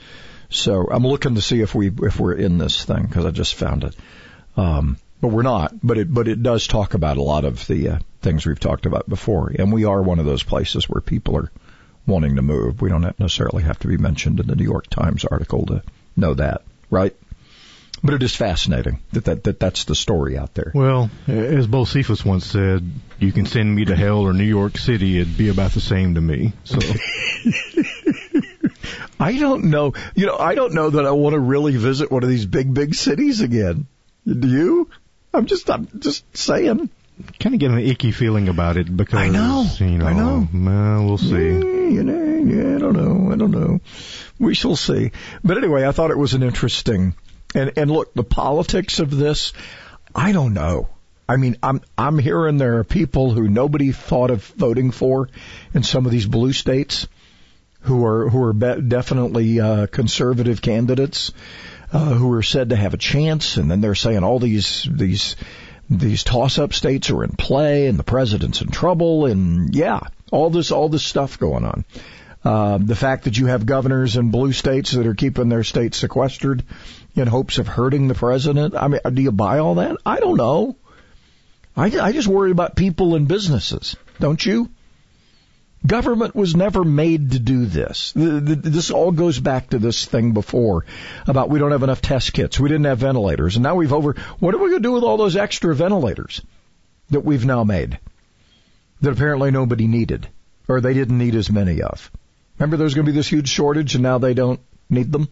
So 0.55 0.88
I'm 0.90 1.07
looking 1.07 1.34
to 1.34 1.40
see 1.40 1.61
if 1.61 1.74
we 1.74 1.88
if 1.88 2.18
we're 2.20 2.34
in 2.34 2.59
this 2.59 2.84
thing 2.84 3.02
because 3.07 3.24
I 3.24 3.30
just 3.30 3.55
found 3.55 3.84
it, 3.84 3.96
um, 4.57 4.98
but 5.20 5.28
we're 5.28 5.42
not. 5.42 5.74
But 5.82 5.98
it 5.98 6.12
but 6.12 6.28
it 6.28 6.42
does 6.42 6.66
talk 6.66 6.94
about 6.94 7.16
a 7.16 7.22
lot 7.22 7.44
of 7.44 7.66
the 7.66 7.88
uh, 7.88 7.98
things 8.22 8.46
we've 8.46 8.61
talked 8.61 8.86
about 8.86 9.09
before, 9.09 9.52
and 9.59 9.72
we 9.72 9.84
are 9.84 10.02
one 10.02 10.20
of 10.20 10.26
those 10.26 10.42
places 10.42 10.88
where 10.88 11.00
people 11.00 11.36
are 11.36 11.50
wanting 12.07 12.36
to 12.36 12.42
move. 12.42 12.80
We 12.80 12.88
don't 12.88 13.18
necessarily 13.18 13.64
have 13.64 13.78
to 13.80 13.88
be 13.88 13.96
mentioned 13.96 14.40
in 14.40 14.46
the 14.46 14.57
New 14.57 14.64
York 14.64 14.86
Times 14.88 15.24
article 15.24 15.66
to 15.66 15.82
know 16.16 16.34
that, 16.34 16.62
right? 16.88 17.16
But 18.02 18.14
it 18.14 18.22
is 18.22 18.36
fascinating 18.36 19.00
that, 19.12 19.24
that, 19.24 19.44
that 19.44 19.59
that's 19.59 19.84
the 19.84 19.94
story 19.94 20.36
out 20.36 20.52
there. 20.52 20.72
Well, 20.74 21.11
as 21.26 21.66
Bocephus 21.66 22.22
once 22.22 22.44
said, 22.44 22.86
you 23.18 23.32
can 23.32 23.46
send 23.46 23.74
me 23.74 23.86
to 23.86 23.96
hell 23.96 24.18
or 24.18 24.34
New 24.34 24.44
York 24.44 24.76
City, 24.76 25.18
it'd 25.20 25.38
be 25.38 25.48
about 25.48 25.72
the 25.72 25.80
same 25.80 26.16
to 26.16 26.20
me. 26.20 26.52
So 26.64 26.78
I 29.18 29.39
don't 29.39 29.64
know. 29.64 29.95
You 30.14 30.26
know, 30.26 30.37
I 30.37 30.55
don't 30.55 30.74
know 30.74 30.91
that 30.91 31.07
I 31.07 31.11
want 31.12 31.35
to 31.35 31.41
really 31.41 31.76
visit 31.76 32.11
one 32.11 32.22
of 32.22 32.28
these 32.28 32.47
big, 32.47 32.72
big 32.72 32.95
cities 32.95 33.41
again. 33.41 33.87
Do 34.26 34.49
you? 34.49 34.91
I'm 35.32 35.47
just, 35.47 35.68
I'm 35.70 35.89
just 35.99 36.24
saying. 36.37 36.91
kind 37.41 37.55
of 37.55 37.61
get 37.61 37.70
an 37.70 37.78
icky 37.78 38.12
feeling 38.12 38.49
about 38.49 38.76
it 38.76 38.95
because 38.95 39.18
I 39.18 39.28
know, 39.28 39.66
you 39.78 39.99
know, 39.99 40.07
I 40.07 40.12
know. 40.12 40.49
Well, 40.53 41.05
we'll 41.05 41.18
see. 41.18 41.35
Mm, 41.35 41.93
you 41.93 42.03
know, 42.03 42.24
yeah, 42.55 42.76
I 42.76 42.78
don't 42.78 42.95
know. 42.95 43.32
I 43.32 43.37
don't 43.37 43.51
know. 43.51 43.80
We 44.39 44.55
shall 44.55 44.76
see. 44.76 45.11
But 45.43 45.59
anyway, 45.59 45.87
I 45.87 45.93
thought 45.93 46.11
it 46.11 46.18
was 46.18 46.35
an 46.35 46.43
interesting 46.43 47.14
and 47.55 47.72
and 47.76 47.91
look, 47.91 48.12
the 48.14 48.24
politics 48.24 48.99
of 48.99 49.11
this, 49.11 49.53
I 50.14 50.32
don't 50.32 50.55
know. 50.55 50.89
I 51.28 51.37
mean, 51.37 51.57
I'm 51.62 51.80
I'm 51.97 52.18
hearing 52.18 52.59
there 52.59 52.78
are 52.78 52.85
people 52.85 53.30
who 53.30 53.49
nobody 53.49 53.93
thought 53.93 54.30
of 54.30 54.45
voting 54.45 54.91
for 54.91 55.28
in 55.72 55.82
some 55.82 56.05
of 56.05 56.12
these 56.12 56.26
blue 56.26 56.53
states 56.53 57.07
who 57.85 58.05
are 58.05 58.28
who 58.28 58.43
are 58.43 58.53
be- 58.53 58.80
definitely 58.82 59.61
uh, 59.61 59.87
conservative 59.87 60.61
candidates 60.61 61.32
uh, 61.93 62.14
who 62.14 62.32
are 62.32 62.43
said 62.43 62.70
to 62.70 62.76
have 62.76 62.95
a 62.95 62.99
chance, 62.99 63.57
and 63.57 63.70
then 63.70 63.80
they're 63.80 63.95
saying 63.95 64.24
all 64.24 64.39
these 64.39 64.89
these 64.91 65.37
these 65.89 66.24
toss-up 66.24 66.72
states 66.72 67.11
are 67.11 67.22
in 67.22 67.37
play, 67.37 67.87
and 67.87 67.99
the 67.99 68.05
president's 68.05 68.62
in 68.62 68.70
trouble, 68.70 69.26
and 69.26 69.74
yeah, 69.74 70.01
all 70.32 70.51
this 70.51 70.70
all 70.70 70.89
this 70.89 71.05
stuff 71.05 71.39
going 71.39 71.64
on. 71.64 71.85
Uh, 72.43 72.78
the 72.78 72.97
fact 72.97 73.24
that 73.24 73.39
you 73.39 73.47
have 73.47 73.64
governors 73.64 74.16
in 74.16 74.30
blue 74.30 74.53
states 74.53 74.93
that 74.93 75.07
are 75.07 75.14
keeping 75.14 75.49
their 75.49 75.64
states 75.64 75.99
sequestered 75.99 76.62
in 77.14 77.26
hopes 77.26 77.59
of 77.59 77.66
hurting 77.66 78.09
the 78.09 78.14
president. 78.14 78.74
I 78.74 78.89
mean, 78.89 79.01
do 79.12 79.22
you 79.22 79.32
buy 79.32 79.61
all 79.61 79.76
that? 79.76 79.97
I 80.05 80.20
don't 80.20 80.37
know. 80.37 80.76
I, 81.76 81.87
I 81.99 82.12
just 82.12 82.28
worry 82.28 82.51
about 82.51 82.76
people 82.76 83.14
and 83.14 83.26
businesses, 83.26 83.97
don't 84.20 84.45
you? 84.45 84.68
Government 85.87 86.35
was 86.35 86.57
never 86.57 86.82
made 86.82 87.32
to 87.32 87.39
do 87.39 87.66
this. 87.66 88.12
This 88.14 88.91
all 88.91 89.12
goes 89.12 89.39
back 89.39 89.70
to 89.70 89.78
this 89.78 90.07
thing 90.07 90.32
before 90.32 90.87
about 91.26 91.51
we 91.51 91.59
don't 91.59 91.72
have 91.72 91.82
enough 91.82 92.01
test 92.01 92.32
kits. 92.32 92.59
We 92.59 92.70
didn't 92.70 92.87
have 92.87 92.99
ventilators. 92.99 93.57
And 93.57 93.62
now 93.62 93.74
we've 93.74 93.93
over, 93.93 94.14
what 94.39 94.55
are 94.55 94.59
we 94.59 94.70
going 94.70 94.82
to 94.82 94.89
do 94.89 94.93
with 94.93 95.05
all 95.05 95.18
those 95.18 95.37
extra 95.37 95.74
ventilators 95.74 96.41
that 97.11 97.20
we've 97.20 97.45
now 97.45 97.64
made 97.64 97.99
that 99.03 99.12
apparently 99.12 99.51
nobody 99.51 99.87
needed 99.87 100.26
or 100.68 100.80
they 100.80 100.95
didn't 100.95 101.18
need 101.18 101.35
as 101.35 101.53
many 101.53 101.82
of? 101.82 102.11
Remember 102.59 102.78
there's 102.78 102.95
going 102.95 103.05
to 103.05 103.12
be 103.12 103.16
this 103.16 103.28
huge 103.28 103.49
shortage 103.49 103.95
and 103.95 104.03
now 104.03 104.16
they 104.16 104.32
don't 104.32 104.61
need 104.89 105.12
them? 105.12 105.28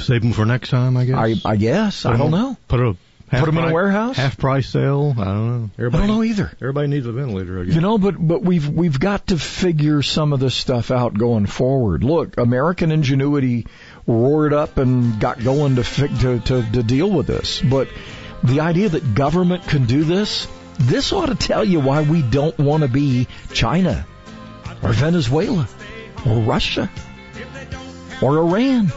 Save 0.00 0.22
them 0.22 0.32
for 0.32 0.44
next 0.44 0.70
time, 0.70 0.96
I 0.96 1.04
guess. 1.04 1.16
I, 1.16 1.50
I 1.50 1.56
guess. 1.56 2.02
Put 2.02 2.12
I 2.12 2.16
don't 2.16 2.32
know. 2.32 2.56
Put 2.66 2.80
a 2.80 2.96
half 3.28 3.40
Put 3.40 3.48
'em 3.48 3.58
in 3.58 3.70
a 3.70 3.72
warehouse? 3.72 4.16
Half 4.16 4.38
price 4.38 4.68
sale. 4.68 5.14
I 5.18 5.24
don't 5.24 5.62
know. 5.62 5.70
Everybody, 5.78 6.04
I 6.04 6.06
don't 6.06 6.16
know 6.16 6.22
either. 6.22 6.52
Everybody 6.60 6.88
needs 6.88 7.06
a 7.06 7.12
ventilator. 7.12 7.60
I 7.60 7.64
guess. 7.64 7.74
You 7.74 7.80
know, 7.80 7.98
but 7.98 8.14
but 8.18 8.42
we've 8.42 8.68
we've 8.68 8.98
got 8.98 9.28
to 9.28 9.38
figure 9.38 10.02
some 10.02 10.32
of 10.32 10.40
this 10.40 10.54
stuff 10.54 10.90
out 10.90 11.14
going 11.14 11.46
forward. 11.46 12.04
Look, 12.04 12.36
American 12.38 12.92
ingenuity 12.92 13.66
roared 14.06 14.52
up 14.52 14.76
and 14.76 15.18
got 15.18 15.42
going 15.42 15.76
to 15.76 15.84
fig- 15.84 16.18
to, 16.20 16.40
to 16.40 16.72
to 16.72 16.82
deal 16.82 17.10
with 17.10 17.26
this, 17.26 17.60
but 17.60 17.88
the 18.44 18.60
idea 18.60 18.90
that 18.90 19.14
government 19.14 19.66
can 19.66 19.86
do 19.86 20.04
this, 20.04 20.46
this 20.78 21.12
ought 21.12 21.26
to 21.26 21.34
tell 21.34 21.64
you 21.64 21.80
why 21.80 22.02
we 22.02 22.20
don't 22.20 22.58
want 22.58 22.82
to 22.82 22.88
be 22.88 23.26
China 23.52 24.06
or 24.82 24.92
Venezuela 24.92 25.66
or 26.26 26.40
Russia 26.40 26.90
or 28.20 28.38
Iran. 28.38 28.92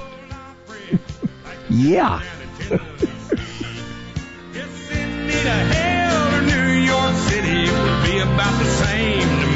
yeah. 1.70 2.22
about 8.38 8.60
the 8.60 8.66
same 8.66 9.47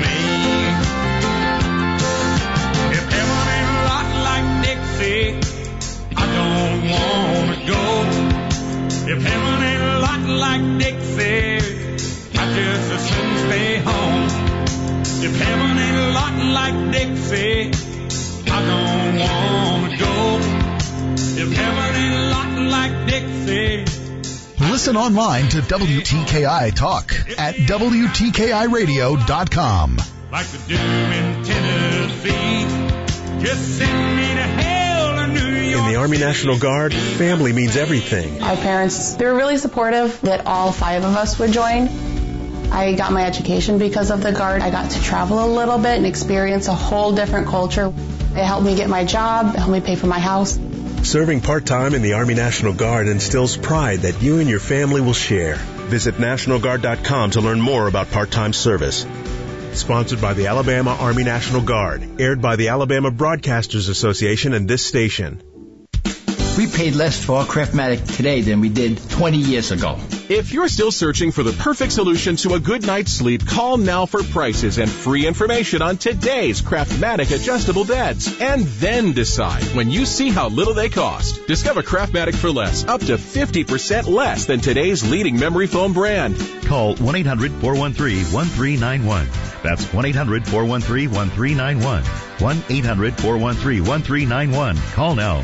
Listen 24.92 25.06
online 25.06 25.48
to 25.48 25.62
WTKI 25.62 26.76
Talk 26.76 27.14
at 27.38 27.56
WTKIRadio.com. 27.56 29.98
like 30.30 30.48
the 30.48 30.58
do 30.68 30.76
in 30.76 31.44
Tennessee. 31.46 32.64
Just 33.42 33.78
send 33.78 34.18
me 34.18 34.34
to 34.34 34.44
hell 34.44 35.18
or 35.18 35.28
New 35.28 35.48
York. 35.48 35.86
In 35.86 35.92
the 35.94 35.98
Army 35.98 36.18
National 36.18 36.60
Guard, 36.60 36.94
family 36.94 37.54
means 37.54 37.78
everything. 37.78 38.42
My 38.42 38.58
parents, 38.58 39.16
they 39.16 39.24
were 39.24 39.34
really 39.34 39.58
supportive 39.58 40.20
that 40.24 40.46
all 40.46 40.74
five 40.74 41.06
of 41.06 41.16
us 41.16 41.40
would 41.40 41.54
join. 41.54 41.88
I 42.70 42.94
got 42.94 43.14
my 43.14 43.24
education 43.24 43.78
because 43.78 44.12
of 44.12 44.22
the 44.22 44.34
Guard. 44.34 44.62
I 44.62 44.72
got 44.72 44.92
to 44.92 45.02
travel 45.02 45.42
a 45.42 45.48
little 45.48 45.78
bit 45.78 45.96
and 45.96 46.06
experience 46.06 46.68
a 46.68 46.76
whole 46.76 47.14
different 47.14 47.48
culture. 47.48 47.94
It 48.36 48.44
helped 48.44 48.66
me 48.66 48.76
get 48.76 48.90
my 48.90 49.06
job, 49.06 49.56
it 49.56 49.60
helped 49.60 49.72
me 49.72 49.80
pay 49.80 49.96
for 49.96 50.08
my 50.08 50.20
house. 50.20 50.60
Serving 51.04 51.42
part-time 51.42 51.96
in 51.96 52.04
the 52.04 52.14
Army 52.14 52.36
National 52.36 52.74
Guard 52.74 53.08
instills 53.08 53.58
pride 53.58 54.02
that 54.02 54.22
you 54.22 54.40
and 54.40 54.48
your 54.48 54.60
family 54.60 55.02
will 55.02 55.14
share. 55.14 55.56
Visit 55.90 56.16
NationalGuard.com 56.16 57.32
to 57.32 57.42
learn 57.42 57.60
more 57.60 57.88
about 57.88 58.12
part-time 58.12 58.54
service. 58.54 59.06
Sponsored 59.74 60.22
by 60.22 60.34
the 60.34 60.48
Alabama 60.48 60.96
Army 61.00 61.24
National 61.24 61.62
Guard. 61.62 62.22
Aired 62.22 62.42
by 62.42 62.56
the 62.56 62.70
Alabama 62.70 63.10
Broadcasters 63.10 63.90
Association 63.90 64.54
and 64.54 64.68
this 64.68 64.86
station. 64.86 65.42
We 66.58 66.68
paid 66.68 66.94
less 66.96 67.24
for 67.24 67.38
our 67.38 67.46
Craftmatic 67.46 68.16
today 68.16 68.42
than 68.42 68.62
we 68.62 68.70
did 68.70 68.98
20 69.10 69.38
years 69.38 69.72
ago. 69.72 70.00
If 70.34 70.54
you're 70.54 70.70
still 70.70 70.94
searching 70.94 71.34
for 71.34 71.44
the 71.44 71.52
perfect 71.52 71.92
solution 71.92 72.38
to 72.38 72.54
a 72.54 72.60
good 72.60 72.88
night's 72.88 73.12
sleep, 73.12 73.46
call 73.46 73.76
now 73.76 74.06
for 74.06 74.24
prices 74.24 74.78
and 74.78 74.90
free 74.90 75.28
information 75.28 75.82
on 75.82 75.98
today's 75.98 76.62
Craftmatic 76.62 77.36
adjustable 77.36 77.84
beds. 77.84 78.40
And 78.40 78.64
then 78.80 79.12
decide 79.12 79.62
when 79.76 79.92
you 79.92 80.06
see 80.06 80.30
how 80.30 80.48
little 80.48 80.74
they 80.74 80.88
cost. 80.88 81.46
Discover 81.48 81.84
Craftmatic 81.84 82.34
for 82.34 82.50
less, 82.50 82.86
up 82.86 83.02
to 83.02 83.18
50% 83.18 84.08
less 84.08 84.46
than 84.46 84.62
today's 84.62 85.04
leading 85.04 85.38
memory 85.38 85.68
foam 85.68 85.92
brand. 85.92 86.38
Call 86.64 86.96
1-800-413-1391. 86.96 89.64
That's 89.64 89.84
1-800-413-1391. 89.84 92.04
1-800-413-1391. 92.38 94.94
Call 94.94 95.16
now. 95.16 95.44